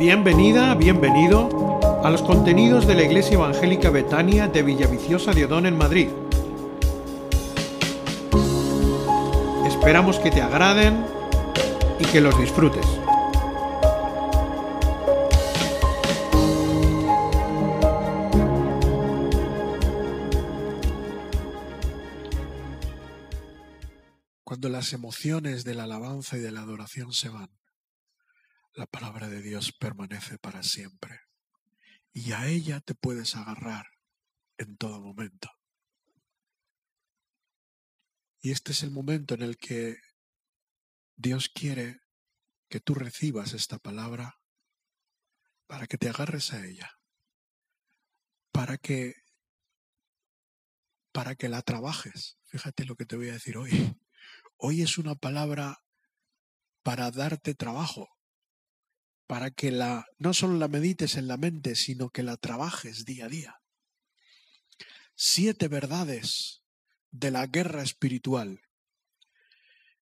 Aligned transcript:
Bienvenida, 0.00 0.74
bienvenido 0.76 1.78
a 2.02 2.08
los 2.08 2.22
contenidos 2.22 2.86
de 2.86 2.94
la 2.94 3.02
Iglesia 3.02 3.34
Evangélica 3.34 3.90
Betania 3.90 4.48
de 4.48 4.62
Villaviciosa 4.62 5.32
de 5.32 5.44
Odón 5.44 5.66
en 5.66 5.76
Madrid. 5.76 6.08
Esperamos 9.66 10.18
que 10.18 10.30
te 10.30 10.40
agraden 10.40 11.04
y 11.98 12.04
que 12.06 12.22
los 12.22 12.38
disfrutes. 12.40 12.86
Cuando 24.44 24.70
las 24.70 24.94
emociones 24.94 25.64
de 25.64 25.74
la 25.74 25.84
alabanza 25.84 26.38
y 26.38 26.40
de 26.40 26.52
la 26.52 26.60
adoración 26.62 27.12
se 27.12 27.28
van, 27.28 27.59
la 28.74 28.86
palabra 28.86 29.28
de 29.28 29.42
Dios 29.42 29.72
permanece 29.72 30.38
para 30.38 30.62
siempre. 30.62 31.20
Y 32.12 32.32
a 32.32 32.46
ella 32.46 32.80
te 32.80 32.94
puedes 32.94 33.36
agarrar 33.36 33.86
en 34.58 34.76
todo 34.76 35.00
momento. 35.00 35.48
Y 38.40 38.52
este 38.52 38.72
es 38.72 38.82
el 38.82 38.90
momento 38.90 39.34
en 39.34 39.42
el 39.42 39.56
que 39.56 39.96
Dios 41.16 41.48
quiere 41.48 42.00
que 42.68 42.80
tú 42.80 42.94
recibas 42.94 43.52
esta 43.52 43.78
palabra 43.78 44.34
para 45.66 45.86
que 45.86 45.98
te 45.98 46.08
agarres 46.08 46.52
a 46.52 46.64
ella, 46.64 46.90
para 48.52 48.78
que 48.78 49.14
para 51.12 51.34
que 51.34 51.48
la 51.48 51.62
trabajes. 51.62 52.38
Fíjate 52.44 52.84
lo 52.84 52.96
que 52.96 53.04
te 53.04 53.16
voy 53.16 53.28
a 53.28 53.34
decir 53.34 53.56
hoy. 53.56 53.96
Hoy 54.56 54.82
es 54.82 54.98
una 54.98 55.14
palabra 55.14 55.78
para 56.82 57.10
darte 57.10 57.54
trabajo, 57.54 58.08
para 59.30 59.52
que 59.52 59.70
la 59.70 60.06
no 60.18 60.34
solo 60.34 60.58
la 60.58 60.66
medites 60.66 61.14
en 61.14 61.28
la 61.28 61.36
mente, 61.36 61.76
sino 61.76 62.10
que 62.10 62.24
la 62.24 62.36
trabajes 62.36 63.04
día 63.04 63.26
a 63.26 63.28
día. 63.28 63.62
Siete 65.14 65.68
verdades 65.68 66.64
de 67.12 67.30
la 67.30 67.46
guerra 67.46 67.84
espiritual. 67.84 68.60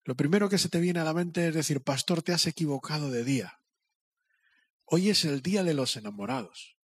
Lo 0.02 0.16
primero 0.16 0.48
que 0.48 0.56
se 0.56 0.70
te 0.70 0.80
viene 0.80 1.00
a 1.00 1.04
la 1.04 1.12
mente 1.12 1.46
es 1.46 1.54
decir, 1.54 1.82
pastor, 1.82 2.22
te 2.22 2.32
has 2.32 2.46
equivocado 2.46 3.10
de 3.10 3.22
día. 3.22 3.60
Hoy 4.86 5.10
es 5.10 5.26
el 5.26 5.42
día 5.42 5.62
de 5.62 5.74
los 5.74 5.98
enamorados. 5.98 6.78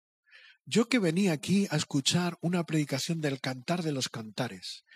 Yo 0.65 0.89
que 0.89 0.99
venía 0.99 1.33
aquí 1.33 1.69
a 1.71 1.77
escuchar 1.77 2.39
una 2.41 2.65
predicación 2.65 3.21
del 3.21 3.43
cantar 3.43 3.83
de 3.83 3.93
los 3.93 4.09
cantares, 4.09 4.87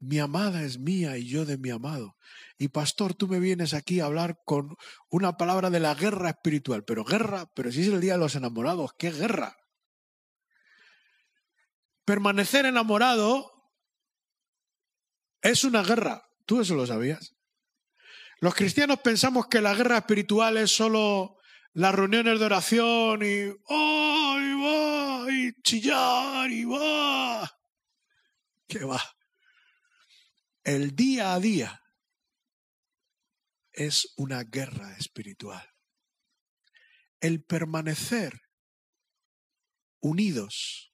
mi 0.00 0.18
amada 0.18 0.62
es 0.62 0.78
mía 0.78 1.16
y 1.16 1.26
yo 1.26 1.44
de 1.44 1.58
mi 1.58 1.70
amado. 1.70 2.16
Y 2.56 2.68
pastor, 2.68 3.14
tú 3.14 3.28
me 3.28 3.40
vienes 3.40 3.74
aquí 3.74 4.00
a 4.00 4.06
hablar 4.06 4.38
con 4.44 4.76
una 5.10 5.36
palabra 5.36 5.70
de 5.70 5.80
la 5.80 5.94
guerra 5.94 6.30
espiritual. 6.30 6.84
Pero 6.84 7.04
guerra, 7.04 7.46
pero 7.54 7.72
si 7.72 7.82
es 7.82 7.88
el 7.88 8.00
día 8.00 8.14
de 8.14 8.18
los 8.18 8.34
enamorados, 8.34 8.92
¿qué 8.98 9.10
guerra? 9.10 9.56
Permanecer 12.04 12.66
enamorado 12.66 13.52
es 15.42 15.64
una 15.64 15.82
guerra. 15.82 16.22
¿Tú 16.46 16.60
eso 16.60 16.74
lo 16.74 16.86
sabías? 16.86 17.34
Los 18.40 18.54
cristianos 18.54 19.00
pensamos 19.00 19.48
que 19.48 19.60
la 19.60 19.74
guerra 19.74 19.98
espiritual 19.98 20.56
es 20.56 20.70
solo 20.70 21.36
las 21.72 21.94
reuniones 21.94 22.38
de 22.38 22.46
oración 22.46 23.22
y 23.22 23.52
¡ay, 23.68 24.54
va! 24.62 25.32
y 25.32 25.52
chillar 25.62 26.50
y 26.50 26.64
va. 26.64 27.50
¿Qué 28.66 28.84
va? 28.84 29.00
El 30.68 30.94
día 30.94 31.32
a 31.32 31.40
día 31.40 31.82
es 33.72 34.12
una 34.18 34.44
guerra 34.44 34.98
espiritual. 34.98 35.66
El 37.20 37.42
permanecer 37.42 38.38
unidos 40.02 40.92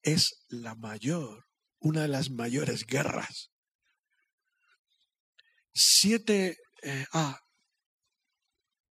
es 0.00 0.46
la 0.48 0.76
mayor, 0.76 1.44
una 1.78 2.00
de 2.00 2.08
las 2.08 2.30
mayores 2.30 2.86
guerras. 2.86 3.50
Siete 5.74 6.56
eh, 6.82 7.04
A. 7.12 7.38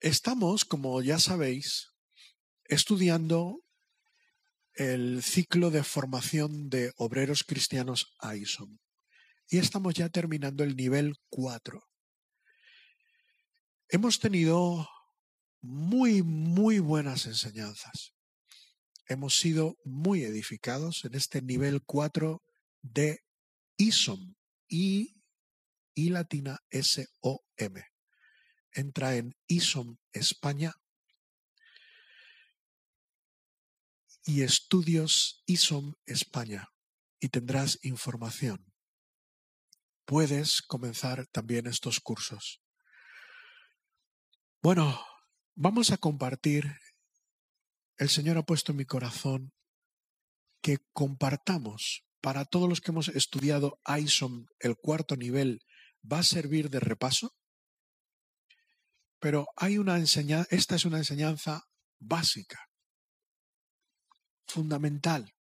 Estamos, 0.00 0.64
como 0.64 1.00
ya 1.00 1.20
sabéis, 1.20 1.92
estudiando 2.64 3.62
el 4.74 5.22
ciclo 5.22 5.70
de 5.70 5.84
formación 5.84 6.70
de 6.70 6.92
obreros 6.96 7.44
cristianos 7.44 8.12
ISOM 8.36 8.80
y 9.52 9.58
estamos 9.58 9.92
ya 9.92 10.08
terminando 10.08 10.64
el 10.64 10.74
nivel 10.74 11.14
4. 11.28 11.86
Hemos 13.90 14.18
tenido 14.18 14.88
muy, 15.60 16.22
muy 16.22 16.78
buenas 16.78 17.26
enseñanzas. 17.26 18.14
Hemos 19.06 19.36
sido 19.36 19.76
muy 19.84 20.24
edificados 20.24 21.04
en 21.04 21.14
este 21.14 21.42
nivel 21.42 21.82
4 21.84 22.42
de 22.80 23.20
ISOM, 23.76 24.36
I, 24.68 25.20
I 25.96 26.08
latina 26.08 26.58
S-O-M. 26.70 27.84
Entra 28.72 29.16
en 29.16 29.36
ISOM 29.48 29.98
España 30.12 30.72
y 34.24 34.44
estudios 34.44 35.42
ISOM 35.44 35.92
España 36.06 36.70
y 37.20 37.28
tendrás 37.28 37.78
información 37.82 38.71
puedes 40.04 40.62
comenzar 40.62 41.26
también 41.28 41.66
estos 41.66 42.00
cursos. 42.00 42.60
Bueno, 44.62 45.04
vamos 45.54 45.90
a 45.90 45.96
compartir. 45.96 46.78
El 47.96 48.08
Señor 48.08 48.38
ha 48.38 48.42
puesto 48.42 48.72
en 48.72 48.78
mi 48.78 48.84
corazón 48.84 49.52
que 50.60 50.78
compartamos 50.92 52.04
para 52.20 52.44
todos 52.44 52.68
los 52.68 52.80
que 52.80 52.92
hemos 52.92 53.08
estudiado 53.08 53.80
ISOM, 53.98 54.46
el 54.60 54.76
cuarto 54.76 55.16
nivel, 55.16 55.60
va 56.10 56.20
a 56.20 56.22
servir 56.22 56.70
de 56.70 56.80
repaso. 56.80 57.34
Pero 59.18 59.48
hay 59.56 59.78
una 59.78 59.96
enseñanza, 59.96 60.48
esta 60.50 60.76
es 60.76 60.84
una 60.84 60.98
enseñanza 60.98 61.64
básica, 61.98 62.68
fundamental, 64.46 65.34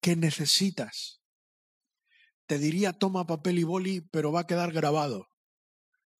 que 0.00 0.16
necesitas 0.16 1.19
te 2.50 2.58
diría 2.58 2.92
toma 2.92 3.28
papel 3.28 3.60
y 3.60 3.62
boli, 3.62 4.00
pero 4.00 4.32
va 4.32 4.40
a 4.40 4.46
quedar 4.48 4.72
grabado. 4.72 5.28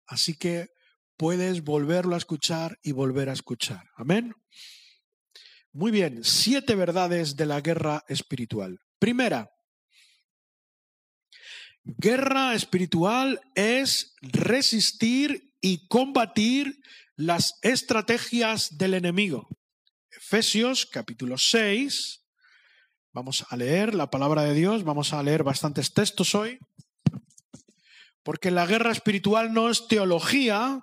Así 0.06 0.38
que 0.38 0.68
puedes 1.16 1.64
volverlo 1.64 2.14
a 2.14 2.18
escuchar 2.18 2.78
y 2.84 2.92
volver 2.92 3.28
a 3.28 3.32
escuchar. 3.32 3.90
Amén. 3.96 4.32
Muy 5.72 5.90
bien, 5.90 6.22
siete 6.22 6.76
verdades 6.76 7.34
de 7.34 7.46
la 7.46 7.60
guerra 7.60 8.04
espiritual. 8.06 8.78
Primera, 9.00 9.50
guerra 11.82 12.54
espiritual 12.54 13.40
es 13.56 14.14
resistir 14.22 15.52
y 15.60 15.88
combatir 15.88 16.80
las 17.16 17.58
estrategias 17.62 18.78
del 18.78 18.94
enemigo. 18.94 19.48
Efesios 20.12 20.86
capítulo 20.86 21.36
6, 21.36 22.20
Vamos 23.12 23.44
a 23.50 23.56
leer 23.56 23.96
la 23.96 24.08
palabra 24.08 24.44
de 24.44 24.54
Dios, 24.54 24.84
vamos 24.84 25.12
a 25.12 25.22
leer 25.24 25.42
bastantes 25.42 25.92
textos 25.92 26.36
hoy, 26.36 26.60
porque 28.22 28.52
la 28.52 28.66
guerra 28.66 28.92
espiritual 28.92 29.52
no 29.52 29.68
es 29.68 29.88
teología, 29.88 30.80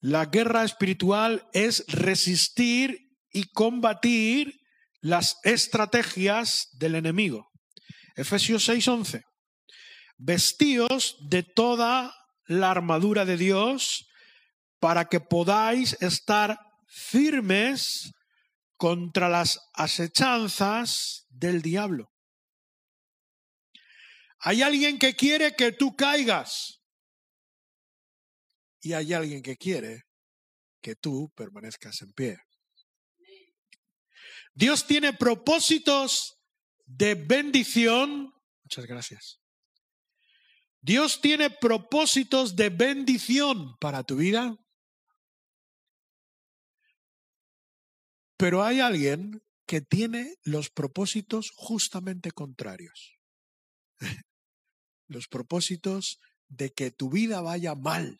la 0.00 0.24
guerra 0.24 0.64
espiritual 0.64 1.46
es 1.52 1.84
resistir 1.88 3.10
y 3.30 3.44
combatir 3.52 4.58
las 5.02 5.36
estrategias 5.44 6.70
del 6.78 6.94
enemigo. 6.94 7.50
Efesios 8.16 8.66
6:11. 8.66 9.24
Vestíos 10.16 11.18
de 11.28 11.42
toda 11.42 12.14
la 12.46 12.70
armadura 12.70 13.26
de 13.26 13.36
Dios 13.36 14.08
para 14.80 15.10
que 15.10 15.20
podáis 15.20 15.94
estar 16.00 16.58
firmes 16.86 18.12
contra 18.78 19.28
las 19.28 19.60
asechanzas 19.74 21.26
del 21.28 21.60
diablo. 21.60 22.14
Hay 24.38 24.62
alguien 24.62 24.98
que 24.98 25.14
quiere 25.16 25.54
que 25.56 25.72
tú 25.72 25.96
caigas 25.96 26.80
y 28.80 28.92
hay 28.92 29.12
alguien 29.12 29.42
que 29.42 29.56
quiere 29.56 30.04
que 30.80 30.94
tú 30.94 31.32
permanezcas 31.34 32.00
en 32.02 32.12
pie. 32.12 32.38
Dios 34.54 34.86
tiene 34.86 35.12
propósitos 35.12 36.38
de 36.86 37.14
bendición. 37.14 38.32
Muchas 38.62 38.86
gracias. 38.86 39.40
Dios 40.80 41.20
tiene 41.20 41.50
propósitos 41.50 42.54
de 42.54 42.70
bendición 42.70 43.76
para 43.78 44.04
tu 44.04 44.16
vida 44.16 44.56
Pero 48.38 48.62
hay 48.62 48.78
alguien 48.80 49.42
que 49.66 49.80
tiene 49.80 50.36
los 50.44 50.70
propósitos 50.70 51.50
justamente 51.54 52.30
contrarios. 52.30 53.18
los 55.08 55.26
propósitos 55.26 56.20
de 56.48 56.72
que 56.72 56.90
tu 56.90 57.10
vida 57.10 57.40
vaya 57.40 57.74
mal. 57.74 58.18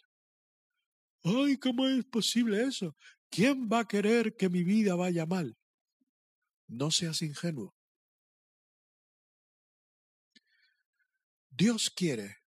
Ay, 1.23 1.57
¿cómo 1.57 1.87
es 1.87 2.05
posible 2.05 2.65
eso? 2.65 2.97
¿Quién 3.31 3.69
va 3.69 3.81
a 3.81 3.89
querer 3.89 4.35
que 4.37 4.49
mi 4.49 4.65
vida 4.65 4.95
vaya 4.97 5.25
mal? 5.25 5.57
No 6.67 6.91
seas 6.91 7.23
ingenuo. 7.23 7.75
Dios 11.51 11.91
quiere 11.91 12.39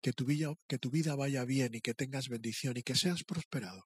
que 0.00 0.12
tu, 0.12 0.24
vida, 0.24 0.54
que 0.66 0.78
tu 0.78 0.90
vida 0.90 1.14
vaya 1.16 1.44
bien 1.44 1.74
y 1.74 1.80
que 1.80 1.94
tengas 1.94 2.28
bendición 2.28 2.76
y 2.76 2.82
que 2.82 2.94
seas 2.94 3.24
prosperado. 3.24 3.84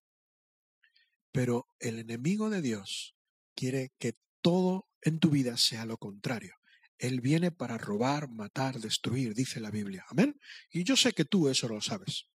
Pero 1.32 1.68
el 1.78 1.98
enemigo 1.98 2.50
de 2.50 2.62
Dios 2.62 3.16
quiere 3.54 3.92
que 3.98 4.18
todo 4.40 4.88
en 5.02 5.18
tu 5.18 5.30
vida 5.30 5.56
sea 5.56 5.84
lo 5.84 5.96
contrario. 5.96 6.54
Él 6.98 7.20
viene 7.20 7.50
para 7.50 7.78
robar, 7.78 8.28
matar, 8.28 8.78
destruir, 8.78 9.34
dice 9.34 9.60
la 9.60 9.70
Biblia. 9.70 10.04
Amén. 10.08 10.38
Y 10.70 10.84
yo 10.84 10.96
sé 10.96 11.12
que 11.12 11.24
tú 11.24 11.48
eso 11.48 11.68
lo 11.68 11.80
sabes. 11.80 12.26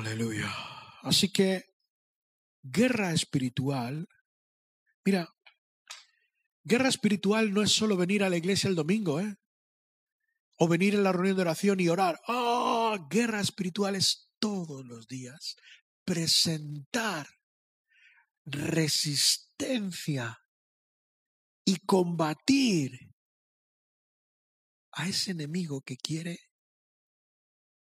aleluya. 0.00 0.50
Así 1.02 1.30
que 1.30 1.64
guerra 2.62 3.12
espiritual, 3.12 4.08
mira, 5.04 5.28
guerra 6.64 6.88
espiritual 6.88 7.52
no 7.52 7.62
es 7.62 7.72
solo 7.72 7.96
venir 7.96 8.24
a 8.24 8.30
la 8.30 8.36
iglesia 8.36 8.68
el 8.68 8.74
domingo, 8.74 9.20
¿eh? 9.20 9.36
O 10.62 10.68
venir 10.68 10.94
en 10.94 11.02
la 11.02 11.12
reunión 11.12 11.36
de 11.36 11.42
oración 11.42 11.80
y 11.80 11.88
orar. 11.88 12.20
Oh, 12.28 13.08
guerra 13.10 13.40
espiritual 13.40 13.96
es 13.96 14.28
todos 14.38 14.84
los 14.84 15.08
días 15.08 15.56
presentar 16.04 17.26
resistencia 18.44 20.38
y 21.64 21.76
combatir 21.86 23.14
a 24.92 25.08
ese 25.08 25.30
enemigo 25.30 25.82
que 25.82 25.96
quiere 25.96 26.40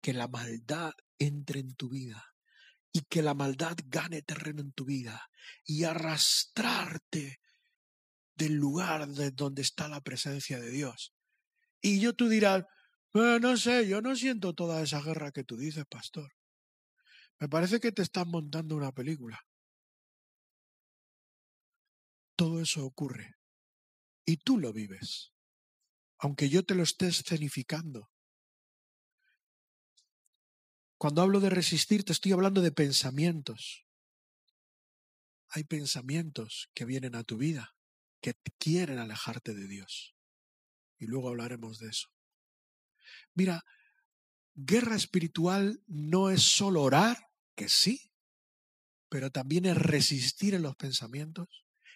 que 0.00 0.12
la 0.12 0.28
maldad 0.28 0.92
entre 1.18 1.60
en 1.60 1.74
tu 1.74 1.88
vida 1.88 2.24
y 2.92 3.02
que 3.02 3.22
la 3.22 3.34
maldad 3.34 3.76
gane 3.86 4.22
terreno 4.22 4.60
en 4.60 4.72
tu 4.72 4.84
vida 4.84 5.28
y 5.64 5.84
arrastrarte 5.84 7.40
del 8.34 8.54
lugar 8.54 9.08
de 9.08 9.30
donde 9.30 9.62
está 9.62 9.88
la 9.88 10.00
presencia 10.00 10.60
de 10.60 10.70
Dios. 10.70 11.14
Y 11.82 12.00
yo 12.00 12.14
tú 12.14 12.28
dirás, 12.28 12.64
no 13.12 13.56
sé, 13.56 13.86
yo 13.88 14.00
no 14.00 14.16
siento 14.16 14.54
toda 14.54 14.82
esa 14.82 15.02
guerra 15.02 15.32
que 15.32 15.44
tú 15.44 15.56
dices, 15.56 15.84
pastor. 15.86 16.32
Me 17.40 17.48
parece 17.48 17.80
que 17.80 17.90
te 17.90 18.02
estás 18.02 18.26
montando 18.26 18.76
una 18.76 18.92
película. 18.92 19.44
Todo 22.36 22.60
eso 22.60 22.86
ocurre. 22.86 23.34
Y 24.24 24.36
tú 24.36 24.58
lo 24.58 24.72
vives. 24.72 25.32
Aunque 26.18 26.48
yo 26.48 26.64
te 26.64 26.76
lo 26.76 26.84
esté 26.84 27.08
escenificando. 27.08 28.10
Cuando 30.96 31.20
hablo 31.20 31.40
de 31.40 31.50
resistir, 31.50 32.04
te 32.04 32.12
estoy 32.12 32.30
hablando 32.30 32.60
de 32.60 32.70
pensamientos. 32.70 33.84
Hay 35.48 35.64
pensamientos 35.64 36.70
que 36.74 36.84
vienen 36.84 37.16
a 37.16 37.24
tu 37.24 37.38
vida 37.38 37.74
que 38.20 38.34
quieren 38.56 39.00
alejarte 39.00 39.52
de 39.52 39.66
Dios. 39.66 40.14
Y 41.02 41.06
luego 41.06 41.30
hablaremos 41.30 41.80
de 41.80 41.88
eso. 41.88 42.06
Mira, 43.34 43.64
guerra 44.54 44.94
espiritual 44.94 45.82
no 45.88 46.30
es 46.30 46.42
solo 46.42 46.82
orar, 46.82 47.18
que 47.56 47.68
sí, 47.68 48.12
pero 49.08 49.32
también 49.32 49.66
es 49.66 49.76
resistir 49.76 50.54
en 50.54 50.62
los 50.62 50.76
pensamientos, 50.76 51.48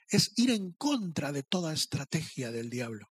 es 0.08 0.32
ir 0.36 0.50
en 0.50 0.72
contra 0.72 1.30
de 1.30 1.44
toda 1.44 1.72
estrategia 1.72 2.50
del 2.50 2.68
diablo. 2.68 3.08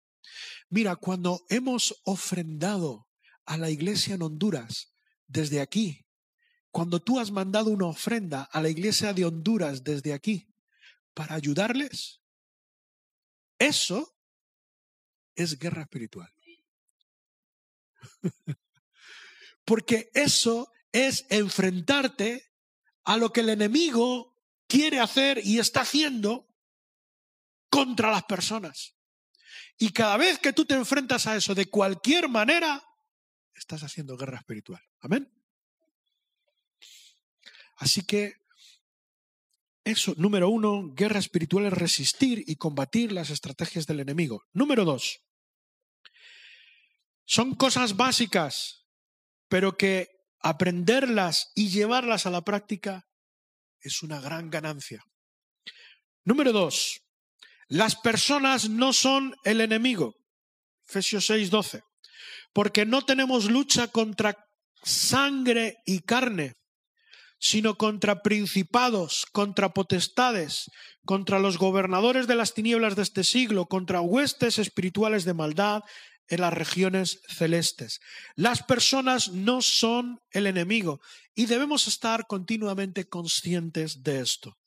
Mira, 0.68 0.96
cuando 0.96 1.46
hemos 1.48 2.02
ofrendado 2.04 3.08
a 3.46 3.56
la 3.56 3.70
iglesia 3.70 4.16
en 4.16 4.22
Honduras 4.22 4.94
desde 5.26 5.62
aquí, 5.62 6.06
cuando 6.70 7.00
tú 7.00 7.18
has 7.18 7.30
mandado 7.30 7.70
una 7.70 7.86
ofrenda 7.86 8.42
a 8.42 8.60
la 8.60 8.68
iglesia 8.68 9.14
de 9.14 9.24
Honduras 9.24 9.82
desde 9.82 10.12
aquí 10.12 10.52
para 11.14 11.36
ayudarles, 11.36 12.20
eso 13.58 14.15
es 15.36 15.58
guerra 15.58 15.82
espiritual. 15.82 16.32
Porque 19.64 20.10
eso 20.14 20.72
es 20.92 21.26
enfrentarte 21.28 22.52
a 23.04 23.16
lo 23.16 23.32
que 23.32 23.40
el 23.40 23.50
enemigo 23.50 24.34
quiere 24.66 24.98
hacer 25.00 25.40
y 25.44 25.58
está 25.58 25.82
haciendo 25.82 26.48
contra 27.70 28.10
las 28.10 28.24
personas. 28.24 28.96
Y 29.78 29.90
cada 29.90 30.16
vez 30.16 30.38
que 30.38 30.52
tú 30.52 30.64
te 30.64 30.74
enfrentas 30.74 31.26
a 31.26 31.36
eso 31.36 31.54
de 31.54 31.66
cualquier 31.66 32.28
manera, 32.28 32.82
estás 33.54 33.82
haciendo 33.82 34.16
guerra 34.16 34.38
espiritual. 34.38 34.82
Amén. 35.00 35.30
Así 37.76 38.02
que 38.02 38.34
eso, 39.84 40.14
número 40.16 40.48
uno, 40.48 40.92
guerra 40.94 41.20
espiritual 41.20 41.66
es 41.66 41.72
resistir 41.72 42.42
y 42.46 42.56
combatir 42.56 43.12
las 43.12 43.30
estrategias 43.30 43.86
del 43.86 44.00
enemigo. 44.00 44.44
Número 44.52 44.84
dos, 44.84 45.25
son 47.26 47.54
cosas 47.54 47.96
básicas, 47.96 48.86
pero 49.48 49.76
que 49.76 50.08
aprenderlas 50.40 51.52
y 51.54 51.68
llevarlas 51.68 52.24
a 52.24 52.30
la 52.30 52.42
práctica 52.42 53.06
es 53.80 54.02
una 54.02 54.20
gran 54.20 54.48
ganancia. 54.48 55.04
Número 56.24 56.52
dos, 56.52 57.02
las 57.68 57.96
personas 57.96 58.70
no 58.70 58.92
son 58.92 59.36
el 59.44 59.60
enemigo. 59.60 60.14
Efesios 60.86 61.26
6, 61.26 61.50
12 61.50 61.82
porque 62.56 62.86
no 62.86 63.02
tenemos 63.02 63.50
lucha 63.50 63.88
contra 63.88 64.34
sangre 64.82 65.76
y 65.84 66.00
carne, 66.00 66.54
sino 67.38 67.76
contra 67.76 68.22
principados, 68.22 69.26
contra 69.30 69.74
potestades, 69.74 70.70
contra 71.04 71.38
los 71.38 71.58
gobernadores 71.58 72.26
de 72.26 72.34
las 72.34 72.54
tinieblas 72.54 72.96
de 72.96 73.02
este 73.02 73.24
siglo, 73.24 73.66
contra 73.66 74.00
huestes 74.00 74.58
espirituales 74.58 75.26
de 75.26 75.34
maldad 75.34 75.82
en 76.28 76.40
las 76.40 76.52
regiones 76.52 77.20
celestes. 77.28 78.00
Las 78.34 78.62
personas 78.62 79.28
no 79.28 79.62
son 79.62 80.20
el 80.30 80.46
enemigo 80.46 81.00
y 81.34 81.46
debemos 81.46 81.86
estar 81.88 82.26
continuamente 82.26 83.08
conscientes 83.08 84.02
de 84.02 84.20
esto. 84.20 84.58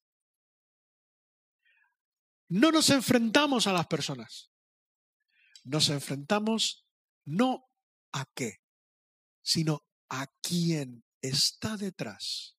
No 2.47 2.71
nos 2.71 2.89
enfrentamos 2.89 3.67
a 3.67 3.73
las 3.73 3.87
personas, 3.87 4.51
nos 5.63 5.89
enfrentamos 5.89 6.85
no 7.25 7.69
a 8.11 8.25
qué, 8.33 8.61
sino 9.41 9.85
a 10.09 10.27
quién 10.41 11.03
está 11.21 11.77
detrás 11.77 12.57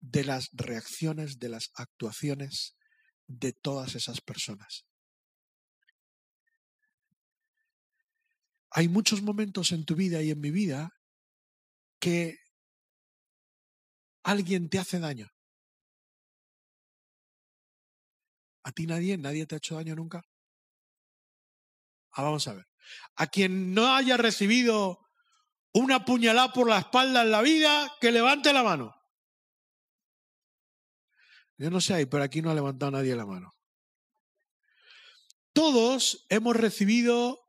de 0.00 0.24
las 0.24 0.50
reacciones, 0.52 1.38
de 1.38 1.48
las 1.48 1.70
actuaciones 1.74 2.76
de 3.26 3.52
todas 3.52 3.94
esas 3.94 4.20
personas. 4.20 4.84
Hay 8.74 8.88
muchos 8.88 9.22
momentos 9.22 9.72
en 9.72 9.84
tu 9.84 9.94
vida 9.94 10.22
y 10.22 10.30
en 10.30 10.40
mi 10.40 10.50
vida 10.50 10.90
que 12.00 12.38
alguien 14.24 14.68
te 14.70 14.78
hace 14.78 14.98
daño. 14.98 15.28
¿A 18.64 18.72
ti 18.72 18.86
nadie? 18.86 19.18
¿Nadie 19.18 19.46
te 19.46 19.56
ha 19.56 19.58
hecho 19.58 19.74
daño 19.74 19.94
nunca? 19.94 20.22
Ah, 22.12 22.22
vamos 22.22 22.46
a 22.48 22.54
ver. 22.54 22.66
A 23.16 23.26
quien 23.26 23.74
no 23.74 23.94
haya 23.94 24.16
recibido 24.16 24.98
una 25.74 26.04
puñalada 26.04 26.52
por 26.52 26.68
la 26.68 26.78
espalda 26.78 27.22
en 27.22 27.30
la 27.30 27.42
vida, 27.42 27.92
que 28.00 28.12
levante 28.12 28.52
la 28.52 28.62
mano. 28.62 28.94
Yo 31.58 31.70
no 31.70 31.80
sé, 31.80 32.06
pero 32.06 32.22
aquí 32.22 32.42
no 32.42 32.50
ha 32.50 32.54
levantado 32.54 32.92
nadie 32.92 33.14
la 33.14 33.26
mano. 33.26 33.52
Todos 35.52 36.24
hemos 36.30 36.56
recibido 36.56 37.41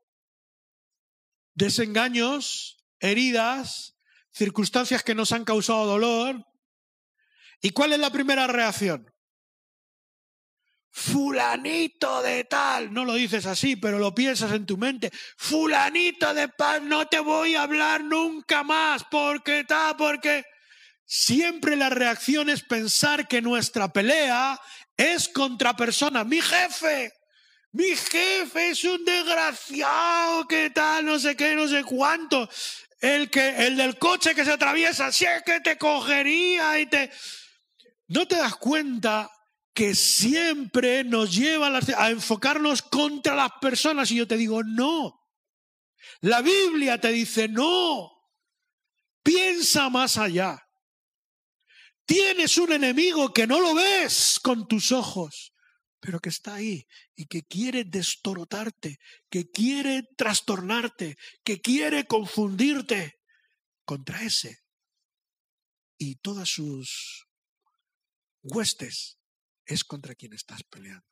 desengaños, 1.54 2.84
heridas, 3.00 3.96
circunstancias 4.32 5.02
que 5.02 5.14
nos 5.14 5.32
han 5.32 5.44
causado 5.44 5.86
dolor. 5.86 6.44
¿Y 7.60 7.70
cuál 7.70 7.92
es 7.92 7.98
la 7.98 8.10
primera 8.10 8.46
reacción? 8.46 9.14
fulanito 10.96 12.22
de 12.22 12.44
tal, 12.44 12.94
no 12.94 13.04
lo 13.04 13.14
dices 13.14 13.46
así, 13.46 13.74
pero 13.74 13.98
lo 13.98 14.14
piensas 14.14 14.52
en 14.52 14.64
tu 14.64 14.76
mente, 14.76 15.10
fulanito 15.36 16.32
de 16.32 16.46
tal, 16.46 16.88
no 16.88 17.08
te 17.08 17.18
voy 17.18 17.56
a 17.56 17.64
hablar 17.64 18.04
nunca 18.04 18.62
más, 18.62 19.02
porque 19.10 19.64
tal, 19.64 19.96
porque 19.96 20.44
siempre 21.04 21.74
la 21.74 21.90
reacción 21.90 22.48
es 22.48 22.62
pensar 22.62 23.26
que 23.26 23.42
nuestra 23.42 23.92
pelea 23.92 24.56
es 24.96 25.28
contra 25.28 25.74
personas, 25.74 26.26
mi 26.26 26.40
jefe, 26.40 27.12
mi 27.74 27.94
jefe 27.94 28.70
es 28.70 28.82
un 28.84 29.04
desgraciado, 29.04 30.48
que 30.48 30.70
tal, 30.70 31.04
no 31.04 31.18
sé 31.18 31.36
qué, 31.36 31.54
no 31.54 31.68
sé 31.68 31.84
cuánto, 31.84 32.48
el 33.00 33.30
que, 33.30 33.66
el 33.66 33.76
del 33.76 33.98
coche 33.98 34.34
que 34.34 34.44
se 34.44 34.52
atraviesa, 34.52 35.12
si 35.12 35.26
es 35.26 35.42
que 35.44 35.60
te 35.60 35.78
cogería 35.78 36.80
y 36.80 36.86
te... 36.86 37.10
¿No 38.08 38.26
te 38.26 38.36
das 38.36 38.56
cuenta 38.56 39.30
que 39.74 39.94
siempre 39.96 41.02
nos 41.02 41.34
lleva 41.34 41.66
a 41.96 42.10
enfocarnos 42.10 42.80
contra 42.80 43.34
las 43.34 43.50
personas. 43.60 44.10
Y 44.10 44.16
yo 44.16 44.28
te 44.28 44.36
digo, 44.36 44.62
no. 44.62 45.20
La 46.20 46.40
Biblia 46.40 47.00
te 47.00 47.08
dice, 47.08 47.48
no, 47.48 48.12
piensa 49.22 49.90
más 49.90 50.16
allá. 50.16 50.64
Tienes 52.06 52.56
un 52.56 52.72
enemigo 52.72 53.32
que 53.32 53.46
no 53.46 53.60
lo 53.60 53.74
ves 53.74 54.38
con 54.40 54.68
tus 54.68 54.92
ojos, 54.92 55.52
pero 56.04 56.20
que 56.20 56.28
está 56.28 56.56
ahí 56.56 56.86
y 57.16 57.24
que 57.24 57.44
quiere 57.44 57.82
destorotarte, 57.84 58.98
que 59.30 59.50
quiere 59.50 60.02
trastornarte, 60.18 61.16
que 61.42 61.62
quiere 61.62 62.06
confundirte 62.06 63.22
contra 63.86 64.22
ese. 64.22 64.58
Y 65.96 66.16
todas 66.16 66.50
sus 66.50 67.26
huestes 68.42 69.18
es 69.64 69.82
contra 69.82 70.14
quien 70.14 70.34
estás 70.34 70.62
peleando. 70.64 71.08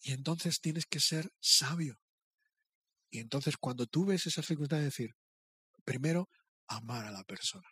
Y 0.00 0.12
entonces 0.12 0.60
tienes 0.60 0.86
que 0.86 1.00
ser 1.00 1.32
sabio. 1.40 2.00
Y 3.10 3.18
entonces 3.18 3.56
cuando 3.56 3.88
tú 3.88 4.04
ves 4.04 4.24
esa 4.26 4.44
circunstancia, 4.44 4.84
decir, 4.84 5.16
primero, 5.84 6.30
amar 6.68 7.06
a 7.06 7.10
la 7.10 7.24
persona. 7.24 7.68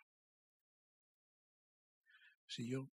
Si 2.45 2.67
yo, 2.67 2.91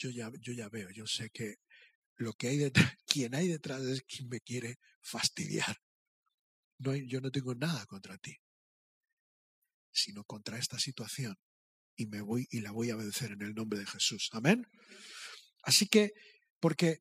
yo 0.00 0.10
ya, 0.10 0.32
yo 0.40 0.52
ya 0.52 0.68
veo, 0.68 0.90
yo 0.90 1.06
sé 1.06 1.30
que 1.30 1.56
lo 2.16 2.32
que 2.32 2.48
hay 2.48 2.56
detrás, 2.56 2.96
quien 3.06 3.34
hay 3.34 3.48
detrás 3.48 3.82
es 3.82 4.02
quien 4.02 4.28
me 4.28 4.40
quiere 4.40 4.78
fastidiar. 5.02 5.76
No 6.78 6.96
yo 6.96 7.20
no 7.20 7.30
tengo 7.30 7.54
nada 7.54 7.84
contra 7.86 8.16
ti, 8.16 8.36
sino 9.92 10.24
contra 10.24 10.58
esta 10.58 10.78
situación. 10.78 11.36
Y 11.94 12.06
me 12.06 12.22
voy 12.22 12.46
y 12.50 12.60
la 12.60 12.72
voy 12.72 12.90
a 12.90 12.96
vencer 12.96 13.32
en 13.32 13.42
el 13.42 13.54
nombre 13.54 13.78
de 13.78 13.86
Jesús. 13.86 14.30
Amén. 14.32 14.66
Así 15.62 15.86
que, 15.86 16.12
porque 16.58 17.00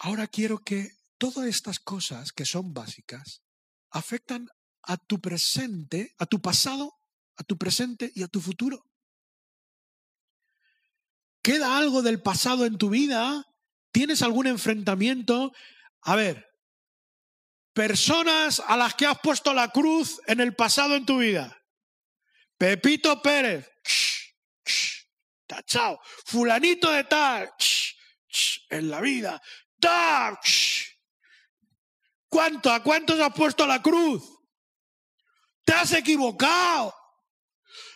ahora 0.00 0.26
quiero 0.26 0.58
que 0.58 0.90
todas 1.16 1.46
estas 1.46 1.80
cosas 1.80 2.32
que 2.32 2.44
son 2.44 2.74
básicas 2.74 3.42
afectan 3.90 4.46
a 4.82 4.98
tu 4.98 5.18
presente, 5.22 6.14
a 6.18 6.26
tu 6.26 6.42
pasado, 6.42 6.92
a 7.36 7.44
tu 7.44 7.56
presente 7.56 8.12
y 8.14 8.22
a 8.22 8.28
tu 8.28 8.42
futuro. 8.42 8.84
¿Queda 11.46 11.78
algo 11.78 12.02
del 12.02 12.20
pasado 12.20 12.66
en 12.66 12.76
tu 12.76 12.90
vida? 12.90 13.46
¿Tienes 13.92 14.20
algún 14.22 14.48
enfrentamiento? 14.48 15.52
A 16.00 16.16
ver, 16.16 16.44
personas 17.72 18.60
a 18.66 18.76
las 18.76 18.96
que 18.96 19.06
has 19.06 19.20
puesto 19.20 19.54
la 19.54 19.68
cruz 19.68 20.20
en 20.26 20.40
el 20.40 20.56
pasado 20.56 20.96
en 20.96 21.06
tu 21.06 21.18
vida. 21.18 21.56
Pepito 22.58 23.22
Pérez, 23.22 23.70
tachao. 25.46 26.00
Fulanito 26.24 26.90
de 26.90 27.04
tal, 27.04 27.48
en 28.68 28.90
la 28.90 29.00
vida. 29.00 29.40
¿Cuánto? 32.28 32.72
¿A 32.72 32.82
cuántos 32.82 33.20
has 33.20 33.32
puesto 33.32 33.68
la 33.68 33.80
cruz? 33.80 34.20
Te 35.64 35.74
has 35.74 35.92
equivocado. 35.92 36.92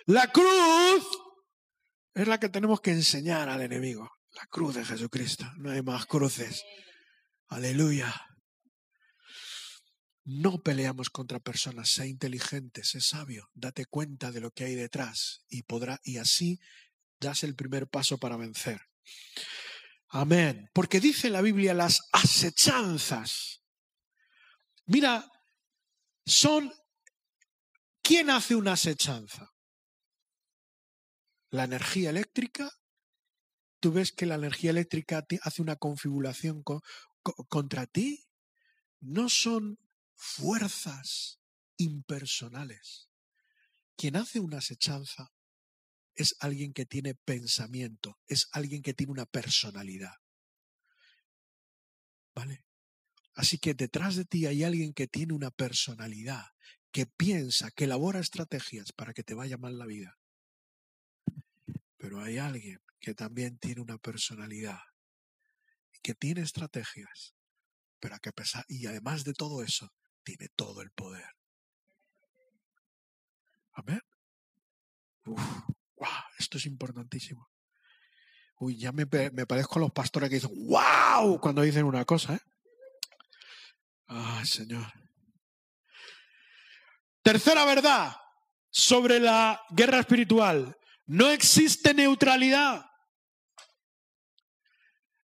La 0.07 0.31
cruz 0.31 1.05
es 2.23 2.29
la 2.29 2.41
que 2.41 2.49
tenemos 2.49 2.81
que 2.81 2.91
enseñar 2.91 3.49
al 3.49 3.63
enemigo. 3.63 4.11
La 4.33 4.47
cruz 4.47 4.75
de 4.75 4.85
Jesucristo. 4.85 5.47
No 5.57 5.71
hay 5.71 5.83
más 5.83 6.07
cruces. 6.07 6.65
Aleluya. 7.49 8.15
No 10.25 10.63
peleamos 10.63 11.11
contra 11.11 11.41
personas, 11.41 11.91
sé 11.91 12.07
inteligente, 12.07 12.85
sé 12.85 13.01
sabio, 13.01 13.49
date 13.55 13.87
cuenta 13.87 14.31
de 14.31 14.41
lo 14.41 14.51
que 14.53 14.65
hay 14.65 14.75
detrás 14.75 15.45
y 15.49 15.63
podrá 15.63 15.99
y 16.05 16.19
así 16.19 16.61
das 17.19 17.43
el 17.43 17.57
primer 17.57 17.89
paso 17.89 18.19
para 18.19 18.37
vencer. 18.37 18.81
Amén. 20.09 20.69
Porque 20.73 21.01
dice 21.01 21.31
la 21.31 21.41
Biblia 21.41 21.75
las 21.75 22.01
acechanzas. 22.13 23.63
Mira, 24.87 25.27
son 26.25 26.73
¿quién 28.03 28.31
hace 28.31 28.55
una 28.55 28.73
acechanza? 28.73 29.50
La 31.51 31.65
energía 31.65 32.11
eléctrica, 32.11 32.71
tú 33.81 33.93
ves 33.93 34.13
que 34.13 34.27
la 34.27 34.37
energía 34.37 34.71
eléctrica 34.71 35.27
hace 35.43 35.63
una 35.63 35.77
configuración 35.77 36.63
contra 37.23 37.87
ti, 37.87 38.29
no 39.01 39.29
son 39.29 39.79
fuerzas 40.15 41.41
impersonales. 41.77 43.09
Quien 43.97 44.17
hace 44.17 44.41
una 44.41 44.59
acechanza 44.59 45.33
es 46.15 46.37
alguien 46.39 46.73
que 46.73 46.87
tiene 46.87 47.15
pensamiento, 47.15 48.19
es 48.27 48.49
alguien 48.53 48.83
que 48.83 48.95
tiene 48.95 49.13
una 49.13 49.27
personalidad. 49.27 50.15
¿Vale? 52.35 52.65
Así 53.35 53.59
que 53.59 53.75
detrás 53.75 54.17
de 54.17 54.25
ti 54.25 54.47
hay 54.47 54.65
alguien 54.65 54.93
que 54.93 55.07
tiene 55.07 55.33
una 55.33 55.51
personalidad, 55.51 56.47
que 56.93 57.07
piensa, 57.07 57.71
que 57.71 57.85
elabora 57.85 58.21
estrategias 58.21 58.93
para 58.93 59.15
que 59.15 59.23
te 59.23 59.35
vaya 59.35 59.57
mal 59.57 59.79
la 59.79 59.87
vida. 59.87 60.20
Pero 62.11 62.25
hay 62.25 62.39
alguien 62.39 62.83
que 62.99 63.15
también 63.15 63.57
tiene 63.59 63.81
una 63.81 63.97
personalidad, 63.97 64.81
que 66.03 66.13
tiene 66.13 66.41
estrategias, 66.41 67.37
pero 68.01 68.19
que 68.19 68.33
pesar, 68.33 68.65
y 68.67 68.85
además 68.87 69.23
de 69.23 69.33
todo 69.33 69.63
eso, 69.63 69.95
tiene 70.25 70.49
todo 70.57 70.83
el 70.83 70.91
poder. 70.91 71.29
Amén. 73.75 74.01
Uf, 75.25 75.41
wow, 75.95 76.09
esto 76.37 76.59
es 76.59 76.67
importantísimo. 76.67 77.49
Uy, 78.59 78.77
ya 78.77 78.91
me, 78.91 79.07
me 79.33 79.47
parezco 79.47 79.79
a 79.79 79.83
los 79.83 79.93
pastores 79.93 80.31
que 80.31 80.35
dicen 80.35 80.67
wow 80.67 81.39
cuando 81.39 81.63
dicen 81.63 81.85
una 81.85 82.05
cosa, 82.05 82.35
¿eh? 82.35 82.41
Ay, 84.09 84.47
Señor. 84.47 84.93
Tercera 87.23 87.65
verdad 87.65 88.17
sobre 88.69 89.21
la 89.21 89.65
guerra 89.71 90.01
espiritual. 90.01 90.77
No 91.11 91.29
existe 91.29 91.93
neutralidad. 91.93 92.89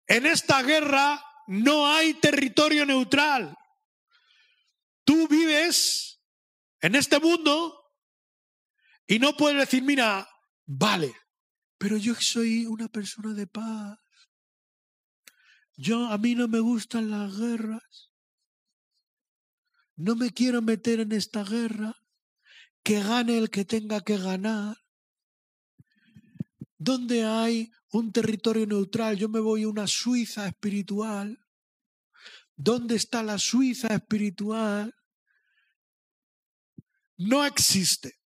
En 0.08 0.26
esta 0.26 0.64
guerra 0.64 1.22
no 1.48 1.86
hay 1.86 2.14
territorio 2.14 2.86
neutral. 2.86 3.54
Tú 5.04 5.28
vives 5.28 6.22
en 6.80 6.96
este 6.96 7.20
mundo 7.20 7.78
y 9.08 9.20
no 9.20 9.36
puedes 9.36 9.60
decir, 9.60 9.84
mira, 9.84 10.26
vale, 10.66 11.14
pero 11.78 11.98
yo 11.98 12.16
soy 12.16 12.66
una 12.66 12.88
persona 12.88 13.34
de 13.34 13.48
paz. 13.48 14.00
Yo 15.76 16.08
a 16.08 16.18
mí 16.18 16.34
no 16.34 16.48
me 16.48 16.62
gustan 16.62 17.12
las 17.12 17.38
guerras. 17.38 18.10
No 19.98 20.16
me 20.16 20.32
quiero 20.32 20.62
meter 20.62 21.02
en 21.02 21.12
esta 21.12 21.44
guerra. 21.44 21.94
Que 22.84 23.04
gane 23.04 23.38
el 23.38 23.50
que 23.50 23.66
tenga 23.66 24.00
que 24.00 24.18
ganar. 24.18 24.83
¿Dónde 26.84 27.24
hay 27.24 27.72
un 27.92 28.12
territorio 28.12 28.66
neutral? 28.66 29.16
Yo 29.16 29.30
me 29.30 29.40
voy 29.40 29.64
a 29.64 29.70
una 29.70 29.88
Suiza 29.88 30.46
espiritual. 30.48 31.40
¿Dónde 32.58 32.96
está 32.98 33.24
la 33.24 33.40
Suiza 33.40 33.88
espiritual? 33.88 34.94
No 37.16 37.46
existe. 37.46 38.20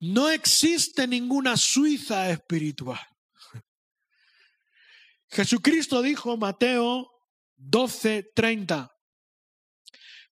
No 0.00 0.30
existe 0.30 1.06
ninguna 1.06 1.58
Suiza 1.58 2.30
espiritual. 2.30 3.06
Jesucristo 5.28 6.00
dijo, 6.00 6.38
Mateo 6.38 7.10
12:30, 7.58 8.90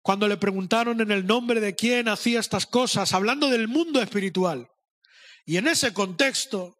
cuando 0.01 0.29
le 0.29 0.37
preguntaron 0.37 1.01
en 1.01 1.11
el 1.11 1.25
nombre 1.25 1.59
de 1.59 1.75
quién 1.75 2.07
hacía 2.07 2.39
estas 2.39 2.65
cosas, 2.65 3.13
hablando 3.13 3.49
del 3.49 3.67
mundo 3.67 4.01
espiritual. 4.01 4.69
Y 5.49 5.57
en 5.57 5.67
ese 5.67 5.95
contexto, 5.95 6.77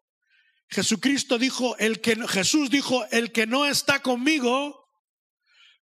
Jesucristo 0.68 1.38
dijo, 1.38 1.76
el 1.78 2.00
que, 2.00 2.14
Jesús 2.28 2.70
dijo, 2.70 3.04
el 3.06 3.32
que 3.32 3.44
no 3.44 3.66
está 3.66 4.00
conmigo, 4.00 4.86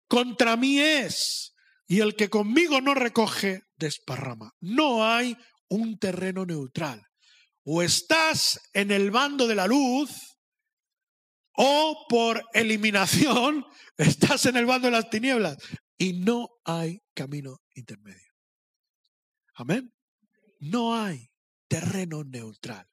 contra 0.08 0.56
mí 0.56 0.80
es. 0.80 1.56
Y 1.88 2.02
el 2.02 2.16
que 2.16 2.30
conmigo 2.30 2.82
no 2.82 2.94
recoge, 2.94 3.64
desparrama. 3.76 4.52
No 4.60 5.04
hay 5.04 5.36
un 5.68 5.98
terreno 5.98 6.46
neutral. 6.46 7.02
O 7.64 7.82
estás 7.82 8.62
en 8.72 8.92
el 8.92 9.10
bando 9.10 9.48
de 9.48 9.56
la 9.56 9.66
luz, 9.66 10.38
o 11.54 12.06
por 12.08 12.44
eliminación 12.54 13.66
estás 13.98 14.46
en 14.46 14.58
el 14.58 14.68
bando 14.68 14.90
de 14.90 14.92
las 14.92 15.10
tinieblas. 15.10 15.58
Y 15.98 16.20
no 16.20 16.50
hay 16.64 17.02
camino 17.16 17.62
intermedio. 17.74 18.32
Amén. 19.56 19.92
No 20.60 20.96
hay 20.96 21.32
terreno 21.76 22.24
neutral. 22.24 22.88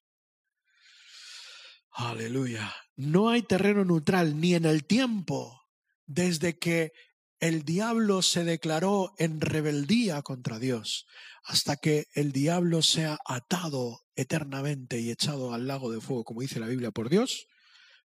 Aleluya. 1.92 2.74
No 2.96 3.28
hay 3.28 3.42
terreno 3.42 3.84
neutral 3.84 4.40
ni 4.40 4.56
en 4.56 4.64
el 4.64 4.84
tiempo 4.86 5.68
desde 6.06 6.58
que 6.58 6.92
el 7.38 7.64
diablo 7.64 8.22
se 8.22 8.42
declaró 8.42 9.14
en 9.18 9.40
rebeldía 9.40 10.22
contra 10.22 10.58
Dios 10.58 11.06
hasta 11.44 11.76
que 11.76 12.08
el 12.14 12.32
diablo 12.32 12.82
sea 12.82 13.18
atado 13.24 14.00
eternamente 14.16 14.98
y 14.98 15.12
echado 15.12 15.54
al 15.54 15.68
lago 15.68 15.92
de 15.92 16.00
fuego, 16.00 16.24
como 16.24 16.40
dice 16.40 16.58
la 16.58 16.66
Biblia, 16.66 16.90
por 16.90 17.08
Dios. 17.08 17.46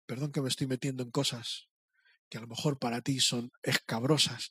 Perdón 0.07 0.31
que 0.31 0.41
me 0.41 0.49
estoy 0.49 0.65
metiendo 0.65 1.03
en 1.03 1.11
cosas 1.11 1.67
que 2.29 2.39
a 2.39 2.41
lo 2.41 2.47
mejor 2.47 2.79
para 2.79 3.01
ti 3.01 3.19
son 3.19 3.51
escabrosas, 3.61 4.49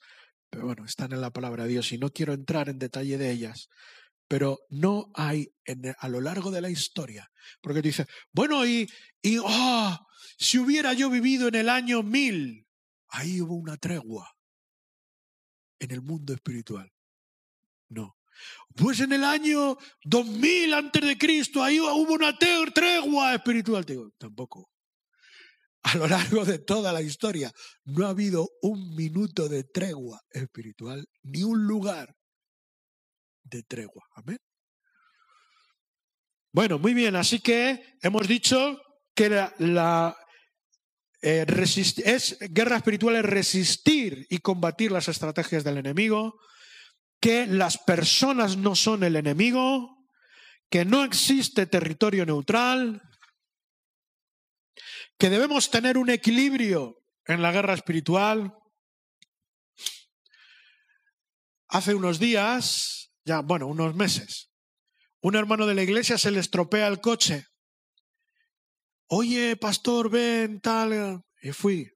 pero 0.50 0.66
bueno, 0.66 0.84
están 0.84 1.12
en 1.12 1.20
la 1.20 1.32
palabra 1.32 1.64
de 1.64 1.70
Dios 1.70 1.90
y 1.90 1.98
no 1.98 2.10
quiero 2.10 2.32
entrar 2.32 2.68
en 2.68 2.78
detalle 2.78 3.18
de 3.18 3.32
ellas. 3.32 3.68
Pero 4.32 4.60
no 4.70 5.10
hay 5.14 5.52
a 5.98 6.08
lo 6.08 6.22
largo 6.22 6.50
de 6.50 6.62
la 6.62 6.70
historia, 6.70 7.30
porque 7.60 7.82
dice, 7.82 8.06
bueno, 8.32 8.64
y, 8.64 8.88
y 9.20 9.36
oh, 9.38 9.98
si 10.38 10.56
hubiera 10.56 10.94
yo 10.94 11.10
vivido 11.10 11.48
en 11.48 11.56
el 11.56 11.68
año 11.68 12.02
mil, 12.02 12.66
ahí 13.08 13.42
hubo 13.42 13.54
una 13.54 13.76
tregua 13.76 14.34
en 15.80 15.90
el 15.90 16.00
mundo 16.00 16.32
espiritual. 16.32 16.90
No. 17.90 18.16
Pues 18.74 19.00
en 19.00 19.12
el 19.12 19.22
año 19.22 19.76
2000 20.04 20.72
antes 20.72 21.04
de 21.04 21.18
Cristo, 21.18 21.62
ahí 21.62 21.78
hubo 21.78 22.14
una 22.14 22.34
tregua 22.38 23.34
espiritual. 23.34 23.84
Digo, 23.84 24.12
tampoco. 24.16 24.70
A 25.82 25.94
lo 25.96 26.06
largo 26.06 26.46
de 26.46 26.58
toda 26.58 26.90
la 26.94 27.02
historia 27.02 27.52
no 27.84 28.06
ha 28.06 28.10
habido 28.10 28.48
un 28.62 28.94
minuto 28.94 29.50
de 29.50 29.64
tregua 29.64 30.22
espiritual, 30.30 31.06
ni 31.22 31.42
un 31.42 31.66
lugar 31.66 32.16
de 33.52 33.62
tregua. 33.62 34.08
Amén. 34.14 34.38
Bueno, 36.52 36.78
muy 36.78 36.94
bien, 36.94 37.16
así 37.16 37.40
que 37.40 37.96
hemos 38.02 38.26
dicho 38.26 38.80
que 39.14 39.28
la, 39.28 40.16
eh, 41.22 41.46
guerra 42.50 42.76
espiritual 42.76 43.16
es 43.16 43.24
resistir 43.24 44.26
y 44.28 44.38
combatir 44.38 44.90
las 44.90 45.08
estrategias 45.08 45.64
del 45.64 45.78
enemigo, 45.78 46.40
que 47.20 47.46
las 47.46 47.78
personas 47.78 48.56
no 48.56 48.74
son 48.74 49.04
el 49.04 49.16
enemigo, 49.16 50.08
que 50.68 50.84
no 50.84 51.04
existe 51.04 51.66
territorio 51.66 52.26
neutral, 52.26 53.00
que 55.18 55.30
debemos 55.30 55.70
tener 55.70 55.98
un 55.98 56.10
equilibrio 56.10 56.98
en 57.26 57.42
la 57.42 57.52
guerra 57.52 57.74
espiritual. 57.74 58.54
Hace 61.68 61.94
unos 61.94 62.18
días, 62.18 63.11
ya 63.24 63.40
bueno, 63.40 63.66
unos 63.66 63.94
meses, 63.94 64.50
un 65.20 65.36
hermano 65.36 65.66
de 65.66 65.74
la 65.74 65.82
iglesia 65.82 66.18
se 66.18 66.30
le 66.30 66.40
estropea 66.40 66.88
el 66.88 67.00
coche. 67.00 67.46
Oye, 69.06 69.56
pastor, 69.56 70.10
ven, 70.10 70.60
tal. 70.60 71.22
Y 71.40 71.52
fui. 71.52 71.88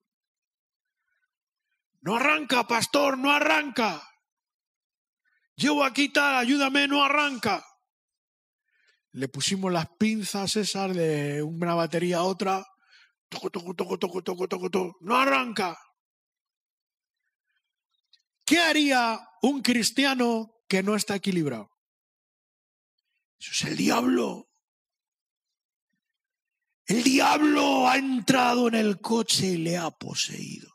No 2.03 2.17
arranca, 2.17 2.67
pastor, 2.69 3.19
no 3.19 3.33
arranca. 3.33 4.03
Llevo 5.57 5.83
aquí 5.83 6.13
tal, 6.13 6.37
ayúdame, 6.37 6.87
no 6.87 7.03
arranca. 7.03 7.65
Le 9.13 9.29
pusimos 9.29 9.73
las 9.73 9.89
pinzas 9.99 10.55
esas 10.57 10.95
de 10.95 11.43
una 11.43 11.75
batería 11.75 12.19
a 12.19 12.25
otra. 12.25 12.65
Toco, 13.29 13.51
toco, 13.51 13.75
toco, 13.75 13.99
toco, 13.99 14.23
toco, 14.23 14.47
toco, 14.47 14.71
toco. 14.71 14.97
No 15.01 15.17
arranca. 15.17 15.77
¿Qué 18.45 18.61
haría 18.61 19.19
un 19.43 19.63
cristiano 19.63 20.56
que 20.69 20.83
no 20.83 20.97
está 20.97 21.17
equilibrado? 21.17 21.71
Eso 23.39 23.51
es 23.53 23.65
el 23.65 23.77
diablo. 23.77 24.49
El 26.87 27.03
diablo 27.03 27.89
ha 27.89 27.97
entrado 27.97 28.69
en 28.69 28.75
el 28.75 29.01
coche 29.01 29.47
y 29.47 29.57
le 29.59 29.77
ha 29.77 29.91
poseído. 29.91 30.71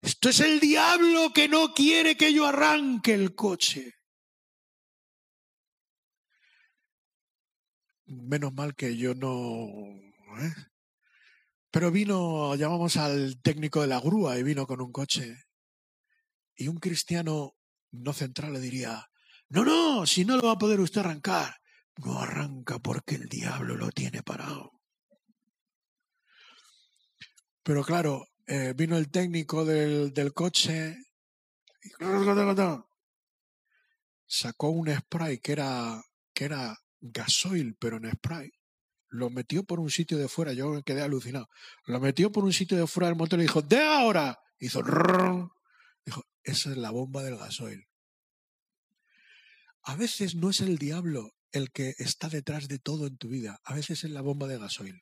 Esto 0.00 0.30
es 0.30 0.40
el 0.40 0.60
diablo 0.60 1.30
que 1.34 1.46
no 1.46 1.74
quiere 1.74 2.16
que 2.16 2.32
yo 2.32 2.46
arranque 2.46 3.12
el 3.12 3.34
coche. 3.34 3.92
Menos 8.06 8.52
mal 8.54 8.74
que 8.74 8.96
yo 8.96 9.14
no... 9.14 9.30
¿eh? 10.42 10.54
Pero 11.70 11.90
vino, 11.90 12.56
llamamos 12.56 12.96
al 12.96 13.40
técnico 13.42 13.82
de 13.82 13.86
la 13.88 14.00
grúa 14.00 14.38
y 14.38 14.42
vino 14.42 14.66
con 14.66 14.80
un 14.80 14.90
coche. 14.90 15.36
Y 16.60 16.68
un 16.68 16.76
cristiano 16.76 17.54
no 17.90 18.12
central 18.12 18.52
le 18.52 18.60
diría, 18.60 19.08
no, 19.48 19.64
no, 19.64 20.04
si 20.04 20.26
no 20.26 20.36
lo 20.36 20.42
va 20.42 20.52
a 20.52 20.58
poder 20.58 20.78
usted 20.80 21.00
arrancar. 21.00 21.56
No 21.96 22.18
arranca 22.20 22.78
porque 22.78 23.14
el 23.14 23.30
diablo 23.30 23.76
lo 23.76 23.90
tiene 23.90 24.22
parado. 24.22 24.70
Pero 27.62 27.82
claro, 27.82 28.26
eh, 28.46 28.74
vino 28.76 28.98
el 28.98 29.10
técnico 29.10 29.64
del, 29.64 30.12
del 30.12 30.34
coche 30.34 30.96
y 31.82 31.88
sacó 34.26 34.68
un 34.68 34.94
spray 34.94 35.38
que 35.38 35.52
era, 35.52 36.02
que 36.34 36.44
era 36.44 36.76
gasoil, 37.00 37.74
pero 37.80 37.96
en 37.96 38.12
spray. 38.12 38.50
Lo 39.08 39.30
metió 39.30 39.64
por 39.64 39.80
un 39.80 39.88
sitio 39.88 40.18
de 40.18 40.28
fuera, 40.28 40.52
yo 40.52 40.82
quedé 40.82 41.00
alucinado. 41.00 41.48
Lo 41.86 42.00
metió 42.00 42.30
por 42.30 42.44
un 42.44 42.52
sitio 42.52 42.76
de 42.76 42.86
fuera 42.86 43.08
del 43.08 43.16
motor 43.16 43.38
y 43.38 43.44
dijo, 43.44 43.62
¡de 43.62 43.80
ahora! 43.80 44.38
Hizo, 44.58 44.82
esa 46.42 46.70
es 46.70 46.76
la 46.76 46.90
bomba 46.90 47.22
del 47.22 47.36
gasoil. 47.36 47.86
A 49.82 49.96
veces 49.96 50.34
no 50.34 50.50
es 50.50 50.60
el 50.60 50.78
diablo 50.78 51.32
el 51.52 51.70
que 51.72 51.94
está 51.98 52.28
detrás 52.28 52.68
de 52.68 52.78
todo 52.78 53.06
en 53.06 53.16
tu 53.16 53.28
vida, 53.28 53.60
a 53.64 53.74
veces 53.74 54.04
es 54.04 54.10
la 54.10 54.20
bomba 54.20 54.46
de 54.46 54.58
gasoil. 54.58 55.00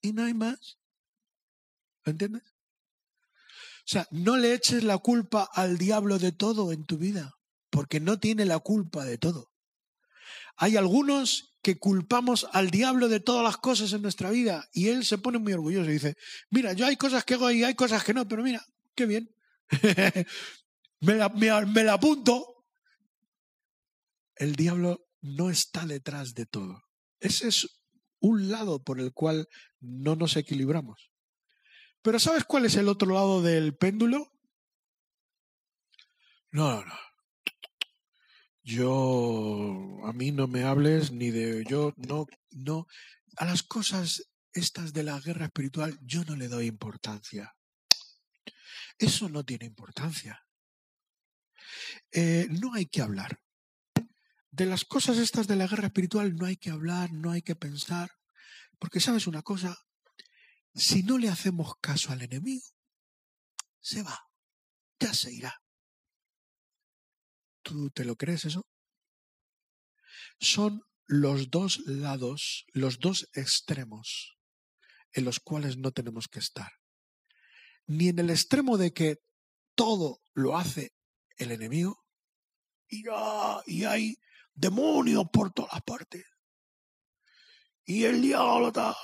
Y 0.00 0.12
no 0.12 0.24
hay 0.24 0.34
más. 0.34 0.78
¿Entiendes? 2.04 2.42
O 2.42 3.86
sea, 3.86 4.06
no 4.10 4.36
le 4.36 4.54
eches 4.54 4.82
la 4.82 4.98
culpa 4.98 5.48
al 5.52 5.78
diablo 5.78 6.18
de 6.18 6.32
todo 6.32 6.72
en 6.72 6.84
tu 6.84 6.98
vida, 6.98 7.32
porque 7.70 8.00
no 8.00 8.18
tiene 8.18 8.44
la 8.44 8.58
culpa 8.58 9.04
de 9.04 9.18
todo. 9.18 9.50
Hay 10.56 10.76
algunos 10.76 11.54
que 11.62 11.78
culpamos 11.78 12.46
al 12.52 12.70
diablo 12.70 13.08
de 13.08 13.20
todas 13.20 13.42
las 13.42 13.56
cosas 13.56 13.92
en 13.92 14.02
nuestra 14.02 14.30
vida 14.30 14.68
y 14.72 14.88
él 14.88 15.04
se 15.04 15.18
pone 15.18 15.38
muy 15.38 15.52
orgulloso 15.52 15.90
y 15.90 15.94
dice, 15.94 16.14
mira, 16.50 16.74
yo 16.74 16.86
hay 16.86 16.96
cosas 16.96 17.24
que 17.24 17.34
hago 17.34 17.50
y 17.50 17.64
hay 17.64 17.74
cosas 17.74 18.04
que 18.04 18.14
no, 18.14 18.28
pero 18.28 18.42
mira, 18.42 18.64
qué 18.94 19.06
bien. 19.06 19.34
me, 21.00 21.14
la, 21.14 21.28
me 21.28 21.84
la 21.84 21.92
apunto. 21.94 22.66
El 24.36 24.56
diablo 24.56 25.06
no 25.20 25.50
está 25.50 25.86
detrás 25.86 26.34
de 26.34 26.46
todo. 26.46 26.82
Ese 27.20 27.48
es 27.48 27.82
un 28.20 28.48
lado 28.50 28.82
por 28.82 29.00
el 29.00 29.12
cual 29.12 29.48
no 29.80 30.16
nos 30.16 30.36
equilibramos. 30.36 31.10
Pero 32.02 32.18
¿sabes 32.18 32.44
cuál 32.44 32.66
es 32.66 32.76
el 32.76 32.88
otro 32.88 33.12
lado 33.12 33.42
del 33.42 33.76
péndulo? 33.76 34.30
No, 36.50 36.70
no, 36.70 36.84
no. 36.84 36.94
Yo, 38.62 40.06
a 40.06 40.12
mí 40.12 40.32
no 40.32 40.46
me 40.46 40.64
hables 40.64 41.12
ni 41.12 41.30
de, 41.30 41.64
yo 41.68 41.92
no, 41.96 42.26
no, 42.50 42.86
a 43.36 43.44
las 43.44 43.62
cosas 43.62 44.30
estas 44.52 44.92
de 44.92 45.02
la 45.02 45.20
guerra 45.20 45.46
espiritual 45.46 45.98
yo 46.02 46.24
no 46.24 46.36
le 46.36 46.48
doy 46.48 46.66
importancia. 46.66 47.54
Eso 48.98 49.28
no 49.28 49.44
tiene 49.44 49.66
importancia. 49.66 50.44
Eh, 52.12 52.46
no 52.50 52.74
hay 52.74 52.86
que 52.86 53.02
hablar. 53.02 53.40
De 54.50 54.66
las 54.66 54.84
cosas 54.84 55.18
estas 55.18 55.48
de 55.48 55.56
la 55.56 55.66
guerra 55.66 55.86
espiritual 55.86 56.36
no 56.36 56.46
hay 56.46 56.56
que 56.56 56.70
hablar, 56.70 57.12
no 57.12 57.32
hay 57.32 57.42
que 57.42 57.56
pensar, 57.56 58.10
porque 58.78 59.00
sabes 59.00 59.26
una 59.26 59.42
cosa, 59.42 59.76
si 60.74 61.02
no 61.02 61.18
le 61.18 61.28
hacemos 61.28 61.74
caso 61.80 62.12
al 62.12 62.22
enemigo, 62.22 62.64
se 63.80 64.02
va, 64.02 64.18
ya 65.00 65.12
se 65.12 65.32
irá. 65.32 65.60
¿Tú 67.62 67.90
te 67.90 68.04
lo 68.04 68.14
crees 68.14 68.44
eso? 68.44 68.64
Son 70.38 70.82
los 71.06 71.50
dos 71.50 71.78
lados, 71.86 72.64
los 72.72 72.98
dos 72.98 73.28
extremos 73.32 74.36
en 75.12 75.24
los 75.24 75.40
cuales 75.40 75.76
no 75.78 75.90
tenemos 75.92 76.28
que 76.28 76.38
estar. 76.38 76.72
Ni 77.86 78.08
en 78.08 78.18
el 78.18 78.30
extremo 78.30 78.76
de 78.78 78.92
que 78.92 79.18
todo 79.74 80.20
lo 80.32 80.56
hace 80.56 80.94
el 81.36 81.52
enemigo 81.52 82.04
y, 82.88 83.04
y 83.66 83.84
hay 83.84 84.16
demonios 84.54 85.24
por 85.32 85.52
todas 85.52 85.82
partes. 85.82 86.24
Y 87.84 88.04
el 88.04 88.22
diablo 88.22 88.68
está 88.68 88.96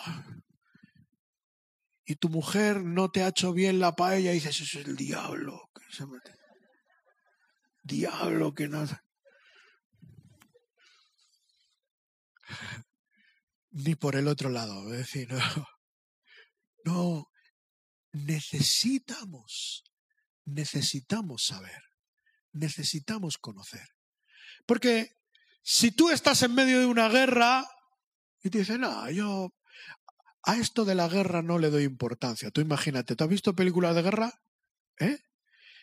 y 2.10 2.16
tu 2.16 2.28
mujer 2.28 2.82
no 2.82 3.08
te 3.12 3.22
ha 3.22 3.28
hecho 3.28 3.52
bien 3.52 3.78
la 3.78 3.94
paella 3.94 4.32
y 4.32 4.34
dices, 4.34 4.60
eso 4.60 4.80
es 4.80 4.86
el 4.88 4.96
diablo. 4.96 5.70
Que 5.72 5.94
se 5.94 6.04
mete. 6.06 6.34
Diablo 7.84 8.52
que 8.52 8.66
no. 8.66 8.84
Ni 13.70 13.94
por 13.94 14.16
el 14.16 14.26
otro 14.26 14.50
lado, 14.50 14.92
es 14.92 14.98
decir, 14.98 15.28
no. 15.32 15.68
No, 16.84 17.29
necesitamos, 18.12 19.84
necesitamos 20.44 21.44
saber, 21.44 21.82
necesitamos 22.52 23.38
conocer. 23.38 23.88
Porque 24.66 25.16
si 25.62 25.92
tú 25.92 26.10
estás 26.10 26.42
en 26.42 26.54
medio 26.54 26.80
de 26.80 26.86
una 26.86 27.08
guerra 27.08 27.66
y 28.42 28.50
te 28.50 28.58
dices, 28.58 28.78
no, 28.78 29.10
yo 29.10 29.52
a 30.42 30.56
esto 30.56 30.84
de 30.84 30.94
la 30.94 31.08
guerra 31.08 31.42
no 31.42 31.58
le 31.58 31.70
doy 31.70 31.84
importancia. 31.84 32.50
Tú 32.50 32.60
imagínate, 32.60 33.16
¿tú 33.16 33.24
has 33.24 33.30
visto 33.30 33.54
películas 33.54 33.94
de 33.94 34.02
guerra? 34.02 34.32
¿Eh? 34.98 35.18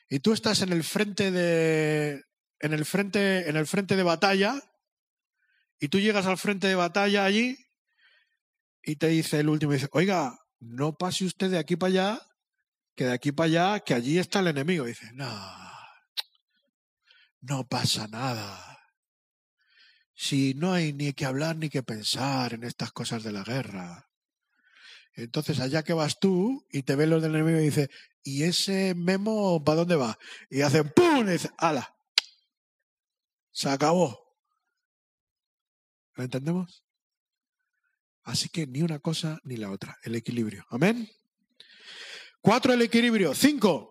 Y 0.10 0.20
tú 0.20 0.34
estás 0.34 0.62
en 0.62 0.72
el 0.72 0.84
frente 0.84 1.32
de 1.32 2.24
en 2.60 2.74
el 2.74 2.86
frente 2.86 3.48
en 3.50 3.56
el 3.56 3.68
frente 3.68 3.96
de 3.96 4.04
batalla 4.04 4.60
y 5.80 5.90
tú 5.90 6.00
llegas 6.00 6.26
al 6.26 6.40
frente 6.40 6.68
de 6.68 6.76
batalla 6.76 7.24
allí 7.24 7.56
y 8.82 8.96
te 8.96 9.08
dice 9.10 9.40
el 9.40 9.50
último 9.50 9.74
dice, 9.74 9.90
"Oiga, 9.92 10.40
no 10.60 10.98
pase 10.98 11.26
usted 11.26 11.50
de 11.50 11.58
aquí 11.58 11.76
para 11.76 11.90
allá 11.90 12.28
que 12.98 13.06
de 13.06 13.14
aquí 13.14 13.32
para 13.32 13.46
allá, 13.46 13.80
que 13.82 13.94
allí 13.94 14.18
está 14.18 14.40
el 14.40 14.48
enemigo. 14.48 14.84
Dice, 14.84 15.12
no, 15.14 15.30
no 17.42 17.68
pasa 17.68 18.08
nada. 18.08 18.80
Si 20.16 20.56
no 20.56 20.74
hay 20.74 20.94
ni 20.94 21.14
que 21.14 21.26
hablar 21.26 21.58
ni 21.58 21.70
que 21.70 21.84
pensar 21.84 22.56
en 22.56 22.64
estas 22.64 22.92
cosas 22.92 23.22
de 23.22 23.32
la 23.32 23.44
guerra. 23.44 24.10
Entonces 25.14 25.60
allá 25.60 25.84
que 25.84 25.94
vas 25.94 26.18
tú 26.20 26.66
y 26.72 26.82
te 26.82 26.96
ven 26.96 27.12
los 27.12 27.22
del 27.22 27.36
enemigo 27.36 27.60
y 27.60 27.66
dice, 27.66 27.90
¿y 28.24 28.44
ese 28.44 28.96
memo 28.96 29.64
para 29.64 29.78
dónde 29.78 29.96
va? 29.96 30.18
Y 30.50 30.62
hacen 30.62 30.92
¡pum! 30.96 31.28
y 31.28 31.34
dice, 31.34 31.52
¡ala! 31.58 31.96
Se 33.52 33.70
acabó. 33.70 34.36
¿Lo 36.16 36.24
entendemos? 36.24 36.84
Así 38.28 38.50
que 38.50 38.68
ni 38.68 38.82
una 38.82 39.00
cosa 39.00 39.40
ni 39.46 39.56
la 39.56 39.72
otra, 39.72 39.98
el 40.04 40.14
equilibrio. 40.14 40.66
Amén. 40.70 41.10
Cuatro, 42.42 42.74
el 42.74 42.82
equilibrio. 42.82 43.34
Cinco, 43.34 43.90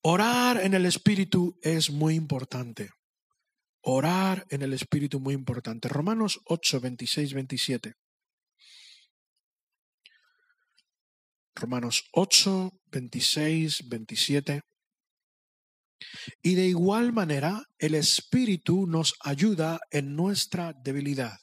orar 0.00 0.64
en 0.64 0.72
el 0.72 0.86
Espíritu 0.86 1.58
es 1.60 1.90
muy 1.90 2.14
importante. 2.14 2.88
Orar 3.82 4.46
en 4.48 4.62
el 4.62 4.72
Espíritu 4.72 5.20
muy 5.20 5.34
importante. 5.34 5.90
Romanos 5.90 6.40
8, 6.46 6.80
26, 6.80 7.34
27. 7.34 7.94
Romanos 11.56 12.08
8, 12.12 12.80
26, 12.86 13.88
27. 13.90 14.62
Y 16.42 16.54
de 16.54 16.64
igual 16.64 17.12
manera, 17.12 17.62
el 17.78 17.94
Espíritu 17.94 18.86
nos 18.86 19.12
ayuda 19.20 19.80
en 19.90 20.16
nuestra 20.16 20.72
debilidad. 20.72 21.38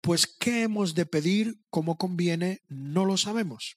Pues 0.00 0.26
qué 0.26 0.62
hemos 0.62 0.94
de 0.94 1.06
pedir 1.06 1.60
como 1.68 1.96
conviene, 1.96 2.60
no 2.68 3.04
lo 3.04 3.16
sabemos. 3.16 3.76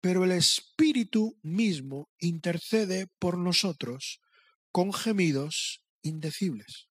Pero 0.00 0.24
el 0.24 0.32
Espíritu 0.32 1.38
mismo 1.42 2.10
intercede 2.18 3.08
por 3.18 3.38
nosotros 3.38 4.20
con 4.70 4.92
gemidos 4.92 5.82
indecibles. 6.02 6.88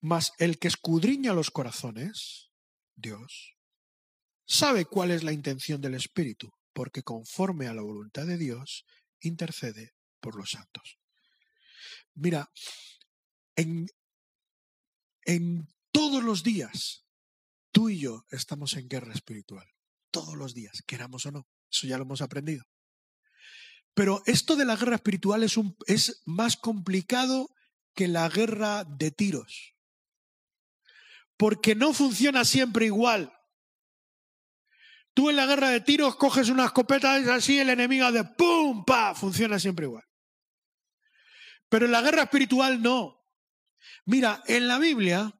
Mas 0.00 0.32
el 0.38 0.58
que 0.58 0.68
escudriña 0.68 1.32
los 1.32 1.50
corazones, 1.50 2.50
Dios, 2.96 3.56
sabe 4.46 4.84
cuál 4.84 5.10
es 5.10 5.22
la 5.22 5.32
intención 5.32 5.80
del 5.80 5.94
Espíritu, 5.94 6.52
porque 6.72 7.02
conforme 7.02 7.68
a 7.68 7.74
la 7.74 7.82
voluntad 7.82 8.26
de 8.26 8.38
Dios, 8.38 8.84
intercede 9.20 9.94
por 10.20 10.36
los 10.36 10.50
santos. 10.50 10.98
Mira, 12.14 12.50
en, 13.56 13.86
en 15.24 15.68
todos 15.92 16.22
los 16.22 16.42
días, 16.42 17.03
tú 17.74 17.90
y 17.90 17.98
yo 17.98 18.24
estamos 18.30 18.74
en 18.74 18.88
guerra 18.88 19.12
espiritual. 19.12 19.66
Todos 20.10 20.36
los 20.36 20.54
días, 20.54 20.82
queramos 20.86 21.26
o 21.26 21.32
no. 21.32 21.48
Eso 21.70 21.88
ya 21.88 21.98
lo 21.98 22.04
hemos 22.04 22.22
aprendido. 22.22 22.64
Pero 23.94 24.22
esto 24.26 24.54
de 24.56 24.64
la 24.64 24.76
guerra 24.76 24.94
espiritual 24.94 25.42
es, 25.42 26.22
más 26.24 26.56
complicado 26.56 27.50
que 27.94 28.06
la 28.06 28.28
guerra 28.28 28.84
de 28.84 29.10
tiros. 29.10 29.74
Porque 31.36 31.74
no 31.74 31.92
funciona 31.92 32.44
siempre 32.44 32.86
igual. 32.86 33.32
Tú 35.12 35.30
en 35.30 35.36
la 35.36 35.46
guerra 35.46 35.68
de 35.70 35.80
tiros 35.80 36.16
coges 36.16 36.48
una 36.48 36.66
escopeta 36.66 37.18
y 37.18 37.28
así, 37.28 37.58
el 37.58 37.70
enemigo 37.70 38.10
de 38.12 38.24
¡pum! 38.24 38.84
¡pa! 38.84 39.14
Funciona 39.14 39.58
siempre 39.58 39.86
igual. 39.86 40.04
Pero 41.68 41.86
en 41.86 41.92
la 41.92 42.02
guerra 42.02 42.22
espiritual 42.22 42.80
no. 42.80 43.20
Mira, 44.06 44.42
en 44.46 44.68
la 44.68 44.78
Biblia, 44.78 45.32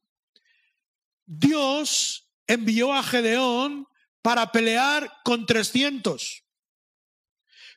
Dios 1.27 2.23
envió 2.46 2.92
a 2.92 3.02
Gedeón 3.02 3.87
para 4.22 4.52
pelear 4.52 5.12
con 5.24 5.46
300. 5.46 6.44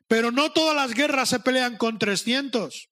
Pero 0.08 0.32
no 0.32 0.52
todas 0.52 0.76
las 0.76 0.94
guerras 0.94 1.30
se 1.30 1.40
pelean 1.40 1.78
con 1.78 2.00
300. 2.00 2.90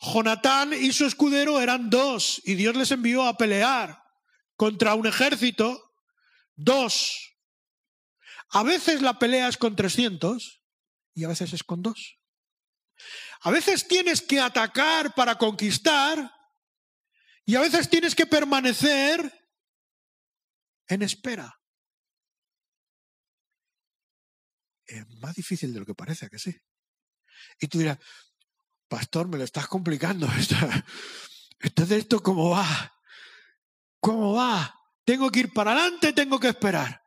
Jonatán 0.00 0.72
y 0.72 0.92
su 0.92 1.04
escudero 1.04 1.60
eran 1.60 1.90
dos 1.90 2.40
y 2.44 2.54
Dios 2.54 2.74
les 2.74 2.90
envió 2.90 3.24
a 3.24 3.36
pelear 3.36 4.02
contra 4.56 4.94
un 4.94 5.06
ejército, 5.06 5.92
dos. 6.56 7.36
A 8.48 8.62
veces 8.62 9.02
la 9.02 9.18
pelea 9.18 9.48
es 9.48 9.58
con 9.58 9.76
300 9.76 10.62
y 11.14 11.24
a 11.24 11.28
veces 11.28 11.52
es 11.52 11.62
con 11.62 11.82
dos. 11.82 12.18
A 13.42 13.50
veces 13.50 13.86
tienes 13.86 14.22
que 14.22 14.40
atacar 14.40 15.14
para 15.14 15.36
conquistar 15.36 16.32
y 17.44 17.56
a 17.56 17.60
veces 17.60 17.88
tienes 17.88 18.14
que 18.14 18.26
permanecer 18.26 19.39
en 20.90 21.02
espera. 21.02 21.60
Es 24.86 25.08
más 25.20 25.34
difícil 25.34 25.72
de 25.72 25.80
lo 25.80 25.86
que 25.86 25.94
parece, 25.94 26.28
que 26.28 26.38
sí? 26.38 26.54
Y 27.60 27.68
tú 27.68 27.78
dirás, 27.78 27.98
pastor, 28.88 29.28
me 29.28 29.38
lo 29.38 29.44
estás 29.44 29.68
complicando. 29.68 30.26
Entonces, 31.60 31.98
¿esto 31.98 32.22
cómo 32.22 32.50
va? 32.50 32.92
¿Cómo 34.00 34.34
va? 34.34 34.74
¿Tengo 35.04 35.30
que 35.30 35.40
ir 35.40 35.52
para 35.52 35.72
adelante? 35.72 36.12
¿Tengo 36.12 36.40
que 36.40 36.48
esperar? 36.48 37.02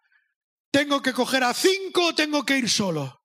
¿Tengo 0.72 1.02
que 1.02 1.14
coger 1.14 1.44
a 1.44 1.54
cinco 1.54 2.08
o 2.08 2.16
tengo 2.16 2.46
que 2.46 2.58
ir 2.58 2.70
solo? 2.70 3.22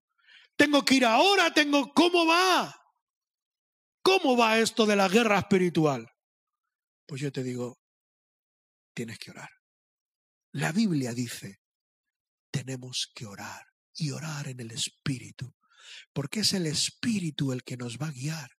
¿Tengo 0.56 0.84
que 0.84 0.96
ir 0.96 1.04
ahora? 1.04 1.52
¿Tengo... 1.52 1.92
¿Cómo 1.94 2.26
va? 2.26 2.74
¿Cómo 4.02 4.36
va 4.36 4.58
esto 4.58 4.86
de 4.86 4.96
la 4.96 5.08
guerra 5.08 5.38
espiritual? 5.38 6.10
Pues 7.06 7.20
yo 7.20 7.30
te 7.30 7.42
digo, 7.42 7.78
tienes 8.94 9.18
que 9.18 9.30
orar. 9.30 9.57
La 10.58 10.72
Biblia 10.72 11.14
dice, 11.14 11.60
tenemos 12.50 13.12
que 13.14 13.26
orar 13.26 13.64
y 13.94 14.10
orar 14.10 14.48
en 14.48 14.58
el 14.58 14.72
Espíritu, 14.72 15.54
porque 16.12 16.40
es 16.40 16.52
el 16.52 16.66
Espíritu 16.66 17.52
el 17.52 17.62
que 17.62 17.76
nos 17.76 17.96
va 17.96 18.08
a 18.08 18.10
guiar 18.10 18.50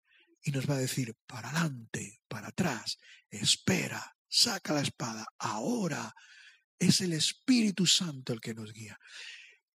y 0.42 0.52
nos 0.52 0.70
va 0.70 0.76
a 0.76 0.78
decir, 0.78 1.14
para 1.28 1.50
adelante, 1.50 2.22
para 2.30 2.48
atrás, 2.48 3.00
espera, 3.30 4.16
saca 4.30 4.76
la 4.76 4.80
espada, 4.80 5.26
ahora. 5.40 6.16
Es 6.80 7.02
el 7.02 7.12
Espíritu 7.12 7.86
Santo 7.86 8.32
el 8.32 8.40
que 8.40 8.54
nos 8.54 8.72
guía. 8.72 8.98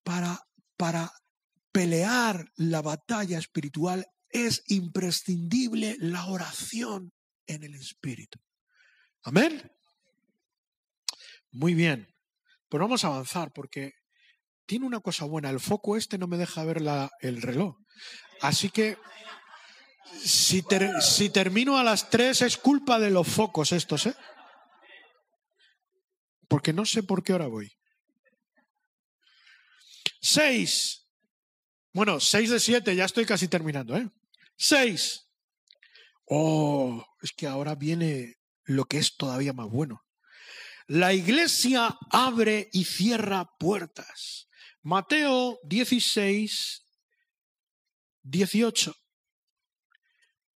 Para, 0.02 0.40
para 0.78 1.12
pelear 1.72 2.50
la 2.56 2.80
batalla 2.80 3.38
espiritual 3.38 4.06
es 4.30 4.62
imprescindible 4.68 5.98
la 5.98 6.24
oración 6.24 7.12
en 7.46 7.64
el 7.64 7.74
Espíritu. 7.74 8.40
Amén. 9.24 9.70
Muy 11.50 11.74
bien. 11.74 12.13
Pues 12.68 12.80
vamos 12.80 13.04
a 13.04 13.08
avanzar 13.08 13.52
porque 13.52 13.92
tiene 14.66 14.86
una 14.86 15.00
cosa 15.00 15.24
buena. 15.24 15.50
El 15.50 15.60
foco 15.60 15.96
este 15.96 16.18
no 16.18 16.26
me 16.26 16.36
deja 16.36 16.64
ver 16.64 16.80
la, 16.80 17.10
el 17.20 17.42
reloj. 17.42 17.76
Así 18.40 18.70
que 18.70 18.96
si, 20.22 20.64
si 21.00 21.30
termino 21.30 21.78
a 21.78 21.84
las 21.84 22.10
tres 22.10 22.42
es 22.42 22.56
culpa 22.56 22.98
de 22.98 23.10
los 23.10 23.28
focos 23.28 23.72
estos, 23.72 24.06
¿eh? 24.06 24.14
Porque 26.48 26.72
no 26.72 26.84
sé 26.84 27.02
por 27.02 27.22
qué 27.22 27.32
hora 27.32 27.46
voy. 27.46 27.72
Seis. 30.20 31.06
Bueno, 31.92 32.20
seis 32.20 32.50
de 32.50 32.60
siete, 32.60 32.96
ya 32.96 33.04
estoy 33.04 33.24
casi 33.24 33.48
terminando, 33.48 33.96
¿eh? 33.96 34.08
Seis. 34.56 35.28
Oh, 36.26 37.04
es 37.20 37.32
que 37.32 37.46
ahora 37.46 37.74
viene 37.74 38.34
lo 38.64 38.84
que 38.86 38.98
es 38.98 39.16
todavía 39.16 39.52
más 39.52 39.68
bueno. 39.68 40.00
La 40.86 41.14
iglesia 41.14 41.98
abre 42.10 42.68
y 42.72 42.84
cierra 42.84 43.56
puertas. 43.58 44.48
Mateo 44.82 45.58
16, 45.64 46.84
18. 48.22 48.94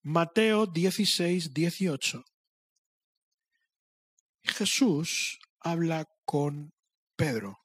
Mateo 0.03 0.67
16, 0.67 1.55
18. 1.55 2.25
Jesús 4.43 5.39
habla 5.61 6.07
con 6.27 6.75
Pedro, 7.17 7.65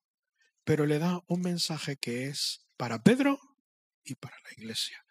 pero 0.63 0.86
le 0.86 0.99
da 0.99 1.21
un 1.28 1.41
mensaje 1.41 1.97
que 1.97 2.28
es 2.28 2.65
para 2.78 3.04
Pedro 3.04 3.39
y 4.06 4.15
para 4.15 4.38
la 4.39 4.52
iglesia. 4.54 5.06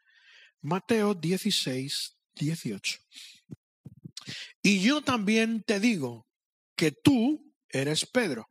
Mateo 0.63 1.15
16, 1.15 2.17
18. 2.35 2.99
Y 4.63 4.81
yo 4.81 5.03
también 5.03 5.63
te 5.65 5.81
digo 5.81 6.32
que 6.83 6.91
tú 6.91 7.55
eres 7.69 8.05
Pedro, 8.07 8.51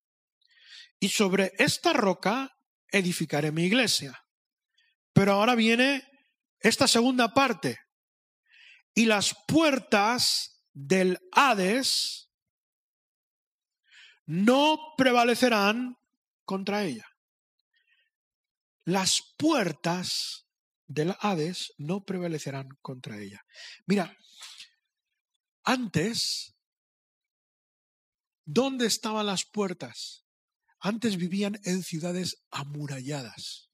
y 1.02 1.10
sobre 1.10 1.52
esta 1.58 1.92
roca 1.92 2.50
edificaré 2.88 3.52
mi 3.52 3.66
iglesia. 3.66 4.26
Pero 5.12 5.34
ahora 5.34 5.54
viene 5.54 6.08
esta 6.58 6.88
segunda 6.88 7.34
parte. 7.34 7.78
Y 8.94 9.04
las 9.04 9.36
puertas 9.46 10.64
del 10.72 11.20
Hades 11.34 12.30
no 14.28 14.94
prevalecerán 14.96 15.98
contra 16.46 16.86
ella. 16.86 17.10
Las 18.86 19.22
puertas 19.38 20.48
del 20.88 21.18
Hades 21.20 21.74
no 21.78 22.06
prevalecerán 22.06 22.70
contra 22.82 23.20
ella. 23.20 23.46
Mira, 23.88 24.18
antes, 25.66 26.51
¿dónde 28.54 28.86
estaban 28.86 29.26
las 29.26 29.46
puertas? 29.46 30.26
Antes 30.80 31.18
vivían 31.18 31.60
en 31.64 31.84
ciudades 31.84 32.44
amuralladas. 32.50 33.70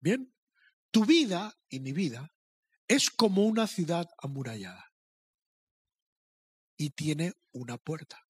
Bien, 0.00 0.34
tu 0.90 1.04
vida 1.04 1.58
y 1.68 1.80
mi 1.80 1.92
vida 1.92 2.34
es 2.88 3.10
como 3.10 3.44
una 3.46 3.66
ciudad 3.66 4.06
amurallada 4.18 4.92
y 6.76 6.90
tiene 6.90 7.32
una 7.52 7.78
puerta. 7.78 8.26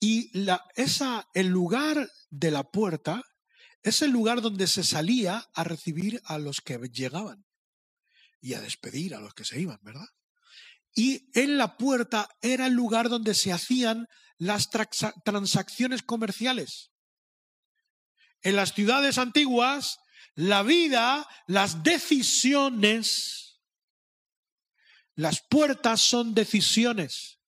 Y 0.00 0.36
la, 0.38 0.64
esa, 0.76 1.28
el 1.34 1.48
lugar 1.48 2.08
de 2.30 2.50
la 2.50 2.64
puerta 2.70 3.22
es 3.82 4.02
el 4.02 4.10
lugar 4.10 4.42
donde 4.42 4.66
se 4.66 4.84
salía 4.84 5.44
a 5.54 5.64
recibir 5.64 6.20
a 6.24 6.38
los 6.38 6.60
que 6.60 6.78
llegaban 6.92 7.46
y 8.40 8.54
a 8.54 8.60
despedir 8.60 9.14
a 9.14 9.20
los 9.20 9.34
que 9.34 9.44
se 9.44 9.60
iban, 9.60 9.78
¿verdad? 9.82 10.06
Y 10.98 11.30
en 11.38 11.58
la 11.58 11.76
puerta 11.76 12.28
era 12.42 12.66
el 12.66 12.72
lugar 12.72 13.08
donde 13.08 13.34
se 13.34 13.52
hacían 13.52 14.08
las 14.36 14.68
transacciones 15.24 16.02
comerciales. 16.02 16.90
En 18.42 18.56
las 18.56 18.72
ciudades 18.72 19.16
antiguas, 19.16 20.00
la 20.34 20.64
vida, 20.64 21.24
las 21.46 21.84
decisiones, 21.84 23.60
las 25.14 25.40
puertas 25.48 26.00
son 26.00 26.34
decisiones. 26.34 27.38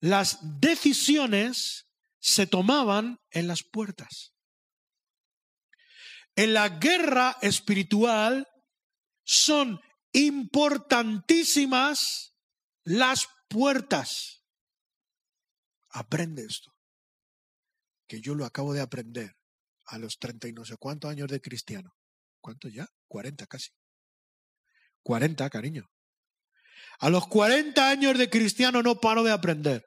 Las 0.00 0.38
decisiones 0.40 1.88
se 2.18 2.46
tomaban 2.46 3.20
en 3.32 3.48
las 3.48 3.64
puertas. 3.64 4.32
En 6.34 6.54
la 6.54 6.70
guerra 6.70 7.36
espiritual 7.42 8.48
son 9.24 9.78
importantísimas 10.12 12.32
las 12.86 13.26
puertas. 13.48 14.44
Aprende 15.90 16.44
esto, 16.44 16.72
que 18.06 18.20
yo 18.20 18.34
lo 18.34 18.44
acabo 18.44 18.72
de 18.72 18.80
aprender 18.80 19.32
a 19.86 19.98
los 19.98 20.18
treinta 20.18 20.48
y 20.48 20.52
no 20.52 20.64
sé 20.64 20.76
cuántos 20.78 21.10
años 21.10 21.28
de 21.28 21.40
cristiano. 21.40 21.90
¿Cuánto 22.40 22.68
ya? 22.68 22.86
Cuarenta 23.08 23.46
casi. 23.46 23.70
Cuarenta, 25.02 25.50
cariño. 25.50 25.84
A 27.00 27.10
los 27.10 27.26
cuarenta 27.26 27.90
años 27.90 28.18
de 28.18 28.30
cristiano 28.30 28.82
no 28.82 29.00
paro 29.00 29.22
de 29.22 29.32
aprender. 29.32 29.84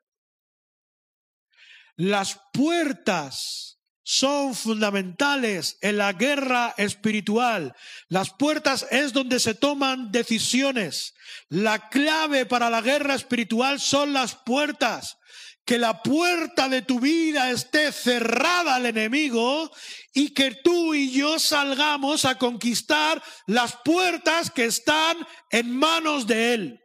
Las 1.96 2.40
puertas 2.54 3.79
son 4.12 4.56
fundamentales 4.56 5.78
en 5.82 6.00
la 6.00 6.14
guerra 6.14 6.74
espiritual. 6.78 7.76
Las 8.08 8.32
puertas 8.32 8.88
es 8.90 9.14
donde 9.14 9.40
se 9.40 9.54
toman 9.54 10.12
decisiones. 10.12 11.14
La 11.48 11.90
clave 11.90 12.48
para 12.48 12.72
la 12.72 12.82
guerra 12.82 13.14
espiritual 13.14 13.80
son 13.80 14.12
las 14.12 14.34
puertas. 14.34 15.20
Que 15.64 15.78
la 15.78 16.02
puerta 16.02 16.68
de 16.68 16.82
tu 16.82 17.00
vida 17.00 17.52
esté 17.52 17.92
cerrada 17.92 18.78
al 18.78 18.88
enemigo 18.88 19.72
y 20.12 20.32
que 20.32 20.56
tú 20.56 20.96
y 20.96 21.12
yo 21.12 21.38
salgamos 21.38 22.26
a 22.26 22.40
conquistar 22.40 23.22
las 23.46 23.76
puertas 23.86 24.50
que 24.50 24.66
están 24.66 25.18
en 25.52 25.70
manos 25.70 26.26
de 26.26 26.56
Él. 26.56 26.80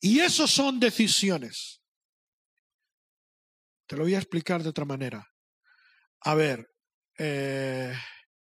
Y 0.00 0.20
eso 0.20 0.46
son 0.46 0.78
decisiones. 0.78 1.80
Te 3.88 3.96
lo 3.96 4.04
voy 4.04 4.14
a 4.14 4.18
explicar 4.18 4.62
de 4.62 4.68
otra 4.68 4.84
manera. 4.84 5.28
A 6.20 6.34
ver, 6.34 6.70
eh, 7.18 7.94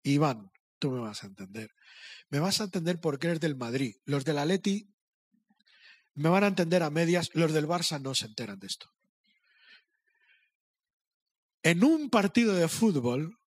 Iván, 0.02 0.50
tú 0.78 0.90
me 0.90 1.00
vas 1.00 1.24
a 1.24 1.26
entender. 1.26 1.70
Me 2.28 2.38
vas 2.40 2.60
a 2.60 2.64
entender 2.64 3.00
porque 3.00 3.28
eres 3.28 3.40
del 3.40 3.56
Madrid. 3.56 3.96
Los 4.04 4.24
del 4.24 4.38
Atleti 4.38 4.94
me 6.14 6.28
van 6.28 6.44
a 6.44 6.48
entender 6.48 6.82
a 6.82 6.90
medias. 6.90 7.30
Los 7.34 7.52
del 7.52 7.66
Barça 7.66 8.00
no 8.00 8.14
se 8.14 8.26
enteran 8.26 8.58
de 8.58 8.66
esto. 8.66 8.90
En 11.62 11.82
un 11.82 12.10
partido 12.10 12.54
de 12.54 12.68
fútbol, 12.68 13.38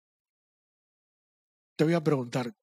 te 1.75 1.83
voy 1.83 1.93
a 1.93 2.03
preguntar, 2.03 2.55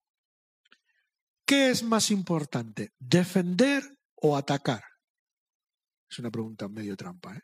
¿qué 1.47 1.71
es 1.71 1.85
más 1.85 2.11
importante, 2.11 2.93
defender 2.99 3.85
o 4.17 4.37
atacar? 4.37 4.83
Es 6.11 6.19
una 6.19 6.31
pregunta 6.31 6.69
medio 6.69 6.97
trampa, 6.97 7.37
¿eh? 7.37 7.43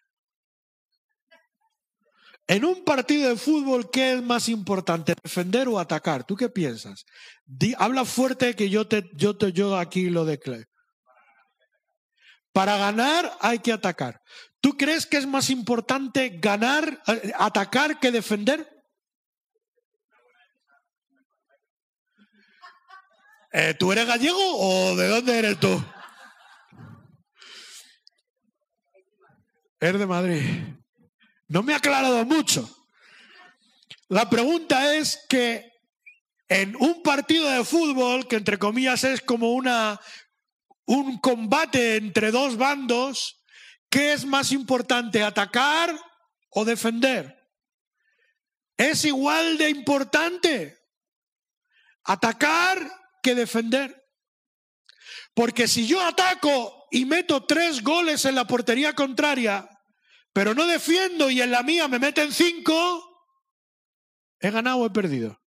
En 2.50 2.64
un 2.64 2.82
partido 2.82 3.28
de 3.28 3.36
fútbol, 3.36 3.92
¿qué 3.92 4.14
es 4.14 4.22
más 4.24 4.48
importante, 4.48 5.14
defender 5.22 5.68
o 5.68 5.78
atacar? 5.78 6.24
¿Tú 6.24 6.34
qué 6.34 6.48
piensas? 6.48 7.04
habla 7.78 8.04
fuerte 8.04 8.56
que 8.56 8.68
yo 8.68 8.88
te, 8.88 9.08
yo 9.14 9.36
te, 9.36 9.52
yo 9.52 9.78
aquí 9.78 10.10
lo 10.10 10.24
declaro. 10.24 10.64
Para 12.52 12.76
ganar 12.76 13.38
hay 13.40 13.60
que 13.60 13.72
atacar. 13.72 14.20
¿Tú 14.60 14.76
crees 14.76 15.06
que 15.06 15.18
es 15.18 15.28
más 15.28 15.48
importante 15.48 16.40
ganar, 16.40 17.00
eh, 17.06 17.32
atacar 17.38 18.00
que 18.00 18.10
defender? 18.10 18.68
Eh, 23.52 23.74
¿Tú 23.78 23.92
eres 23.92 24.08
gallego 24.08 24.40
o 24.56 24.96
de 24.96 25.06
dónde 25.06 25.38
eres 25.38 25.60
tú? 25.60 25.80
Eres 29.78 30.00
de 30.00 30.06
Madrid. 30.06 30.79
No 31.50 31.64
me 31.64 31.72
ha 31.72 31.78
aclarado 31.78 32.24
mucho. 32.24 32.86
La 34.08 34.30
pregunta 34.30 34.94
es 34.94 35.18
que 35.28 35.68
en 36.48 36.76
un 36.76 37.02
partido 37.02 37.50
de 37.50 37.64
fútbol, 37.64 38.28
que 38.28 38.36
entre 38.36 38.56
comillas 38.56 39.02
es 39.02 39.20
como 39.20 39.52
una, 39.54 40.00
un 40.84 41.18
combate 41.18 41.96
entre 41.96 42.30
dos 42.30 42.56
bandos, 42.56 43.42
¿qué 43.88 44.12
es 44.12 44.24
más 44.24 44.52
importante, 44.52 45.24
atacar 45.24 45.92
o 46.50 46.64
defender? 46.64 47.36
Es 48.76 49.04
igual 49.04 49.58
de 49.58 49.70
importante 49.70 50.78
atacar 52.04 52.78
que 53.24 53.34
defender. 53.34 54.08
Porque 55.34 55.66
si 55.66 55.88
yo 55.88 56.00
ataco 56.00 56.86
y 56.92 57.06
meto 57.06 57.44
tres 57.44 57.82
goles 57.82 58.24
en 58.24 58.36
la 58.36 58.46
portería 58.46 58.94
contraria, 58.94 59.68
pero 60.32 60.54
no 60.54 60.66
defiendo 60.66 61.30
y 61.30 61.40
en 61.40 61.50
la 61.50 61.62
mía 61.62 61.88
me 61.88 61.98
meten 61.98 62.32
cinco, 62.32 63.26
¿he 64.38 64.50
ganado 64.50 64.78
o 64.78 64.86
he 64.86 64.90
perdido? 64.90 65.40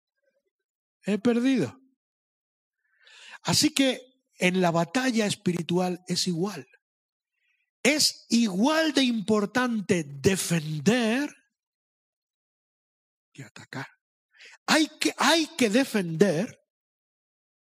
He 1.04 1.18
perdido. 1.18 1.80
Así 3.42 3.70
que 3.70 4.00
en 4.38 4.60
la 4.60 4.70
batalla 4.70 5.26
espiritual 5.26 6.02
es 6.06 6.26
igual. 6.26 6.66
Es 7.82 8.26
igual 8.28 8.92
de 8.92 9.02
importante 9.02 10.04
defender 10.04 11.34
que 13.32 13.44
atacar. 13.44 13.86
Hay 14.66 14.88
que, 15.00 15.14
hay 15.16 15.46
que 15.56 15.70
defender 15.70 16.60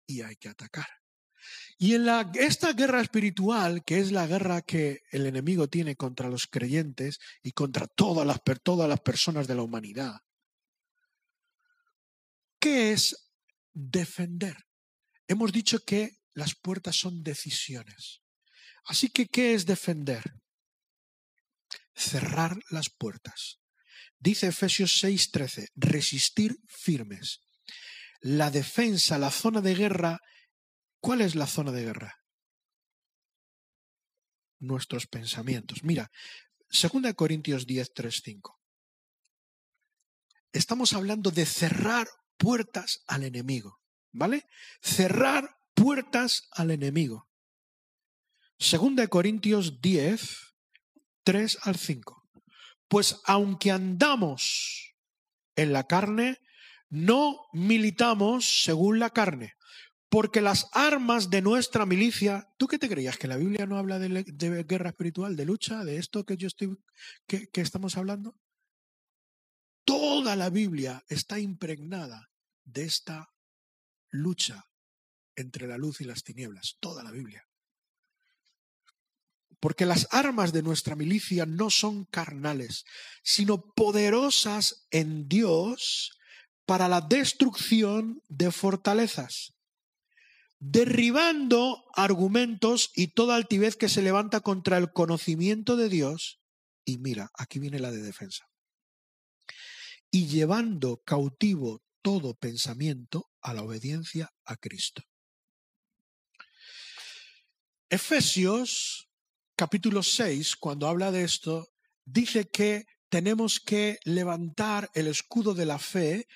y 0.05 0.21
hay 0.21 0.35
que 0.37 0.49
atacar. 0.49 0.87
Y 1.77 1.95
en 1.95 2.05
la, 2.05 2.31
esta 2.35 2.71
guerra 2.73 3.01
espiritual, 3.01 3.83
que 3.83 3.99
es 3.99 4.11
la 4.11 4.27
guerra 4.27 4.61
que 4.61 5.01
el 5.11 5.25
enemigo 5.25 5.67
tiene 5.67 5.95
contra 5.95 6.29
los 6.29 6.47
creyentes 6.47 7.19
y 7.43 7.51
contra 7.51 7.87
todas 7.87 8.25
las, 8.25 8.41
todas 8.63 8.87
las 8.87 9.01
personas 9.01 9.47
de 9.47 9.55
la 9.55 9.63
humanidad, 9.63 10.21
¿qué 12.59 12.93
es 12.93 13.29
defender? 13.73 14.55
Hemos 15.27 15.51
dicho 15.51 15.79
que 15.79 16.19
las 16.33 16.55
puertas 16.55 16.95
son 16.95 17.23
decisiones. 17.23 18.21
Así 18.85 19.09
que, 19.09 19.27
¿qué 19.27 19.53
es 19.53 19.65
defender? 19.65 20.23
Cerrar 21.93 22.57
las 22.69 22.89
puertas. 22.89 23.59
Dice 24.17 24.47
Efesios 24.47 25.03
6:13, 25.03 25.69
resistir 25.75 26.57
firmes. 26.67 27.41
La 28.21 28.49
defensa, 28.49 29.17
la 29.17 29.31
zona 29.31 29.61
de 29.61 29.75
guerra 29.75 30.19
¿Cuál 31.05 31.21
es 31.21 31.35
la 31.35 31.45
zona 31.45 31.71
de 31.71 31.83
guerra? 31.83 32.19
Nuestros 34.57 35.05
pensamientos. 35.05 35.83
Mira, 35.83 36.09
2 36.71 37.13
Corintios 37.13 37.67
10, 37.67 37.93
3, 37.93 38.21
5. 38.23 38.59
Estamos 40.51 40.93
hablando 40.93 41.29
de 41.29 41.45
cerrar 41.45 42.07
puertas 42.37 43.03
al 43.05 43.21
enemigo, 43.23 43.83
¿vale? 44.13 44.47
Cerrar 44.81 45.55
puertas 45.75 46.47
al 46.49 46.71
enemigo. 46.71 47.29
2 48.57 49.07
Corintios 49.07 49.81
10, 49.81 50.55
3 51.23 51.59
al 51.61 51.75
5. 51.75 52.29
Pues 52.87 53.21
aunque 53.25 53.69
andamos 53.69 54.95
en 55.55 55.71
la 55.71 55.83
carne, 55.83 56.39
no 56.89 57.41
militamos 57.53 58.63
según 58.63 58.97
la 58.97 59.11
carne, 59.11 59.53
porque 60.09 60.41
las 60.41 60.67
armas 60.71 61.29
de 61.29 61.41
nuestra 61.41 61.85
milicia, 61.85 62.49
¿tú 62.57 62.67
qué 62.67 62.77
te 62.77 62.89
creías? 62.89 63.17
¿Que 63.17 63.27
la 63.27 63.37
Biblia 63.37 63.65
no 63.65 63.77
habla 63.77 63.99
de, 63.99 64.63
guerra 64.67 64.89
espiritual, 64.89 65.35
de 65.35 65.45
lucha, 65.45 65.83
de 65.83 65.97
esto 65.97 66.25
que 66.25 66.37
yo 66.37 66.47
estoy, 66.47 66.77
que, 67.27 67.49
estamos 67.55 67.97
hablando? 67.97 68.37
Toda 69.83 70.35
la 70.35 70.49
Biblia 70.49 71.03
está 71.09 71.39
impregnada 71.39 72.29
de 72.63 72.83
esta 72.83 73.31
lucha 74.09 74.65
entre 75.35 75.67
la 75.67 75.77
luz 75.77 76.01
y 76.01 76.05
las 76.05 76.23
tinieblas, 76.23 76.77
toda 76.79 77.03
la 77.03 77.11
Biblia. 77.11 77.47
Porque 79.59 79.85
las 79.85 80.07
armas 80.11 80.53
de 80.53 80.61
nuestra 80.61 80.95
milicia 80.95 81.45
no 81.45 81.69
son 81.69 82.05
carnales, 82.05 82.85
sino 83.23 83.73
poderosas 83.73 84.87
en 84.91 85.27
Dios 85.27 86.11
para 86.65 86.87
la 86.87 87.01
destrucción 87.01 88.21
de 88.27 88.51
fortalezas, 88.51 89.54
derribando 90.59 91.85
argumentos 91.93 92.91
y 92.95 93.07
toda 93.07 93.35
altivez 93.35 93.75
que 93.75 93.89
se 93.89 94.01
levanta 94.01 94.41
contra 94.41 94.77
el 94.77 94.91
conocimiento 94.91 95.75
de 95.75 95.89
Dios. 95.89 96.41
Y 96.85 96.97
mira, 96.97 97.31
aquí 97.37 97.59
viene 97.59 97.79
la 97.79 97.91
de 97.91 98.01
defensa. 98.01 98.49
Y 100.11 100.27
llevando 100.27 101.01
cautivo 101.05 101.83
todo 102.01 102.35
pensamiento 102.35 103.31
a 103.41 103.53
la 103.53 103.63
obediencia 103.63 104.31
a 104.45 104.55
Cristo. 104.55 105.03
Efesios 107.89 109.09
capítulo 109.55 110.03
6, 110.03 110.55
cuando 110.57 110.87
habla 110.87 111.11
de 111.11 111.23
esto, 111.23 111.69
dice 112.05 112.45
que 112.45 112.85
tenemos 113.09 113.59
que 113.59 113.99
levantar 114.03 114.89
el 114.93 115.07
escudo 115.07 115.53
de 115.53 115.65
la 115.65 115.79
fe 115.79 116.27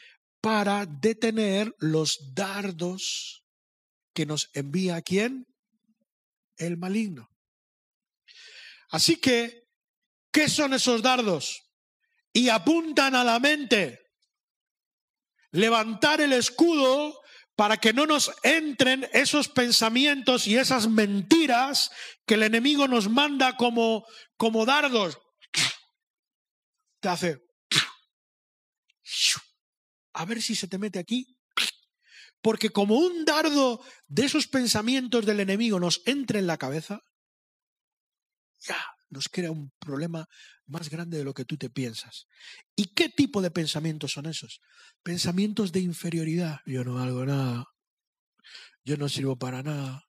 para 0.41 0.85
detener 0.85 1.75
los 1.79 2.33
dardos 2.33 3.38
que 4.19 4.25
nos 4.25 4.49
envía 4.51 5.01
quién? 5.01 5.47
El 6.57 6.75
maligno. 6.75 7.29
Así 8.89 9.15
que, 9.15 9.63
¿qué 10.29 10.49
son 10.49 10.73
esos 10.73 11.01
dardos? 11.01 11.61
Y 12.33 12.49
apuntan 12.49 13.15
a 13.15 13.23
la 13.23 13.39
mente. 13.39 13.97
Levantar 15.51 16.19
el 16.19 16.33
escudo 16.33 17.17
para 17.55 17.77
que 17.77 17.93
no 17.93 18.05
nos 18.05 18.33
entren 18.43 19.07
esos 19.13 19.47
pensamientos 19.47 20.47
y 20.47 20.57
esas 20.57 20.89
mentiras 20.89 21.89
que 22.25 22.33
el 22.33 22.43
enemigo 22.43 22.89
nos 22.89 23.09
manda 23.09 23.55
como, 23.55 24.05
como 24.35 24.65
dardos. 24.65 25.17
Te 26.99 27.07
hace. 27.07 27.37
A 30.11 30.25
ver 30.25 30.41
si 30.41 30.55
se 30.55 30.67
te 30.67 30.77
mete 30.77 30.99
aquí. 30.99 31.38
Porque 32.41 32.69
como 32.69 32.97
un 32.97 33.25
dardo 33.25 33.81
de 34.07 34.25
esos 34.25 34.47
pensamientos 34.47 35.25
del 35.25 35.41
enemigo 35.41 35.79
nos 35.79 36.01
entra 36.05 36.39
en 36.39 36.47
la 36.47 36.57
cabeza, 36.57 37.01
ya 38.59 38.77
nos 39.09 39.27
crea 39.27 39.51
un 39.51 39.71
problema 39.79 40.27
más 40.67 40.89
grande 40.89 41.17
de 41.17 41.23
lo 41.23 41.33
que 41.33 41.45
tú 41.45 41.57
te 41.57 41.69
piensas. 41.69 42.27
¿Y 42.75 42.93
qué 42.93 43.09
tipo 43.09 43.41
de 43.41 43.51
pensamientos 43.51 44.11
son 44.11 44.27
esos? 44.27 44.61
Pensamientos 45.03 45.71
de 45.71 45.79
inferioridad. 45.79 46.59
Yo 46.65 46.83
no 46.83 46.95
valgo 46.95 47.25
nada. 47.25 47.65
Yo 48.83 48.97
no 48.97 49.09
sirvo 49.09 49.37
para 49.37 49.63
nada. 49.63 50.03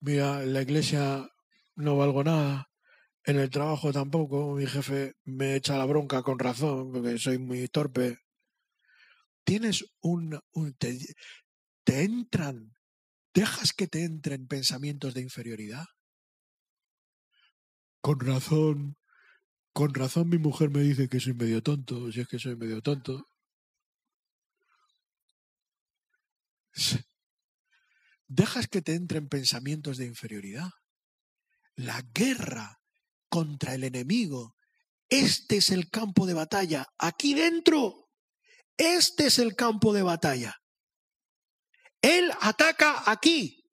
Mira, 0.00 0.42
en 0.42 0.52
la 0.52 0.62
iglesia 0.62 1.28
no 1.74 1.96
valgo 1.96 2.24
nada. 2.24 2.68
En 3.24 3.38
el 3.38 3.50
trabajo 3.50 3.92
tampoco. 3.92 4.54
Mi 4.54 4.66
jefe 4.66 5.14
me 5.24 5.56
echa 5.56 5.76
la 5.76 5.84
bronca 5.84 6.22
con 6.22 6.38
razón 6.38 6.92
porque 6.92 7.18
soy 7.18 7.38
muy 7.38 7.68
torpe. 7.68 8.18
Tienes 9.44 9.84
un... 10.00 10.40
te, 10.78 10.98
te 11.84 12.02
entran, 12.02 12.76
dejas 13.34 13.72
que 13.72 13.86
te 13.86 14.04
entren 14.04 14.46
pensamientos 14.46 15.14
de 15.14 15.22
inferioridad. 15.22 15.86
Con 18.00 18.20
razón, 18.20 18.96
con 19.72 19.94
razón 19.94 20.28
mi 20.28 20.38
mujer 20.38 20.70
me 20.70 20.80
dice 20.80 21.08
que 21.08 21.20
soy 21.20 21.34
medio 21.34 21.62
tonto, 21.62 22.10
si 22.12 22.20
es 22.20 22.28
que 22.28 22.38
soy 22.38 22.56
medio 22.56 22.82
tonto. 22.82 23.28
Dejas 28.26 28.66
que 28.66 28.82
te 28.82 28.94
entren 28.94 29.28
pensamientos 29.28 29.98
de 29.98 30.06
inferioridad. 30.06 30.70
La 31.74 32.02
guerra 32.14 32.80
contra 33.28 33.74
el 33.74 33.84
enemigo, 33.84 34.56
este 35.08 35.58
es 35.58 35.70
el 35.70 35.90
campo 35.90 36.26
de 36.26 36.34
batalla, 36.34 36.86
aquí 36.98 37.34
dentro. 37.34 38.01
Este 38.76 39.26
es 39.26 39.38
el 39.38 39.54
campo 39.54 39.92
de 39.92 40.02
batalla. 40.02 40.56
Él 42.00 42.30
ataca 42.40 43.10
aquí. 43.10 43.64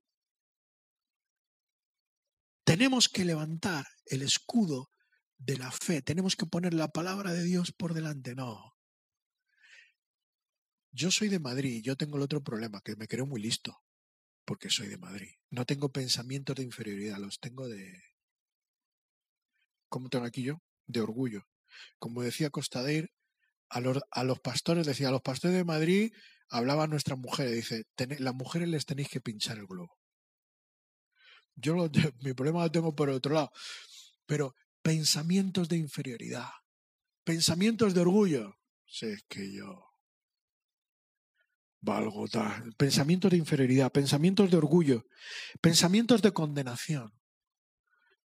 Tenemos 2.64 3.10
que 3.10 3.26
levantar 3.26 3.88
el 4.06 4.22
escudo 4.22 4.92
de 5.38 5.58
la 5.58 5.72
fe. 5.72 6.02
Tenemos 6.02 6.36
que 6.36 6.46
poner 6.46 6.74
la 6.74 6.90
palabra 6.90 7.34
de 7.34 7.44
Dios 7.44 7.72
por 7.72 7.94
delante. 7.94 8.36
No. 8.36 8.76
Yo 10.92 11.12
soy 11.12 11.30
de 11.30 11.40
Madrid, 11.40 11.82
yo 11.84 11.96
tengo 11.96 12.18
el 12.18 12.24
otro 12.24 12.42
problema, 12.42 12.82
que 12.82 12.96
me 12.96 13.08
creo 13.08 13.26
muy 13.26 13.42
listo, 13.42 13.78
porque 14.46 14.70
soy 14.70 14.88
de 14.88 14.98
Madrid. 14.98 15.34
No 15.50 15.66
tengo 15.66 15.92
pensamientos 15.92 16.56
de 16.56 16.64
inferioridad, 16.64 17.18
los 17.20 17.40
tengo 17.40 17.68
de... 17.68 18.02
¿Cómo 19.88 20.10
tengo 20.10 20.26
aquí 20.26 20.44
yo? 20.44 20.62
De 20.88 21.02
orgullo. 21.02 21.44
Como 22.00 22.24
decía 22.24 22.50
Costadeir, 22.50 23.12
a 23.70 23.80
los, 24.24 24.40
pastores, 24.40 24.86
decía, 24.86 25.10
a 25.10 25.12
los 25.12 25.22
pastores 25.22 25.56
de 25.56 25.64
Madrid 25.64 26.14
hablaban 26.50 26.90
nuestras 26.90 27.20
mujeres, 27.20 27.54
dice, 27.54 27.84
las 28.20 28.34
mujeres 28.34 28.68
les 28.70 28.86
tenéis 28.86 29.10
que 29.10 29.22
pinchar 29.22 29.58
el 29.58 29.68
globo. 29.68 29.98
Yo 31.56 31.76
mi 32.22 32.34
problema 32.34 32.64
lo 32.64 32.72
tengo 32.72 32.96
por 32.96 33.10
otro 33.10 33.34
lado. 33.34 33.52
Pero 34.26 34.56
pensamientos 34.82 35.68
de 35.70 35.78
inferioridad, 35.78 36.50
pensamientos 37.24 37.94
de 37.94 38.02
orgullo. 38.02 38.56
Si 38.86 39.06
es 39.06 39.24
que 39.28 39.54
yo 39.54 39.90
valgo 41.82 42.28
tal. 42.28 42.74
Pensamientos 42.78 43.32
de 43.32 43.38
inferioridad, 43.38 43.92
pensamientos 43.92 44.50
de 44.52 44.58
orgullo, 44.58 45.06
pensamientos 45.62 46.22
de 46.22 46.32
condenación. 46.32 47.12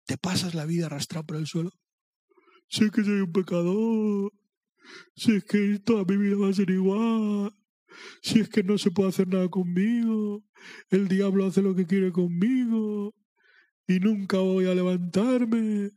¿Te 0.06 0.18
pasas 0.18 0.54
la 0.54 0.66
vida 0.66 0.88
arrastrado 0.88 1.26
por 1.26 1.38
el 1.38 1.48
suelo? 1.48 1.72
Es 2.70 2.92
que 2.92 3.04
soy 3.04 3.22
un 3.22 3.32
pecador. 3.32 4.32
Si 5.16 5.36
es 5.36 5.44
que 5.46 5.80
toda 5.80 6.04
mi 6.06 6.18
vida 6.18 6.36
va 6.38 6.50
a 6.50 6.54
ser 6.54 6.70
igual. 6.70 7.54
Si 8.22 8.40
es 8.40 8.50
que 8.50 8.64
no 8.64 8.78
se 8.78 8.92
puede 8.92 9.10
hacer 9.10 9.28
nada 9.28 9.50
conmigo. 9.50 10.44
El 10.90 11.08
diablo 11.08 11.46
hace 11.46 11.62
lo 11.62 11.76
que 11.76 11.86
quiere 11.86 12.12
conmigo 12.12 13.16
y 13.88 14.00
nunca 14.00 14.38
voy 14.38 14.66
a 14.66 14.76
levantarme. 14.76 15.92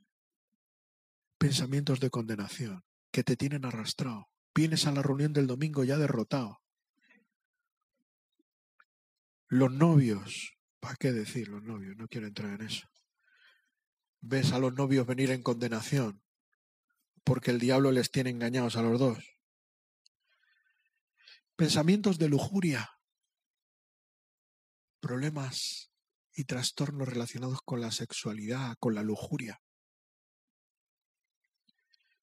Pensamientos 1.38 2.00
de 2.00 2.10
condenación 2.10 2.82
que 3.10 3.22
te 3.22 3.36
tienen 3.36 3.64
arrastrado. 3.64 4.28
Vienes 4.54 4.86
a 4.86 4.92
la 4.92 5.02
reunión 5.02 5.32
del 5.32 5.46
domingo 5.46 5.84
ya 5.84 5.98
derrotado. 5.98 6.60
Los 9.48 9.72
novios, 9.72 10.54
¿para 10.80 10.96
qué 10.96 11.12
decir 11.12 11.48
los 11.48 11.62
novios? 11.62 11.96
No 11.96 12.08
quiero 12.08 12.26
entrar 12.26 12.60
en 12.60 12.66
eso. 12.66 12.88
Ves 14.20 14.52
a 14.52 14.58
los 14.58 14.74
novios 14.74 15.06
venir 15.06 15.30
en 15.30 15.42
condenación 15.42 16.22
porque 17.26 17.50
el 17.50 17.58
diablo 17.58 17.90
les 17.90 18.12
tiene 18.12 18.30
engañados 18.30 18.76
a 18.76 18.82
los 18.82 19.00
dos. 19.00 19.18
Pensamientos 21.56 22.18
de 22.18 22.28
lujuria, 22.28 22.88
problemas 25.00 25.90
y 26.34 26.44
trastornos 26.44 27.08
relacionados 27.08 27.58
con 27.64 27.80
la 27.80 27.90
sexualidad, 27.90 28.76
con 28.78 28.94
la 28.94 29.02
lujuria. 29.02 29.60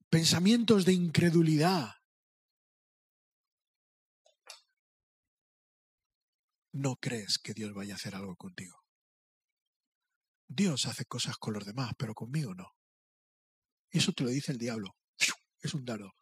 Pensamientos 0.09 0.85
de 0.85 0.93
incredulidad. 0.93 1.89
No 6.71 6.95
crees 6.95 7.39
que 7.39 7.53
Dios 7.53 7.73
vaya 7.73 7.95
a 7.95 7.97
hacer 7.97 8.15
algo 8.15 8.37
contigo. 8.37 8.85
Dios 10.47 10.85
hace 10.85 11.03
cosas 11.03 11.35
con 11.37 11.55
los 11.55 11.65
demás, 11.65 11.91
pero 11.97 12.13
conmigo 12.13 12.55
no. 12.55 12.71
Eso 13.93 14.11
te 14.11 14.23
lo 14.23 14.29
dice 14.29 14.51
el 14.51 14.57
diablo. 14.57 14.97
Es 15.61 15.73
un 15.73 15.85
dardo. 15.85 16.13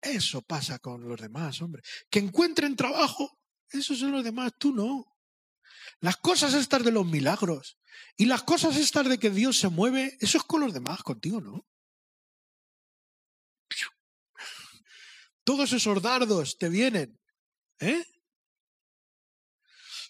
Eso 0.00 0.42
pasa 0.42 0.78
con 0.78 1.08
los 1.08 1.20
demás, 1.20 1.60
hombre. 1.60 1.82
Que 2.08 2.20
encuentren 2.20 2.76
trabajo, 2.76 3.40
eso 3.70 3.96
son 3.96 4.12
los 4.12 4.22
demás, 4.22 4.52
tú 4.58 4.72
no. 4.72 5.04
Las 6.00 6.16
cosas 6.18 6.54
estas 6.54 6.84
de 6.84 6.92
los 6.92 7.04
milagros 7.04 7.78
y 8.16 8.26
las 8.26 8.42
cosas 8.44 8.76
estas 8.76 9.08
de 9.08 9.18
que 9.18 9.30
Dios 9.30 9.58
se 9.58 9.68
mueve, 9.68 10.16
eso 10.20 10.38
es 10.38 10.44
con 10.44 10.60
los 10.60 10.72
demás, 10.72 11.02
contigo 11.02 11.40
no. 11.40 11.66
Todos 15.42 15.72
esos 15.72 16.02
dardos 16.02 16.58
te 16.58 16.68
vienen. 16.68 17.18
¿Eh? 17.80 18.04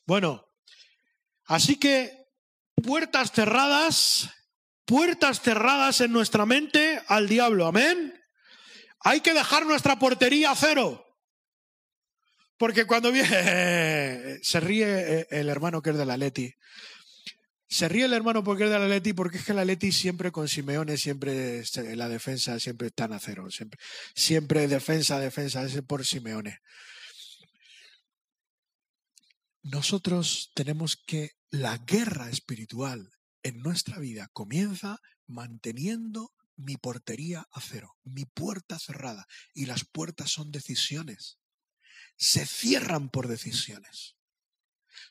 Bueno, 0.04 0.48
así 1.44 1.78
que 1.78 2.26
puertas 2.82 3.30
cerradas, 3.30 4.28
puertas 4.88 5.42
cerradas 5.42 6.00
en 6.00 6.12
nuestra 6.12 6.46
mente 6.46 7.00
al 7.08 7.28
diablo, 7.28 7.66
amén. 7.66 8.18
Hay 9.00 9.20
que 9.20 9.34
dejar 9.34 9.66
nuestra 9.66 9.98
portería 9.98 10.50
a 10.50 10.56
cero. 10.56 11.04
Porque 12.56 12.86
cuando 12.86 13.12
viene, 13.12 14.38
se 14.42 14.60
ríe 14.60 14.86
eh, 14.86 15.26
el 15.30 15.50
hermano 15.50 15.82
que 15.82 15.90
es 15.90 15.98
de 15.98 16.06
la 16.06 16.16
Leti. 16.16 16.54
Se 17.68 17.86
ríe 17.86 18.06
el 18.06 18.14
hermano 18.14 18.42
porque 18.42 18.64
es 18.64 18.70
de 18.70 18.78
la 18.78 18.88
Leti, 18.88 19.12
porque 19.12 19.36
es 19.36 19.44
que 19.44 19.52
la 19.52 19.66
Leti 19.66 19.92
siempre 19.92 20.32
con 20.32 20.48
Simeone, 20.48 20.96
siempre 20.96 21.62
la 21.94 22.08
defensa 22.08 22.58
siempre 22.58 22.88
está 22.88 23.04
a 23.04 23.18
cero. 23.20 23.50
Siempre, 23.50 23.78
siempre 24.14 24.68
defensa, 24.68 25.20
defensa, 25.20 25.62
es 25.64 25.82
por 25.82 26.06
Simeone. 26.06 26.60
Nosotros 29.62 30.50
tenemos 30.54 30.96
que 30.96 31.32
la 31.50 31.76
guerra 31.76 32.30
espiritual 32.30 33.17
en 33.48 33.60
nuestra 33.60 33.98
vida 33.98 34.28
comienza 34.32 35.00
manteniendo 35.26 36.32
mi 36.56 36.76
portería 36.76 37.46
a 37.52 37.60
cero, 37.60 37.96
mi 38.04 38.24
puerta 38.24 38.78
cerrada. 38.78 39.26
Y 39.54 39.66
las 39.66 39.84
puertas 39.84 40.30
son 40.30 40.50
decisiones. 40.50 41.38
Se 42.16 42.46
cierran 42.46 43.10
por 43.10 43.28
decisiones. 43.28 44.16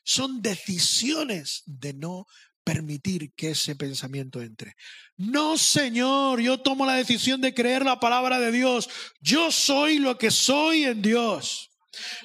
Son 0.04 0.42
decisiones 0.42 1.62
de 1.66 1.94
no 1.94 2.26
permitir 2.64 3.32
que 3.34 3.52
ese 3.52 3.74
pensamiento 3.76 4.42
entre. 4.42 4.76
No, 5.16 5.56
Señor, 5.56 6.40
yo 6.40 6.60
tomo 6.60 6.84
la 6.84 6.94
decisión 6.94 7.40
de 7.40 7.54
creer 7.54 7.82
la 7.82 7.98
palabra 7.98 8.38
de 8.38 8.52
Dios. 8.52 8.90
Yo 9.20 9.50
soy 9.50 9.98
lo 9.98 10.18
que 10.18 10.30
soy 10.30 10.84
en 10.84 11.00
Dios. 11.00 11.67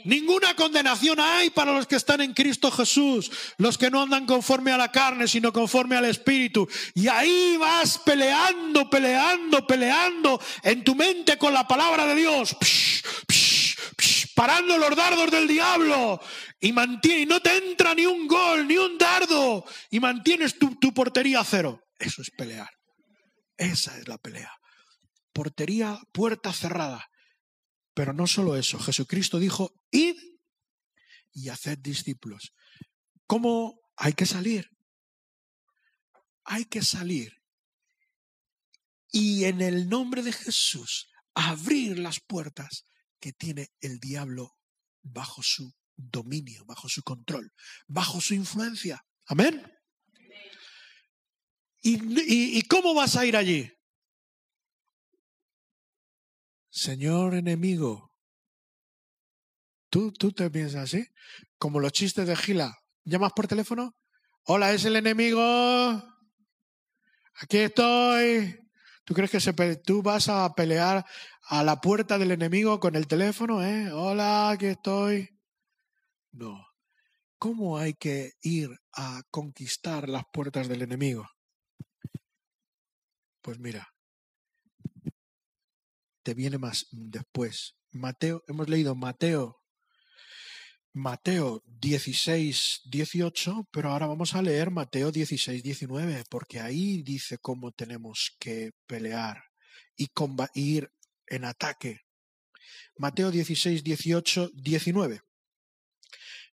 Ninguna 0.04 0.56
condenación 0.56 1.20
hay 1.20 1.50
para 1.50 1.74
los 1.74 1.88
que 1.88 1.96
están 1.96 2.22
en 2.22 2.34
Cristo 2.34 2.70
Jesús, 2.70 3.32
los 3.58 3.78
que 3.78 3.90
no 3.90 4.02
andan 4.02 4.26
conforme 4.26 4.72
a 4.72 4.78
la 4.78 4.92
carne, 4.92 5.28
sino 5.28 5.54
conforme 5.54 5.96
al 5.96 6.06
Espíritu. 6.06 6.68
Y 6.94 7.08
ahí 7.08 7.56
vas 7.58 7.98
peleando, 8.00 8.90
peleando, 8.90 9.66
peleando 9.66 10.42
en 10.64 10.84
tu 10.84 10.96
mente 10.96 11.38
con 11.38 11.54
la 11.54 11.68
palabra 11.68 12.06
de 12.06 12.16
Dios, 12.16 12.56
parando 14.36 14.78
los 14.78 14.96
dardos 14.96 15.32
del 15.32 15.48
diablo. 15.48 16.20
Y, 16.60 16.72
mantiene, 16.72 17.22
y 17.22 17.26
no 17.26 17.42
te 17.42 17.58
entra 17.58 17.94
ni 17.94 18.06
un 18.06 18.28
gol, 18.28 18.68
ni 18.68 18.78
un 18.78 18.98
dardo, 18.98 19.66
y 19.90 20.00
mantienes 20.00 20.58
tu, 20.58 20.76
tu 20.76 20.94
portería 20.94 21.42
a 21.42 21.46
cero. 21.46 21.82
Eso 22.00 22.22
es 22.22 22.32
pelear. 22.32 22.70
Esa 23.58 23.98
es 23.98 24.08
la 24.08 24.18
pelea. 24.18 24.52
Portería, 25.34 26.00
puerta 26.12 26.54
cerrada. 26.54 27.08
Pero 27.94 28.14
no 28.14 28.28
solo 28.28 28.56
eso, 28.56 28.80
Jesucristo 28.80 29.40
dijo, 29.40 29.74
id 29.92 30.16
y 31.32 31.50
haced 31.50 31.78
discípulos. 31.80 32.54
¿Cómo 33.28 33.80
hay 33.96 34.14
que 34.14 34.26
salir? 34.26 34.70
Hay 36.46 36.66
que 36.66 36.82
salir 36.82 37.44
y 39.14 39.46
en 39.46 39.62
el 39.62 39.88
nombre 39.88 40.24
de 40.24 40.34
Jesús 40.34 41.08
abrir 41.36 42.00
las 42.00 42.20
puertas 42.20 42.88
que 43.20 43.32
tiene 43.32 43.70
el 43.80 44.00
diablo 44.00 44.58
bajo 45.04 45.44
su 45.44 45.74
dominio, 45.96 46.66
bajo 46.66 46.90
su 46.90 47.04
control, 47.04 47.54
bajo 47.88 48.20
su 48.20 48.34
influencia. 48.34 49.06
Amén. 49.28 49.72
¿Y, 51.82 52.58
y 52.58 52.62
cómo 52.64 52.96
vas 52.96 53.16
a 53.16 53.26
ir 53.26 53.38
allí? 53.38 53.72
Señor 56.76 57.36
enemigo, 57.36 58.12
¿tú, 59.92 60.12
tú 60.12 60.32
te 60.32 60.50
piensas 60.50 60.86
así? 60.86 61.08
Como 61.60 61.80
los 61.80 61.92
chistes 61.92 62.26
de 62.26 62.36
Gila. 62.36 62.76
¿Llamas 63.04 63.32
por 63.34 63.48
teléfono? 63.48 63.96
Hola, 64.46 64.74
es 64.74 64.84
el 64.86 64.96
enemigo. 64.96 65.40
Aquí 67.36 67.58
estoy. 67.60 68.60
¿Tú 69.04 69.14
crees 69.14 69.30
que 69.30 69.76
tú 69.86 70.02
vas 70.02 70.30
a 70.30 70.52
pelear 70.56 71.06
a 71.44 71.64
la 71.64 71.80
puerta 71.80 72.18
del 72.18 72.32
enemigo 72.32 72.80
con 72.80 72.96
el 72.96 73.06
teléfono? 73.06 73.64
¿eh? 73.64 73.92
Hola, 73.92 74.50
aquí 74.50 74.66
estoy. 74.66 75.30
No. 76.32 76.66
¿Cómo 77.38 77.78
hay 77.78 77.94
que 77.94 78.32
ir 78.42 78.72
a 78.94 79.22
conquistar 79.30 80.10
las 80.10 80.24
puertas 80.34 80.68
del 80.68 80.82
enemigo? 80.82 81.30
Pues 83.44 83.60
mira, 83.60 83.93
te 86.24 86.34
viene 86.34 86.58
más 86.58 86.88
después. 86.92 87.76
Mateo, 87.92 88.44
hemos 88.48 88.70
leído 88.70 88.96
Mateo, 88.96 89.62
Mateo 90.94 91.64
16, 91.66 92.82
18, 92.86 93.68
pero 93.72 93.92
ahora 93.92 94.08
vamos 94.08 94.36
a 94.36 94.42
leer 94.42 94.72
Mateo 94.72 95.12
16, 95.12 95.64
19, 95.64 96.24
porque 96.30 96.60
ahí 96.60 97.02
dice 97.04 97.38
cómo 97.40 97.72
tenemos 97.72 98.36
que 98.40 98.72
pelear 98.88 99.44
y 99.96 100.10
ir 100.54 100.92
en 101.28 101.46
ataque. 101.46 102.02
Mateo 102.98 103.32
16, 103.32 103.84
18, 103.84 104.52
19. 104.54 105.22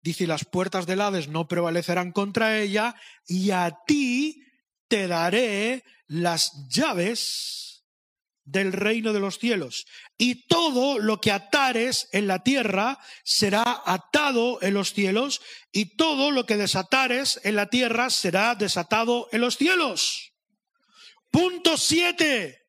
Dice, 0.02 0.28
las 0.28 0.46
puertas 0.46 0.86
del 0.86 1.02
Hades 1.02 1.28
no 1.28 1.48
prevalecerán 1.48 2.12
contra 2.12 2.60
ella, 2.60 2.96
y 3.26 3.52
a 3.52 3.72
ti 3.86 4.44
te 4.88 5.08
daré 5.08 5.84
las 6.06 6.68
llaves 6.70 7.77
del 8.48 8.72
reino 8.72 9.12
de 9.12 9.20
los 9.20 9.38
cielos. 9.40 9.86
Y 10.18 10.48
todo 10.48 11.00
lo 11.00 11.20
que 11.20 11.32
atares 11.32 12.08
en 12.14 12.28
la 12.28 12.44
tierra 12.44 12.98
será 13.24 13.84
atado 13.86 14.62
en 14.62 14.74
los 14.74 14.94
cielos, 14.94 15.42
y 15.72 15.98
todo 15.98 16.32
lo 16.32 16.46
que 16.46 16.56
desatares 16.56 17.40
en 17.44 17.58
la 17.58 17.68
tierra 17.68 18.10
será 18.10 18.56
desatado 18.56 19.28
en 19.34 19.42
los 19.42 19.58
cielos. 19.58 20.32
Punto 21.30 21.78
siete. 21.78 22.64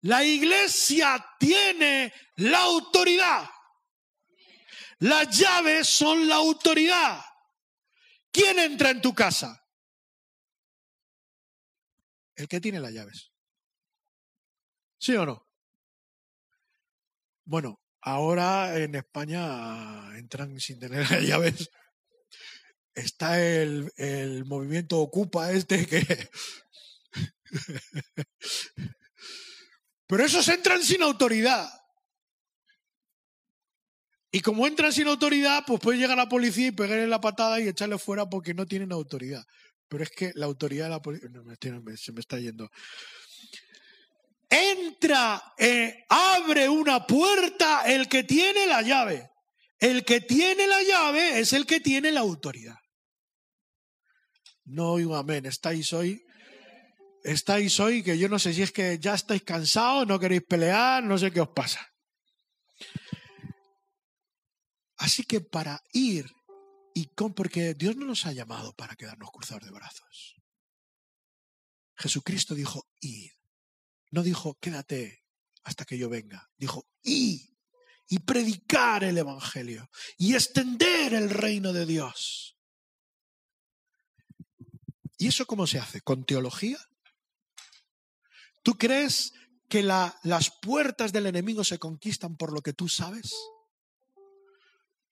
La 0.00 0.24
iglesia 0.24 1.24
tiene 1.38 2.12
la 2.36 2.60
autoridad. 2.60 3.48
Las 5.00 5.38
llaves 5.38 5.86
son 5.86 6.26
la 6.26 6.36
autoridad. 6.36 7.22
¿Quién 8.30 8.58
entra 8.58 8.90
en 8.90 9.02
tu 9.02 9.14
casa? 9.14 9.60
El 12.36 12.48
que 12.48 12.60
tiene 12.60 12.80
las 12.80 12.92
llaves. 12.92 13.33
¿Sí 14.98 15.14
o 15.16 15.26
no? 15.26 15.46
Bueno, 17.44 17.80
ahora 18.00 18.78
en 18.78 18.94
España 18.94 20.16
entran 20.16 20.58
sin 20.60 20.78
tener 20.78 21.06
llaves. 21.26 21.70
Está 22.94 23.42
el, 23.42 23.92
el 23.96 24.44
movimiento 24.44 25.00
Ocupa 25.00 25.52
este 25.52 25.86
que... 25.86 26.28
Pero 30.06 30.24
esos 30.24 30.46
entran 30.48 30.82
sin 30.82 31.02
autoridad. 31.02 31.68
Y 34.30 34.40
como 34.40 34.66
entran 34.66 34.92
sin 34.92 35.06
autoridad, 35.06 35.64
pues 35.66 35.80
puede 35.80 35.98
llegar 35.98 36.16
la 36.16 36.28
policía 36.28 36.68
y 36.68 36.72
pegarle 36.72 37.06
la 37.06 37.20
patada 37.20 37.60
y 37.60 37.68
echarle 37.68 37.98
fuera 37.98 38.28
porque 38.28 38.52
no 38.52 38.66
tienen 38.66 38.92
autoridad. 38.92 39.44
Pero 39.88 40.02
es 40.02 40.10
que 40.10 40.32
la 40.34 40.46
autoridad 40.46 40.86
de 40.86 40.90
la 40.90 41.02
policía... 41.02 41.28
No, 41.30 41.44
se 41.96 42.12
me 42.12 42.20
está 42.20 42.38
yendo 42.38 42.70
entra, 44.54 45.54
eh, 45.58 46.04
abre 46.08 46.68
una 46.68 47.06
puerta 47.06 47.82
el 47.86 48.08
que 48.08 48.24
tiene 48.24 48.66
la 48.66 48.82
llave. 48.82 49.30
El 49.78 50.04
que 50.04 50.20
tiene 50.20 50.66
la 50.66 50.82
llave 50.82 51.40
es 51.40 51.52
el 51.52 51.66
que 51.66 51.80
tiene 51.80 52.12
la 52.12 52.20
autoridad. 52.20 52.76
No 54.64 54.92
oigo 54.92 55.16
amén. 55.16 55.46
¿Estáis 55.46 55.92
hoy? 55.92 56.24
Estáis 57.22 57.78
hoy 57.80 58.02
que 58.02 58.18
yo 58.18 58.28
no 58.28 58.38
sé 58.38 58.54
si 58.54 58.62
es 58.62 58.72
que 58.72 58.98
ya 58.98 59.14
estáis 59.14 59.42
cansados, 59.42 60.06
no 60.06 60.18
queréis 60.18 60.42
pelear, 60.42 61.02
no 61.02 61.18
sé 61.18 61.30
qué 61.30 61.40
os 61.40 61.48
pasa. 61.48 61.86
Así 64.96 65.24
que 65.24 65.40
para 65.40 65.82
ir 65.92 66.26
y 66.94 67.06
con, 67.14 67.34
porque 67.34 67.74
Dios 67.74 67.96
no 67.96 68.06
nos 68.06 68.24
ha 68.26 68.32
llamado 68.32 68.72
para 68.74 68.94
quedarnos 68.94 69.30
cruzados 69.30 69.64
de 69.64 69.72
brazos. 69.72 70.36
Jesucristo 71.96 72.54
dijo, 72.54 72.86
id. 73.00 73.33
No 74.14 74.22
dijo, 74.22 74.56
quédate 74.60 75.24
hasta 75.64 75.84
que 75.84 75.98
yo 75.98 76.08
venga. 76.08 76.48
Dijo, 76.56 76.86
y, 77.02 77.58
y 78.06 78.20
predicar 78.20 79.02
el 79.02 79.18
Evangelio 79.18 79.90
y 80.16 80.34
extender 80.34 81.14
el 81.14 81.30
reino 81.30 81.72
de 81.72 81.84
Dios. 81.84 82.56
¿Y 85.18 85.26
eso 85.26 85.46
cómo 85.46 85.66
se 85.66 85.80
hace? 85.80 86.00
¿Con 86.00 86.24
teología? 86.24 86.78
¿Tú 88.62 88.78
crees 88.78 89.32
que 89.68 89.82
la, 89.82 90.16
las 90.22 90.52
puertas 90.62 91.12
del 91.12 91.26
enemigo 91.26 91.64
se 91.64 91.80
conquistan 91.80 92.36
por 92.36 92.52
lo 92.52 92.62
que 92.62 92.72
tú 92.72 92.88
sabes? 92.88 93.34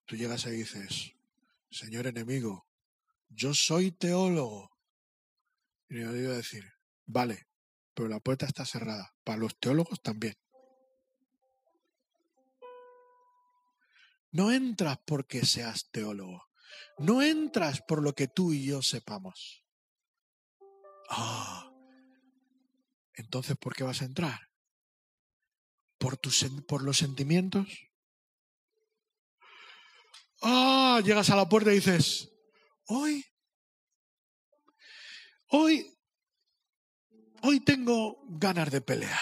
Tú 0.05 0.15
llegas 0.15 0.47
y 0.47 0.51
dices, 0.51 1.11
Señor 1.73 2.07
enemigo, 2.07 2.69
yo 3.31 3.53
soy 3.53 3.91
teólogo. 3.91 4.71
Y 5.89 6.03
yo 6.03 6.13
digo 6.13 6.31
decir, 6.31 6.73
vale, 7.05 7.49
pero 7.95 8.09
la 8.09 8.21
puerta 8.21 8.47
está 8.47 8.65
cerrada. 8.65 9.15
Para 9.25 9.39
los 9.39 9.59
teólogos 9.59 10.01
también. 10.03 10.35
No 14.31 14.51
entras 14.51 14.99
porque 15.07 15.45
seas 15.45 15.91
teólogo. 15.91 16.49
No 16.99 17.23
entras 17.23 17.83
por 17.83 18.03
lo 18.03 18.15
que 18.15 18.29
tú 18.29 18.53
y 18.53 18.65
yo 18.65 18.83
sepamos. 18.83 19.65
Ah, 21.11 21.71
entonces, 23.15 23.57
¿por 23.59 23.75
qué 23.75 23.85
vas 23.85 24.01
a 24.01 24.07
entrar? 24.07 24.49
¿Por, 25.99 26.17
tus, 26.17 26.45
por 26.67 26.83
los 26.83 26.97
sentimientos? 26.97 27.69
Ah, 30.41 31.01
llegas 31.05 31.29
a 31.31 31.37
la 31.37 31.49
puerta 31.49 31.71
y 31.71 31.77
dices, 31.77 32.33
hoy, 32.87 33.25
hoy 35.49 35.92
hoy 37.43 37.61
tengo 37.61 38.23
ganas 38.29 38.71
de 38.71 38.81
pelear. 38.81 39.19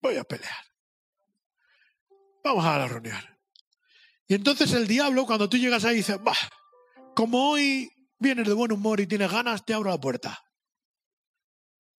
Voy 0.00 0.16
a 0.16 0.24
pelear. 0.24 0.64
Vamos 2.42 2.64
a 2.64 2.78
la 2.78 2.88
reunión. 2.88 3.22
Y 4.26 4.34
entonces 4.34 4.72
el 4.72 4.86
diablo, 4.86 5.26
cuando 5.26 5.48
tú 5.48 5.56
llegas 5.56 5.84
ahí, 5.84 5.96
dice, 5.96 6.16
bah, 6.16 6.36
como 7.14 7.50
hoy 7.50 7.90
vienes 8.18 8.46
de 8.46 8.54
buen 8.54 8.72
humor 8.72 9.00
y 9.00 9.06
tienes 9.06 9.30
ganas, 9.30 9.64
te 9.64 9.74
abro 9.74 9.90
la 9.90 10.00
puerta. 10.00 10.42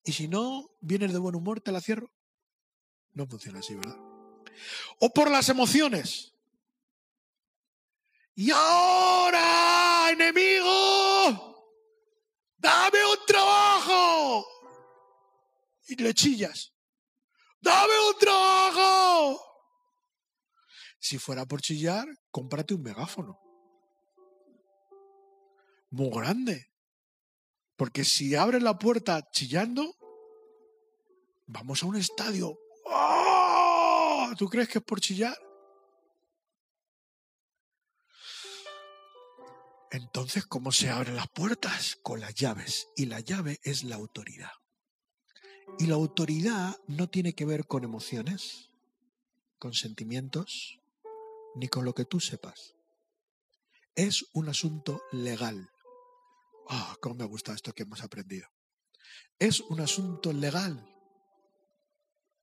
Y 0.04 0.12
si 0.12 0.28
no 0.28 0.70
vienes 0.80 1.12
de 1.12 1.18
buen 1.18 1.36
humor, 1.36 1.60
te 1.60 1.70
la 1.72 1.80
cierro. 1.80 2.10
No 3.12 3.26
funciona 3.26 3.60
así, 3.60 3.74
¿verdad? 3.74 3.96
O 4.98 5.10
por 5.12 5.30
las 5.30 5.48
emociones. 5.48 6.34
Y 8.34 8.50
ahora, 8.50 10.08
enemigo, 10.10 11.68
dame 12.56 12.98
un 13.04 13.26
trabajo. 13.26 13.61
Y 15.92 15.96
le 15.96 16.14
chillas. 16.14 16.72
Dame 17.60 17.92
un 18.08 18.18
trabajo. 18.18 19.38
Si 20.98 21.18
fuera 21.18 21.44
por 21.44 21.60
chillar, 21.60 22.08
cómprate 22.30 22.72
un 22.72 22.82
megáfono. 22.82 23.38
Muy 25.90 26.08
grande. 26.08 26.70
Porque 27.76 28.04
si 28.04 28.34
abres 28.34 28.62
la 28.62 28.78
puerta 28.78 29.20
chillando, 29.32 29.98
vamos 31.46 31.82
a 31.82 31.86
un 31.86 31.96
estadio. 31.96 32.58
¡Oh! 32.86 34.32
¿Tú 34.38 34.48
crees 34.48 34.70
que 34.70 34.78
es 34.78 34.84
por 34.84 34.98
chillar? 34.98 35.36
Entonces, 39.90 40.46
¿cómo 40.46 40.72
se 40.72 40.88
abren 40.88 41.16
las 41.16 41.28
puertas? 41.28 41.98
Con 42.02 42.20
las 42.20 42.34
llaves. 42.34 42.88
Y 42.96 43.04
la 43.04 43.20
llave 43.20 43.60
es 43.62 43.84
la 43.84 43.96
autoridad. 43.96 44.61
Y 45.78 45.86
la 45.86 45.94
autoridad 45.94 46.76
no 46.86 47.08
tiene 47.08 47.34
que 47.34 47.44
ver 47.44 47.66
con 47.66 47.84
emociones, 47.84 48.70
con 49.58 49.72
sentimientos, 49.74 50.78
ni 51.54 51.68
con 51.68 51.84
lo 51.84 51.94
que 51.94 52.04
tú 52.04 52.20
sepas. 52.20 52.74
Es 53.94 54.24
un 54.32 54.48
asunto 54.48 55.02
legal. 55.12 55.70
Ah, 56.68 56.96
cómo 57.00 57.16
me 57.16 57.24
gusta 57.24 57.52
esto 57.52 57.72
que 57.72 57.82
hemos 57.82 58.02
aprendido. 58.02 58.48
Es 59.38 59.60
un 59.60 59.80
asunto 59.80 60.32
legal. 60.32 60.88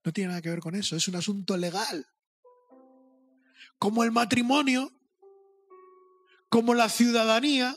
No 0.04 0.14
tiene 0.14 0.30
nada 0.30 0.42
que 0.42 0.50
ver 0.50 0.60
con 0.60 0.76
eso, 0.76 0.96
es 0.96 1.08
un 1.08 1.16
asunto 1.16 1.58
legal. 1.58 2.06
Como 3.78 4.04
el 4.04 4.12
matrimonio, 4.12 4.92
como 6.50 6.74
la 6.74 6.90
ciudadanía. 6.90 7.76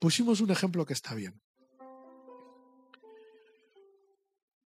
Pusimos 0.00 0.40
un 0.40 0.50
ejemplo 0.50 0.84
que 0.84 0.92
está 0.92 1.14
bien. 1.14 1.40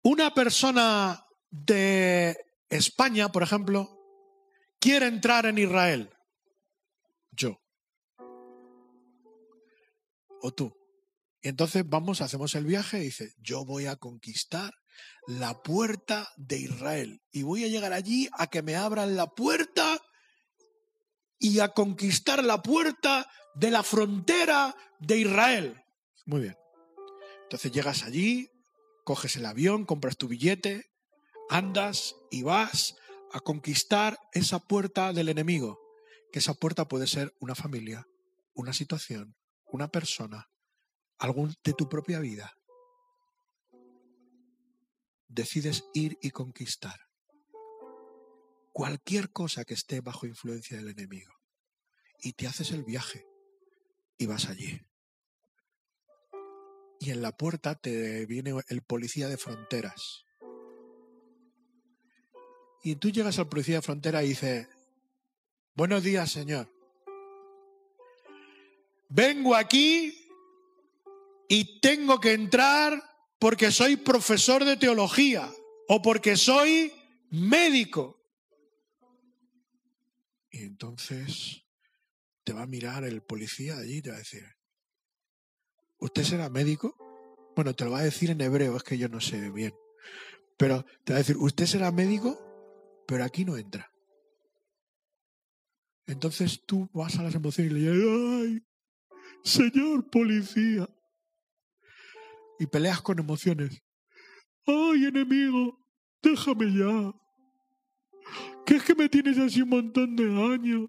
Una 0.09 0.33
persona 0.33 1.27
de 1.51 2.39
España, 2.71 3.33
por 3.33 3.43
ejemplo, 3.43 3.91
quiere 4.79 5.09
entrar 5.09 5.47
en 5.47 5.59
Israel. 5.59 6.11
Yo. 7.33 7.61
O 10.43 10.55
tú. 10.55 10.73
Y 11.43 11.49
entonces 11.49 11.83
vamos, 11.89 12.21
hacemos 12.21 12.55
el 12.55 12.67
viaje 12.67 12.99
y 12.99 13.07
dice, 13.07 13.35
yo 13.39 13.65
voy 13.65 13.87
a 13.87 13.97
conquistar 13.97 14.73
la 15.27 15.61
puerta 15.61 16.29
de 16.37 16.59
Israel. 16.61 17.21
Y 17.33 17.43
voy 17.43 17.65
a 17.65 17.69
llegar 17.69 17.93
allí 17.93 18.29
a 18.39 18.47
que 18.47 18.63
me 18.63 18.77
abran 18.77 19.17
la 19.17 19.27
puerta 19.27 20.01
y 21.41 21.59
a 21.59 21.71
conquistar 21.71 22.45
la 22.45 22.63
puerta 22.63 23.29
de 23.57 23.73
la 23.73 23.83
frontera 23.83 24.73
de 25.01 25.19
Israel. 25.19 25.83
Muy 26.27 26.43
bien. 26.43 26.57
Entonces 27.43 27.73
llegas 27.73 28.05
allí, 28.05 28.49
coges 29.07 29.37
el 29.37 29.47
avión, 29.47 29.87
compras 29.87 30.17
tu 30.17 30.27
billete, 30.27 30.91
andas 31.49 32.17
y 32.29 32.43
vas 32.43 32.97
a 33.31 33.39
conquistar 33.39 34.19
esa 34.33 34.59
puerta 34.59 35.13
del 35.13 35.29
enemigo, 35.29 35.79
que 36.33 36.41
esa 36.41 36.55
puerta 36.55 36.89
puede 36.89 37.07
ser 37.07 37.33
una 37.39 37.55
familia, 37.55 38.09
una 38.53 38.73
situación, 38.73 39.37
una 39.67 39.93
persona, 39.93 40.51
algún 41.19 41.55
de 41.63 41.73
tu 41.73 41.89
propia 41.89 42.19
vida. 42.19 42.53
Decides 45.29 45.85
ir 45.95 46.19
y 46.21 46.33
conquistar 46.33 46.99
cualquier 48.73 49.31
cosa 49.31 49.65
que 49.65 49.75
esté 49.75 50.01
bajo 50.01 50.27
influencia 50.27 50.79
del 50.79 50.89
enemigo. 50.89 51.33
Y 52.19 52.33
te 52.33 52.49
haces 52.49 52.73
el 52.73 52.83
viaje 52.83 53.25
y 54.19 54.27
vas 54.27 54.47
allí 54.47 54.81
y 56.99 57.11
en 57.11 57.23
la 57.23 57.37
puerta 57.37 57.75
te 57.75 58.27
viene 58.27 58.53
el 58.69 58.83
policía 58.83 59.29
de 59.29 59.37
fronteras. 59.37 60.25
Y 62.83 62.97
tú 62.97 63.11
llegas 63.11 63.39
al 63.39 63.49
policía 63.49 63.77
de 63.77 63.83
frontera 63.83 64.23
y 64.23 64.29
dices, 64.29 64.69
buenos 65.75 66.03
días, 66.03 66.31
señor. 66.31 66.73
Vengo 69.09 69.55
aquí 69.55 70.29
y 71.49 71.81
tengo 71.81 72.21
que 72.21 72.33
entrar 72.33 73.03
porque 73.39 73.71
soy 73.71 73.97
profesor 73.97 74.65
de 74.65 74.77
teología 74.77 75.51
o 75.89 76.03
porque 76.03 76.37
soy 76.37 76.93
médico. 77.31 78.21
Y 80.51 80.63
entonces 80.63 81.65
te 82.45 82.53
va 82.53 82.63
a 82.63 82.67
mirar 82.67 83.05
el 83.05 83.23
policía 83.23 83.79
allí 83.79 83.99
y 83.99 84.03
te 84.03 84.11
va 84.11 84.17
a 84.17 84.21
decir, 84.21 84.56
¿usted 85.99 86.23
será 86.23 86.49
médico? 86.49 86.97
Bueno, 87.55 87.75
te 87.75 87.85
lo 87.85 87.93
va 87.93 88.01
a 88.01 88.05
decir 88.05 88.31
en 88.31 88.41
hebreo, 88.41 88.77
es 88.77 88.83
que 88.83 88.99
yo 88.99 89.09
no 89.09 89.21
sé 89.21 89.51
bien. 89.51 89.75
Pero 90.57 90.85
te 91.05 91.13
va 91.13 91.19
a 91.19 91.23
decir, 91.23 91.37
usted 91.39 91.67
será 91.67 91.91
médico, 91.91 92.39
pero 93.07 93.25
aquí 93.25 93.45
no 93.45 93.57
entra. 93.57 93.91
Entonces 96.07 96.63
tú 96.65 96.89
vas 96.93 97.19
a 97.19 97.23
las 97.23 97.35
emociones 97.35 97.73
y 97.73 97.75
le 97.75 97.81
dices, 97.81 98.05
¡ay! 98.43 98.67
Señor 99.43 100.09
policía. 100.11 100.89
Y 102.59 102.67
peleas 102.67 103.01
con 103.03 103.19
emociones. 103.19 103.83
¡Ay, 104.67 105.07
enemigo! 105.07 105.79
Déjame 106.23 106.73
ya. 106.73 107.13
¿Qué 108.65 108.77
es 108.77 108.83
que 108.83 108.95
me 108.95 109.09
tienes 109.09 109.39
así 109.39 109.63
un 109.63 109.69
montón 109.69 110.17
de 110.17 110.25
años? 110.25 110.89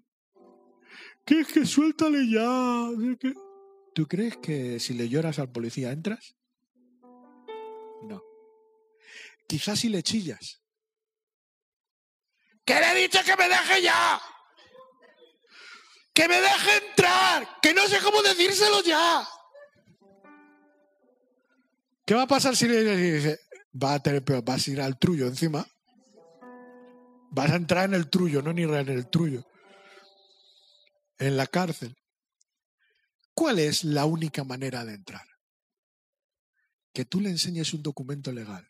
¿Qué 1.24 1.40
es 1.40 1.48
que 1.48 1.64
suéltale 1.64 2.28
ya? 2.28 2.88
¿Qué? 3.20 3.34
¿Tú 3.94 4.06
crees 4.06 4.36
que 4.36 4.78
si 4.80 4.94
le 4.94 5.08
lloras 5.08 5.38
al 5.38 5.50
policía 5.50 5.90
entras? 5.90 6.36
No. 8.02 8.22
Quizás 9.46 9.80
si 9.80 9.88
le 9.88 10.02
chillas. 10.02 10.62
¿Qué 12.64 12.74
le 12.74 12.92
he 12.92 13.02
dicho 13.02 13.18
que 13.24 13.36
me 13.36 13.48
deje 13.48 13.82
ya? 13.82 14.20
¡Que 16.12 16.28
me 16.28 16.40
deje 16.40 16.86
entrar! 16.88 17.48
¡Que 17.62 17.72
no 17.72 17.86
sé 17.86 17.98
cómo 18.00 18.22
decírselo 18.22 18.82
ya! 18.82 19.26
¿Qué 22.08 22.14
va 22.14 22.22
a 22.22 22.26
pasar 22.26 22.56
si 22.56 22.66
le 22.66 22.96
dice, 22.96 23.38
va 23.74 23.94
a 23.94 24.02
tener 24.02 24.24
peor, 24.24 24.42
vas 24.42 24.66
a 24.66 24.70
ir 24.70 24.80
al 24.80 24.98
trullo 24.98 25.26
encima? 25.26 25.66
Vas 27.30 27.50
a 27.50 27.56
entrar 27.56 27.84
en 27.84 27.94
el 27.94 28.08
trullo, 28.08 28.40
no 28.40 28.52
ni 28.52 28.62
en 28.62 28.88
el 28.88 29.10
trullo. 29.10 29.44
En 31.18 31.36
la 31.36 31.46
cárcel. 31.46 31.97
¿Cuál 33.38 33.60
es 33.60 33.84
la 33.84 34.04
única 34.04 34.42
manera 34.42 34.84
de 34.84 34.94
entrar? 34.94 35.24
Que 36.92 37.04
tú 37.04 37.20
le 37.20 37.30
enseñes 37.30 37.72
un 37.72 37.84
documento 37.84 38.32
legal. 38.32 38.68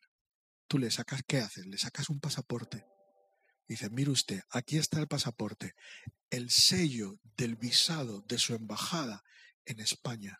Tú 0.66 0.76
le 0.76 0.90
sacas, 0.90 1.22
¿qué 1.26 1.38
haces? 1.38 1.64
Le 1.64 1.78
sacas 1.78 2.10
un 2.10 2.20
pasaporte. 2.20 2.84
Dice, 3.66 3.88
mire 3.88 4.10
usted, 4.10 4.42
aquí 4.50 4.76
está 4.76 5.00
el 5.00 5.08
pasaporte, 5.08 5.72
el 6.28 6.50
sello 6.50 7.18
del 7.38 7.56
visado 7.56 8.20
de 8.28 8.36
su 8.36 8.54
embajada 8.54 9.22
en 9.64 9.80
España, 9.80 10.38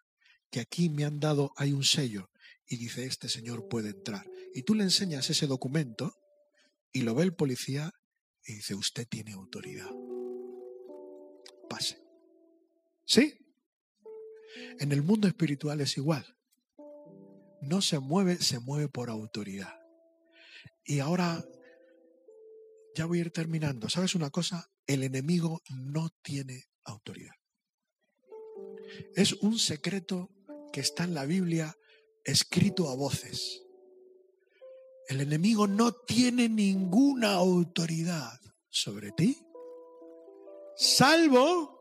que 0.51 0.61
aquí 0.61 0.91
me 0.91 1.07
han 1.07 1.20
dado, 1.20 1.55
hay 1.57 1.72
un 1.72 1.85
sello, 1.85 2.29
y 2.66 2.76
dice, 2.76 3.07
este 3.07 3.31
señor 3.31 3.66
puede 3.66 3.89
entrar. 3.89 4.26
Y 4.53 4.62
tú 4.62 4.74
le 4.74 4.85
enseñas 4.85 5.31
ese 5.31 5.47
documento 5.47 6.14
y 6.93 7.01
lo 7.01 7.14
ve 7.14 7.24
el 7.24 7.35
policía 7.35 7.95
y 8.45 8.57
dice, 8.57 8.74
usted 8.74 9.09
tiene 9.09 9.33
autoridad. 9.33 9.91
Pase. 11.70 11.99
¿Sí? 13.07 13.47
En 14.78 14.92
el 14.92 15.02
mundo 15.02 15.28
espiritual 15.28 15.80
es 15.80 15.96
igual. 15.96 16.36
No 17.61 17.82
se 17.82 17.98
mueve, 17.98 18.36
se 18.36 18.61
mueve 18.61 18.88
por 18.88 19.11
autoridad. 19.11 19.74
Y 20.84 21.00
ahora, 21.00 21.44
ya 22.94 23.06
voy 23.06 23.18
a 23.18 23.22
ir 23.22 23.30
terminando. 23.30 23.88
¿Sabes 23.88 24.14
una 24.14 24.30
cosa? 24.30 24.70
El 24.86 25.02
enemigo 25.02 25.61
no 25.70 26.11
tiene 26.22 26.64
autoridad. 26.84 27.34
Es 29.14 29.34
un 29.34 29.59
secreto 29.59 30.30
que 30.72 30.80
está 30.80 31.04
en 31.04 31.14
la 31.14 31.26
Biblia 31.26 31.76
escrito 32.24 32.88
a 32.88 32.94
voces. 32.94 33.62
El 35.09 35.20
enemigo 35.20 35.66
no 35.66 35.92
tiene 35.92 36.48
ninguna 36.48 37.32
autoridad 37.32 38.38
sobre 38.68 39.12
ti, 39.12 39.38
salvo 40.76 41.78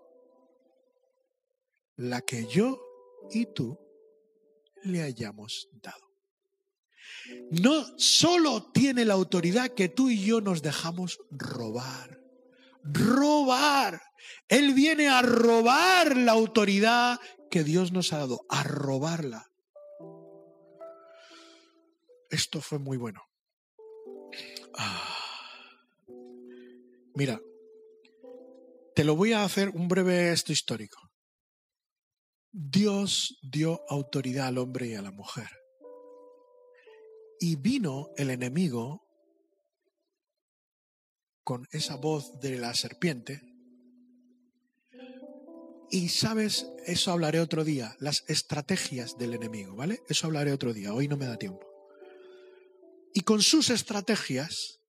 la 1.98 2.22
que 2.22 2.45
yo 2.48 2.80
y 3.32 3.54
tú 3.54 3.78
le 4.84 5.02
hayamos 5.02 5.70
dado. 5.82 6.08
No 7.52 7.86
solo 7.98 8.72
tiene 8.72 9.04
la 9.04 9.16
autoridad 9.16 9.74
que 9.74 9.89
tú 9.89 10.10
y 10.10 10.24
yo 10.24 10.39
nos 10.39 10.62
dejamos 10.62 11.20
robar. 11.30 12.22
Robar. 12.84 14.02
Él 14.48 14.74
viene 14.74 15.10
a 15.10 15.22
robar 15.22 16.16
la 16.16 16.32
autoridad 16.32 17.20
que 17.52 17.64
Dios 17.64 17.91
nos 17.91 18.14
ha 18.14 18.20
dado, 18.20 18.45
a 18.50 18.64
robarla. 18.64 19.48
esto 22.30 22.62
fue 22.62 22.80
muy 22.80 22.98
bueno. 22.98 23.22
Ah. 24.78 25.14
Mira, 27.16 27.41
te 28.93 29.04
lo 29.04 29.16
voy 29.16 29.34
a 29.34 29.43
hacer 29.43 29.70
un 29.70 29.88
breve 29.88 30.32
esto 30.32 30.52
histórico. 30.52 31.07
Dios 32.60 33.38
dio 33.43 33.84
autoridad 33.88 34.47
al 34.47 34.58
hombre 34.58 34.88
y 34.88 34.95
a 34.95 35.03
la 35.03 35.12
mujer. 35.12 35.47
Y 37.39 37.55
vino 37.55 38.10
el 38.18 38.32
enemigo 38.32 39.05
con 41.43 41.68
esa 41.70 41.97
voz 41.97 42.39
de 42.39 42.58
la 42.58 42.74
serpiente. 42.74 43.43
Y 45.91 46.10
sabes, 46.10 46.66
eso 46.88 47.12
hablaré 47.12 47.41
otro 47.41 47.64
día, 47.64 47.95
las 47.99 48.24
estrategias 48.28 49.16
del 49.20 49.36
enemigo, 49.36 49.76
¿vale? 49.76 49.99
Eso 50.10 50.26
hablaré 50.26 50.51
otro 50.51 50.74
día, 50.74 50.95
hoy 50.95 51.08
no 51.08 51.16
me 51.16 51.28
da 51.28 51.38
tiempo. 51.38 51.64
Y 53.14 53.22
con 53.22 53.43
sus 53.43 53.70
estrategias 53.70 54.80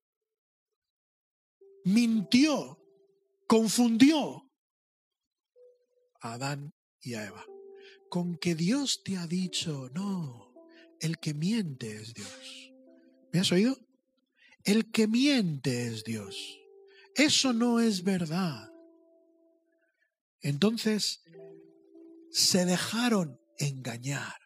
mintió, 1.83 2.79
confundió 3.45 4.49
a 6.19 6.33
Adán 6.33 6.73
y 7.01 7.13
a 7.13 7.27
Eva. 7.27 7.45
Con 8.09 8.37
que 8.37 8.55
Dios 8.55 9.03
te 9.03 9.17
ha 9.17 9.27
dicho, 9.27 9.89
no, 9.93 10.53
el 10.99 11.19
que 11.19 11.33
miente 11.33 11.95
es 11.95 12.13
Dios. 12.13 12.73
¿Me 13.31 13.39
has 13.39 13.51
oído? 13.51 13.77
El 14.63 14.91
que 14.91 15.07
miente 15.07 15.87
es 15.87 16.03
Dios. 16.03 16.59
Eso 17.15 17.53
no 17.53 17.79
es 17.79 18.03
verdad. 18.03 18.71
Entonces, 20.41 21.21
se 22.31 22.65
dejaron 22.65 23.39
engañar. 23.57 24.39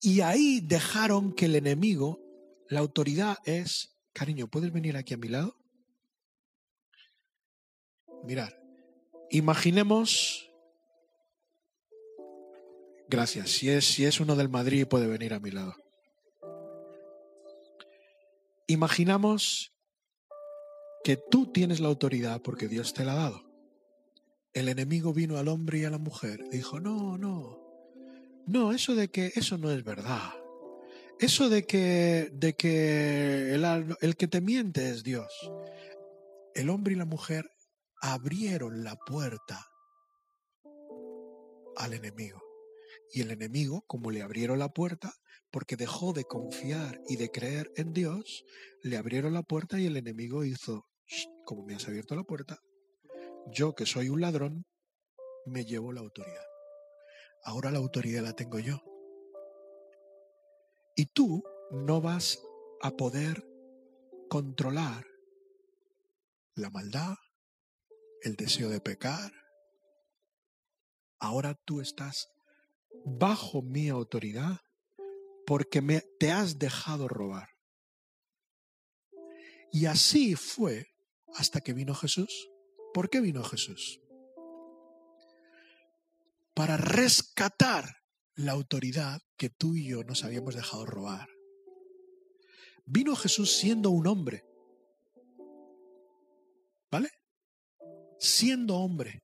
Y 0.00 0.20
ahí 0.20 0.60
dejaron 0.60 1.32
que 1.32 1.46
el 1.46 1.56
enemigo, 1.56 2.20
la 2.68 2.80
autoridad 2.80 3.38
es, 3.44 3.96
cariño, 4.12 4.48
¿puedes 4.48 4.72
venir 4.72 4.96
aquí 4.96 5.14
a 5.14 5.18
mi 5.18 5.28
lado? 5.28 5.56
Mirar, 8.24 8.60
imaginemos, 9.30 10.45
gracias, 13.08 13.50
si 13.50 13.70
es, 13.70 13.84
si 13.84 14.04
es 14.04 14.20
uno 14.20 14.36
del 14.36 14.48
Madrid 14.48 14.86
puede 14.86 15.06
venir 15.06 15.34
a 15.34 15.40
mi 15.40 15.50
lado. 15.50 15.74
Imaginamos 18.66 19.72
que 21.04 21.16
tú 21.16 21.52
tienes 21.52 21.80
la 21.80 21.88
autoridad 21.88 22.42
porque 22.42 22.66
Dios 22.66 22.92
te 22.92 23.04
la 23.04 23.12
ha 23.12 23.16
dado. 23.16 23.42
El 24.52 24.68
enemigo 24.68 25.12
vino 25.12 25.38
al 25.38 25.48
hombre 25.48 25.78
y 25.78 25.84
a 25.84 25.90
la 25.90 25.98
mujer 25.98 26.48
dijo, 26.50 26.80
no, 26.80 27.16
no, 27.16 27.60
no, 28.46 28.72
eso 28.72 28.94
de 28.94 29.08
que 29.08 29.32
eso 29.36 29.58
no 29.58 29.70
es 29.70 29.84
verdad. 29.84 30.32
Eso 31.18 31.48
de 31.48 31.66
que, 31.66 32.30
de 32.32 32.54
que 32.54 33.54
el, 33.54 33.96
el 34.00 34.16
que 34.16 34.28
te 34.28 34.40
miente 34.40 34.90
es 34.90 35.02
Dios. 35.02 35.50
El 36.54 36.70
hombre 36.70 36.94
y 36.94 36.96
la 36.96 37.04
mujer 37.04 37.50
abrieron 38.02 38.84
la 38.84 38.96
puerta 38.96 39.66
al 41.76 41.92
enemigo. 41.92 42.45
Y 43.12 43.22
el 43.22 43.30
enemigo, 43.30 43.82
como 43.86 44.10
le 44.10 44.22
abrieron 44.22 44.58
la 44.58 44.68
puerta, 44.68 45.14
porque 45.50 45.76
dejó 45.76 46.12
de 46.12 46.24
confiar 46.24 47.00
y 47.08 47.16
de 47.16 47.30
creer 47.30 47.70
en 47.76 47.92
Dios, 47.92 48.44
le 48.82 48.96
abrieron 48.96 49.32
la 49.32 49.42
puerta 49.42 49.80
y 49.80 49.86
el 49.86 49.96
enemigo 49.96 50.44
hizo, 50.44 50.84
como 51.44 51.64
me 51.64 51.74
has 51.74 51.86
abierto 51.88 52.14
la 52.14 52.24
puerta, 52.24 52.58
yo 53.52 53.74
que 53.74 53.86
soy 53.86 54.08
un 54.08 54.20
ladrón, 54.20 54.66
me 55.46 55.64
llevo 55.64 55.92
la 55.92 56.00
autoridad. 56.00 56.44
Ahora 57.44 57.70
la 57.70 57.78
autoridad 57.78 58.22
la 58.22 58.32
tengo 58.32 58.58
yo. 58.58 58.82
Y 60.96 61.06
tú 61.06 61.44
no 61.70 62.00
vas 62.00 62.42
a 62.82 62.90
poder 62.90 63.46
controlar 64.28 65.06
la 66.54 66.70
maldad, 66.70 67.14
el 68.22 68.34
deseo 68.34 68.68
de 68.68 68.80
pecar. 68.80 69.30
Ahora 71.20 71.54
tú 71.64 71.80
estás 71.80 72.28
bajo 73.06 73.62
mi 73.62 73.88
autoridad 73.88 74.60
porque 75.46 75.80
me, 75.80 76.02
te 76.18 76.32
has 76.32 76.58
dejado 76.58 77.06
robar. 77.06 77.48
Y 79.70 79.86
así 79.86 80.34
fue 80.34 80.88
hasta 81.34 81.60
que 81.60 81.72
vino 81.72 81.94
Jesús. 81.94 82.48
¿Por 82.92 83.08
qué 83.08 83.20
vino 83.20 83.44
Jesús? 83.44 84.00
Para 86.52 86.76
rescatar 86.76 87.96
la 88.34 88.52
autoridad 88.52 89.20
que 89.36 89.50
tú 89.50 89.76
y 89.76 89.88
yo 89.88 90.02
nos 90.02 90.24
habíamos 90.24 90.56
dejado 90.56 90.84
robar. 90.84 91.28
Vino 92.86 93.14
Jesús 93.14 93.52
siendo 93.52 93.90
un 93.90 94.06
hombre. 94.06 94.42
¿Vale? 96.90 97.10
Siendo 98.18 98.76
hombre. 98.76 99.22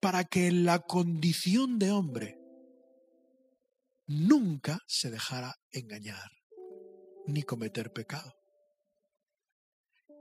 Para 0.00 0.24
que 0.24 0.46
en 0.46 0.64
la 0.64 0.78
condición 0.78 1.78
de 1.78 1.90
hombre 1.90 2.39
nunca 4.10 4.80
se 4.88 5.08
dejara 5.08 5.54
engañar 5.70 6.30
ni 7.26 7.44
cometer 7.44 7.92
pecado. 7.92 8.34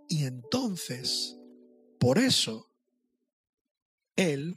Y 0.08 0.26
entonces, 0.26 1.36
por 2.00 2.20
eso, 2.20 2.68
Él, 4.16 4.54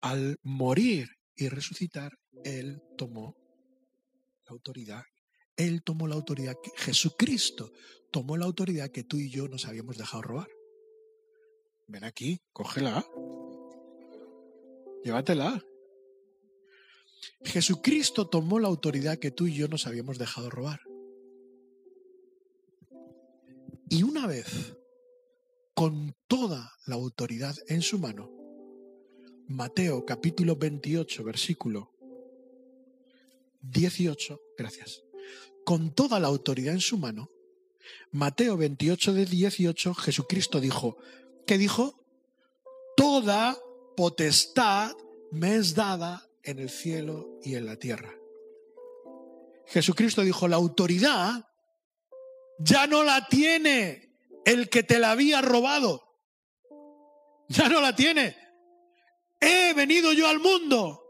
al 0.00 0.38
morir 0.42 1.08
y 1.34 1.48
resucitar, 1.48 2.12
Él 2.44 2.80
tomó 2.96 3.36
la 4.46 4.52
autoridad. 4.52 5.02
Él 5.56 5.82
tomó 5.82 6.08
la 6.08 6.14
autoridad 6.14 6.54
que 6.62 6.70
Jesucristo 6.76 7.72
tomó 8.10 8.38
la 8.38 8.46
autoridad 8.46 8.90
que 8.90 9.04
tú 9.04 9.18
y 9.18 9.30
yo 9.30 9.48
nos 9.48 9.66
habíamos 9.66 9.98
dejado 9.98 10.22
robar. 10.22 10.48
Ven 11.88 12.04
aquí, 12.04 12.40
cógela. 12.52 13.04
Llévatela. 15.04 15.62
Jesucristo 17.44 18.28
tomó 18.28 18.58
la 18.58 18.68
autoridad 18.68 19.18
que 19.18 19.30
tú 19.30 19.46
y 19.46 19.54
yo 19.54 19.68
nos 19.68 19.86
habíamos 19.86 20.18
dejado 20.18 20.50
robar. 20.50 20.80
Y 23.88 24.02
una 24.02 24.26
vez, 24.26 24.76
con 25.74 26.16
toda 26.26 26.72
la 26.86 26.96
autoridad 26.96 27.56
en 27.68 27.82
su 27.82 27.98
mano, 27.98 28.30
Mateo 29.48 30.04
capítulo 30.04 30.56
28, 30.56 31.22
versículo 31.22 31.92
18, 33.60 34.40
gracias, 34.58 35.04
con 35.64 35.94
toda 35.94 36.18
la 36.18 36.26
autoridad 36.28 36.74
en 36.74 36.80
su 36.80 36.98
mano, 36.98 37.30
Mateo 38.10 38.56
28 38.56 39.12
de 39.12 39.26
18, 39.26 39.94
Jesucristo 39.94 40.60
dijo, 40.60 40.96
¿qué 41.46 41.58
dijo? 41.58 42.02
Toda 42.96 43.56
potestad 43.96 44.92
me 45.30 45.56
es 45.56 45.74
dada 45.74 46.28
en 46.46 46.60
el 46.60 46.70
cielo 46.70 47.38
y 47.42 47.56
en 47.56 47.66
la 47.66 47.76
tierra. 47.76 48.14
Jesucristo 49.66 50.22
dijo, 50.22 50.48
la 50.48 50.56
autoridad 50.56 51.44
ya 52.58 52.86
no 52.86 53.04
la 53.04 53.26
tiene 53.28 54.16
el 54.44 54.70
que 54.70 54.82
te 54.82 54.98
la 54.98 55.10
había 55.10 55.42
robado. 55.42 56.02
Ya 57.48 57.68
no 57.68 57.80
la 57.80 57.94
tiene. 57.94 58.36
He 59.40 59.74
venido 59.74 60.12
yo 60.12 60.28
al 60.28 60.38
mundo 60.38 61.02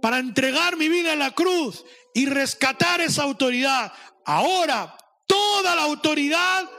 para 0.00 0.18
entregar 0.18 0.76
mi 0.76 0.88
vida 0.88 1.14
en 1.14 1.18
la 1.18 1.32
cruz 1.32 1.84
y 2.14 2.26
rescatar 2.26 3.00
esa 3.00 3.22
autoridad. 3.22 3.92
Ahora 4.24 4.96
toda 5.26 5.74
la 5.74 5.82
autoridad 5.82 6.70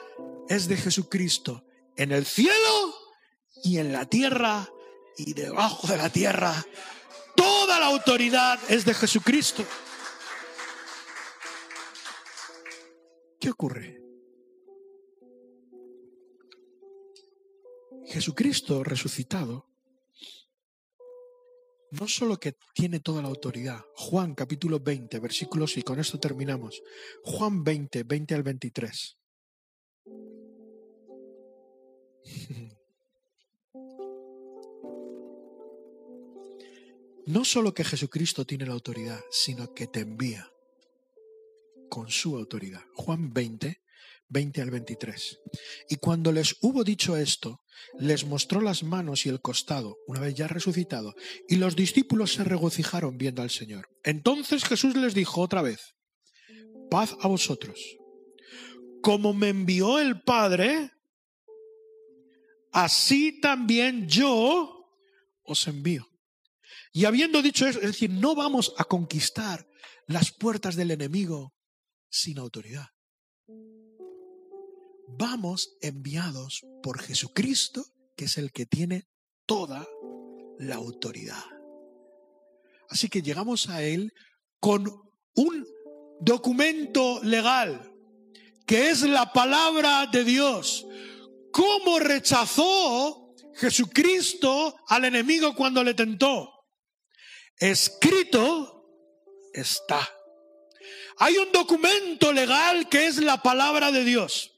es 0.48 0.68
de 0.68 0.78
Jesucristo 0.78 1.66
en 1.96 2.12
el 2.12 2.26
cielo 2.26 2.96
y 3.64 3.80
en 3.80 3.92
la 3.92 4.06
tierra 4.06 4.70
y 5.18 5.34
debajo 5.34 5.88
de 5.88 5.98
la 5.98 6.10
tierra. 6.10 6.54
Toda 7.36 7.80
la 7.80 7.88
autoridad 7.88 8.60
es 8.70 8.86
de 8.86 8.94
Jesucristo. 8.94 9.64
¿Qué 13.40 13.50
ocurre? 13.50 14.02
Jesucristo 18.06 18.84
resucitado 18.84 19.74
no 22.00 22.08
solo 22.08 22.40
que 22.40 22.56
tiene 22.74 23.00
toda 23.00 23.22
la 23.22 23.28
autoridad, 23.28 23.86
Juan 23.96 24.34
capítulo 24.34 24.80
20, 24.80 25.20
versículos, 25.20 25.78
y 25.78 25.84
con 25.84 26.00
esto 26.00 26.20
terminamos, 26.20 26.82
Juan 27.24 27.64
20, 27.64 28.04
20 28.04 28.34
al 28.34 28.42
23. 28.42 29.18
No 37.26 37.46
solo 37.46 37.74
que 37.74 37.86
Jesucristo 37.86 38.46
tiene 38.46 38.66
la 38.66 38.74
autoridad, 38.74 39.22
sino 39.32 39.74
que 39.74 39.88
te 39.88 40.02
envía 40.02 40.52
con 41.90 42.10
su 42.10 42.36
autoridad. 42.36 42.82
Juan 42.96 43.32
20, 43.32 43.82
20 44.28 44.62
al 44.62 44.72
23. 44.72 45.40
Y 45.90 45.96
cuando 45.98 46.32
les 46.32 46.58
hubo 46.62 46.84
dicho 46.84 47.16
esto, 47.16 47.62
les 47.98 48.26
mostró 48.26 48.60
las 48.60 48.84
manos 48.84 49.26
y 49.26 49.30
el 49.30 49.40
costado, 49.42 49.98
una 50.08 50.20
vez 50.20 50.36
ya 50.36 50.48
resucitado, 50.48 51.16
y 51.48 51.56
los 51.56 51.76
discípulos 51.76 52.34
se 52.34 52.44
regocijaron 52.44 53.18
viendo 53.18 53.42
al 53.42 53.50
Señor. 53.50 53.88
Entonces 54.04 54.66
Jesús 54.66 54.96
les 54.96 55.14
dijo 55.14 55.40
otra 55.40 55.62
vez, 55.62 55.96
paz 56.90 57.16
a 57.22 57.28
vosotros. 57.28 57.80
Como 59.02 59.34
me 59.34 59.50
envió 59.50 60.00
el 60.00 60.22
Padre, 60.22 60.92
así 62.72 63.40
también 63.40 64.08
yo 64.08 64.90
os 65.44 65.68
envío. 65.68 66.13
Y 66.96 67.06
habiendo 67.06 67.42
dicho 67.42 67.66
eso, 67.66 67.80
es 67.80 67.88
decir, 67.88 68.12
no 68.12 68.36
vamos 68.36 68.74
a 68.78 68.84
conquistar 68.84 69.68
las 70.06 70.32
puertas 70.32 70.76
del 70.76 70.92
enemigo 70.92 71.56
sin 72.08 72.38
autoridad. 72.38 72.86
Vamos 75.08 75.76
enviados 75.82 76.62
por 76.84 77.02
Jesucristo, 77.02 77.84
que 78.16 78.26
es 78.26 78.38
el 78.38 78.52
que 78.52 78.68
tiene 78.68 79.08
toda 79.48 79.88
la 80.60 80.76
autoridad. 80.76 81.44
Así 82.90 83.10
que 83.10 83.24
llegamos 83.24 83.70
a 83.70 83.82
Él 83.82 84.14
con 84.60 84.88
un 85.34 85.68
documento 86.22 87.24
legal, 87.24 87.92
que 88.68 88.92
es 88.92 89.02
la 89.02 89.34
palabra 89.34 90.06
de 90.12 90.24
Dios. 90.24 90.86
¿Cómo 91.52 91.98
rechazó 91.98 93.34
Jesucristo 93.56 94.76
al 94.88 95.06
enemigo 95.06 95.56
cuando 95.56 95.84
le 95.84 95.96
tentó? 95.96 96.53
Escrito 97.58 98.86
está. 99.54 100.10
Hay 101.18 101.38
un 101.38 101.52
documento 101.52 102.34
legal 102.34 102.90
que 102.90 103.08
es 103.08 103.18
la 103.18 103.42
palabra 103.42 103.92
de 103.92 104.04
Dios. 104.04 104.54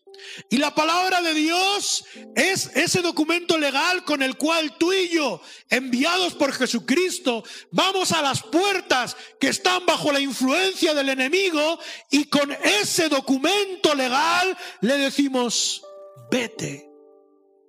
Y 0.50 0.58
la 0.58 0.74
palabra 0.74 1.22
de 1.22 1.34
Dios 1.34 2.06
es 2.36 2.72
ese 2.76 3.02
documento 3.02 3.58
legal 3.58 4.04
con 4.04 4.22
el 4.22 4.38
cual 4.38 4.78
tú 4.78 4.94
y 4.94 5.10
yo, 5.10 5.42
enviados 5.70 6.34
por 6.34 6.54
Jesucristo, 6.54 7.44
vamos 7.72 8.12
a 8.12 8.22
las 8.22 8.44
puertas 8.44 9.16
que 9.40 9.50
están 9.50 9.86
bajo 9.86 10.12
la 10.12 10.20
influencia 10.20 10.94
del 10.94 11.10
enemigo 11.10 11.80
y 12.10 12.26
con 12.26 12.52
ese 12.52 13.10
documento 13.10 13.94
legal 13.94 14.58
le 14.82 14.98
decimos, 14.98 15.84
vete 16.32 16.90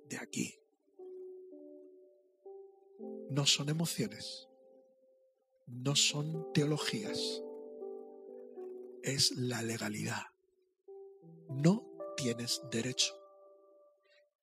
de 0.09 0.17
aquí. 0.17 0.59
No 3.29 3.45
son 3.45 3.69
emociones, 3.69 4.46
no 5.67 5.95
son 5.95 6.51
teologías, 6.53 7.43
es 9.03 9.31
la 9.31 9.61
legalidad. 9.61 10.23
No 11.49 11.85
tienes 12.15 12.61
derecho. 12.71 13.13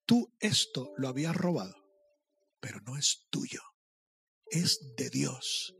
Tú 0.05 0.31
esto 0.39 0.93
lo 0.97 1.07
habías 1.07 1.35
robado, 1.35 1.75
pero 2.59 2.79
no 2.81 2.97
es 2.97 3.27
tuyo, 3.29 3.61
es 4.49 4.95
de 4.95 5.09
Dios. 5.09 5.75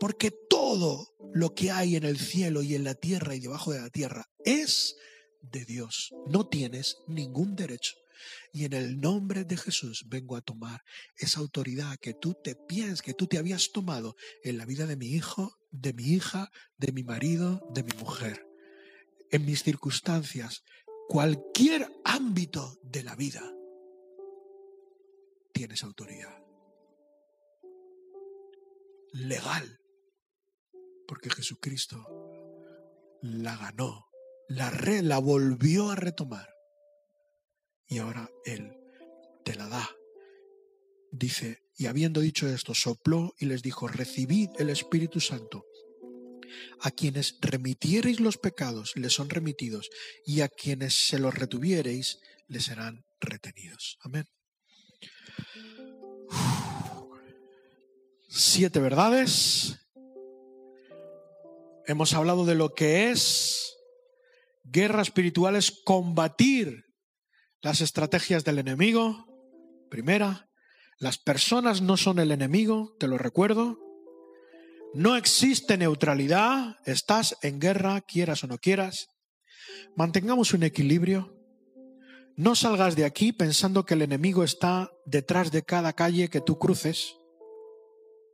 Porque 0.00 0.30
todo 0.30 1.14
lo 1.32 1.54
que 1.54 1.70
hay 1.70 1.96
en 1.96 2.04
el 2.04 2.18
cielo 2.18 2.62
y 2.62 2.74
en 2.74 2.84
la 2.84 2.94
tierra 2.94 3.34
y 3.34 3.40
debajo 3.40 3.72
de 3.72 3.80
la 3.80 3.90
tierra 3.90 4.30
es 4.44 4.96
de 5.40 5.64
Dios. 5.64 6.12
No 6.26 6.48
tienes 6.48 6.98
ningún 7.06 7.54
derecho. 7.56 7.96
Y 8.52 8.64
en 8.64 8.72
el 8.72 9.00
nombre 9.00 9.44
de 9.44 9.56
Jesús 9.56 10.04
vengo 10.08 10.36
a 10.36 10.40
tomar 10.40 10.82
esa 11.16 11.40
autoridad 11.40 11.96
que 11.98 12.14
tú 12.14 12.34
te 12.42 12.54
piensas, 12.54 13.02
que 13.02 13.14
tú 13.14 13.26
te 13.26 13.38
habías 13.38 13.72
tomado 13.72 14.16
en 14.42 14.58
la 14.58 14.64
vida 14.64 14.86
de 14.86 14.96
mi 14.96 15.06
hijo, 15.06 15.58
de 15.70 15.92
mi 15.92 16.04
hija, 16.04 16.50
de 16.78 16.92
mi 16.92 17.02
marido, 17.02 17.66
de 17.72 17.82
mi 17.82 17.92
mujer. 17.98 18.46
En 19.30 19.44
mis 19.44 19.62
circunstancias, 19.62 20.62
cualquier 21.08 21.88
ámbito 22.04 22.78
de 22.82 23.02
la 23.02 23.16
vida, 23.16 23.42
tienes 25.52 25.82
autoridad. 25.82 26.42
Legal. 29.12 29.80
Porque 31.08 31.30
Jesucristo 31.30 32.04
la 33.22 33.56
ganó, 33.56 34.06
la, 34.48 34.70
re, 34.70 35.02
la 35.02 35.18
volvió 35.18 35.90
a 35.90 35.96
retomar. 35.96 36.55
Y 37.88 37.98
ahora 37.98 38.30
Él 38.44 38.76
te 39.44 39.54
la 39.54 39.68
da. 39.68 39.88
Dice, 41.12 41.62
y 41.76 41.86
habiendo 41.86 42.20
dicho 42.20 42.48
esto, 42.48 42.74
sopló 42.74 43.34
y 43.38 43.46
les 43.46 43.62
dijo, 43.62 43.88
recibid 43.88 44.50
el 44.58 44.70
Espíritu 44.70 45.20
Santo. 45.20 45.64
A 46.80 46.90
quienes 46.90 47.38
remitiereis 47.40 48.20
los 48.20 48.38
pecados 48.38 48.96
les 48.96 49.12
son 49.12 49.28
remitidos, 49.30 49.90
y 50.24 50.40
a 50.40 50.48
quienes 50.48 50.94
se 51.06 51.18
los 51.18 51.34
retuviereis 51.34 52.20
les 52.48 52.64
serán 52.64 53.04
retenidos. 53.20 53.98
Amén. 54.00 54.26
Siete 58.28 58.80
verdades. 58.80 59.78
Hemos 61.86 62.14
hablado 62.14 62.44
de 62.44 62.54
lo 62.54 62.74
que 62.74 63.10
es 63.10 63.76
guerra 64.64 65.02
espiritual, 65.02 65.56
es 65.56 65.70
combatir 65.70 66.85
las 67.62 67.80
estrategias 67.80 68.44
del 68.44 68.58
enemigo. 68.58 69.26
Primera, 69.90 70.48
las 70.98 71.18
personas 71.18 71.82
no 71.82 71.96
son 71.96 72.18
el 72.18 72.30
enemigo, 72.30 72.94
te 72.98 73.08
lo 73.08 73.18
recuerdo. 73.18 73.78
No 74.94 75.16
existe 75.16 75.76
neutralidad, 75.76 76.76
estás 76.86 77.36
en 77.42 77.60
guerra, 77.60 78.00
quieras 78.00 78.44
o 78.44 78.46
no 78.46 78.58
quieras. 78.58 79.08
Mantengamos 79.94 80.54
un 80.54 80.62
equilibrio. 80.62 81.34
No 82.36 82.54
salgas 82.54 82.96
de 82.96 83.04
aquí 83.04 83.32
pensando 83.32 83.84
que 83.84 83.94
el 83.94 84.02
enemigo 84.02 84.44
está 84.44 84.90
detrás 85.04 85.50
de 85.50 85.62
cada 85.62 85.92
calle 85.92 86.28
que 86.28 86.40
tú 86.40 86.58
cruces. 86.58 87.16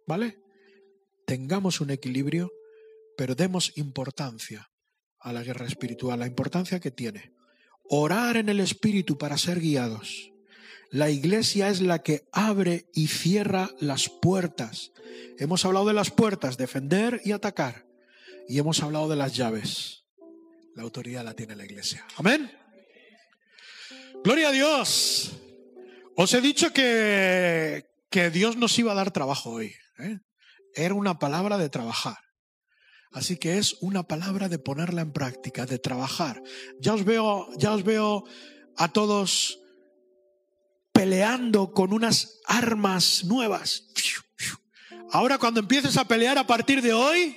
¿Vale? 0.07 0.39
Tengamos 1.27 1.81
un 1.81 1.91
equilibrio, 1.91 2.51
pero 3.17 3.35
demos 3.35 3.77
importancia 3.77 4.69
a 5.21 5.33
la 5.33 5.43
guerra 5.43 5.67
espiritual, 5.67 6.19
la 6.19 6.27
importancia 6.27 6.81
que 6.81 6.91
tiene. 6.91 7.33
Orar 7.85 8.37
en 8.37 8.49
el 8.49 8.61
Espíritu 8.61 9.19
para 9.19 9.39
ser 9.39 9.61
guiados. 9.61 10.33
La 10.91 11.11
iglesia 11.11 11.69
es 11.69 11.81
la 11.81 12.03
que 12.03 12.29
abre 12.33 12.87
y 12.93 13.07
cierra 13.07 13.71
las 13.81 14.11
puertas. 14.11 14.93
Hemos 15.39 15.65
hablado 15.65 15.87
de 15.87 15.95
las 15.95 16.11
puertas, 16.11 16.59
defender 16.59 17.21
y 17.25 17.33
atacar. 17.33 17.87
Y 18.49 18.59
hemos 18.59 18.83
hablado 18.83 19.09
de 19.09 19.17
las 19.17 19.35
llaves. 19.35 20.05
La 20.75 20.83
autoridad 20.83 21.25
la 21.25 21.35
tiene 21.35 21.57
la 21.57 21.65
iglesia. 21.65 22.07
Amén. 22.17 22.51
Gloria 24.23 24.49
a 24.49 24.53
Dios. 24.53 25.33
Os 26.15 26.35
he 26.35 26.41
dicho 26.41 26.73
que, 26.73 27.87
que 28.11 28.31
Dios 28.31 28.57
nos 28.57 28.79
iba 28.79 28.93
a 28.93 28.97
dar 28.97 29.13
trabajo 29.13 29.51
hoy. 29.51 29.75
¿eh? 29.99 30.19
Era 30.75 30.95
una 30.95 31.19
palabra 31.19 31.59
de 31.59 31.69
trabajar. 31.69 32.19
Así 33.13 33.37
que 33.37 33.59
es 33.59 33.77
una 33.81 34.03
palabra 34.03 34.49
de 34.49 34.59
ponerla 34.59 35.03
en 35.03 35.13
práctica, 35.13 35.67
de 35.67 35.79
trabajar. 35.79 36.43
Ya 36.81 36.95
os 36.95 37.05
veo, 37.05 37.49
ya 37.59 37.73
os 37.73 37.85
veo 37.85 38.25
a 38.77 38.93
todos 38.93 39.59
peleando 40.93 41.73
con 41.73 41.93
unas 41.93 42.41
armas 42.47 43.25
nuevas. 43.25 43.89
Ahora 45.11 45.37
cuando 45.39 45.61
empieces 45.61 45.97
a 45.97 46.07
pelear 46.07 46.39
a 46.39 46.47
partir 46.47 46.81
de 46.81 46.93
hoy, 46.93 47.37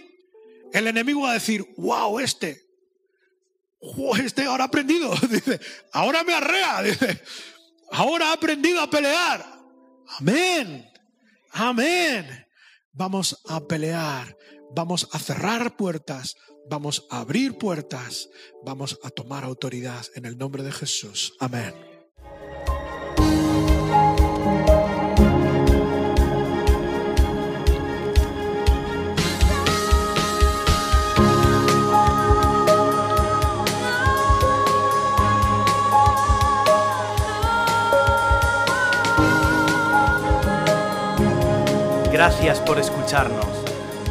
el 0.71 0.87
enemigo 0.87 1.21
va 1.21 1.31
a 1.31 1.35
decir, 1.35 1.65
wow, 1.77 2.19
este, 2.19 2.65
este 4.23 4.43
ahora 4.45 4.63
ha 4.63 4.67
aprendido, 4.67 5.13
dice, 5.29 5.59
ahora 5.91 6.23
me 6.23 6.33
arrea, 6.33 6.83
dice, 6.83 7.21
ahora 7.91 8.29
ha 8.29 8.33
aprendido 8.33 8.81
a 8.81 8.89
pelear. 8.89 9.45
Amén, 10.19 10.89
amén. 11.51 12.47
Vamos 12.93 13.41
a 13.49 13.59
pelear, 13.65 14.37
vamos 14.75 15.07
a 15.13 15.19
cerrar 15.19 15.77
puertas, 15.77 16.35
vamos 16.69 17.07
a 17.09 17.19
abrir 17.19 17.57
puertas, 17.57 18.29
vamos 18.63 18.99
a 19.03 19.09
tomar 19.09 19.43
autoridad 19.45 20.05
en 20.15 20.25
el 20.25 20.37
nombre 20.37 20.63
de 20.63 20.71
Jesús. 20.71 21.33
Amén. 21.39 21.73
Gracias 42.11 42.61
por 42.61 42.79
escucharnos 42.79 43.74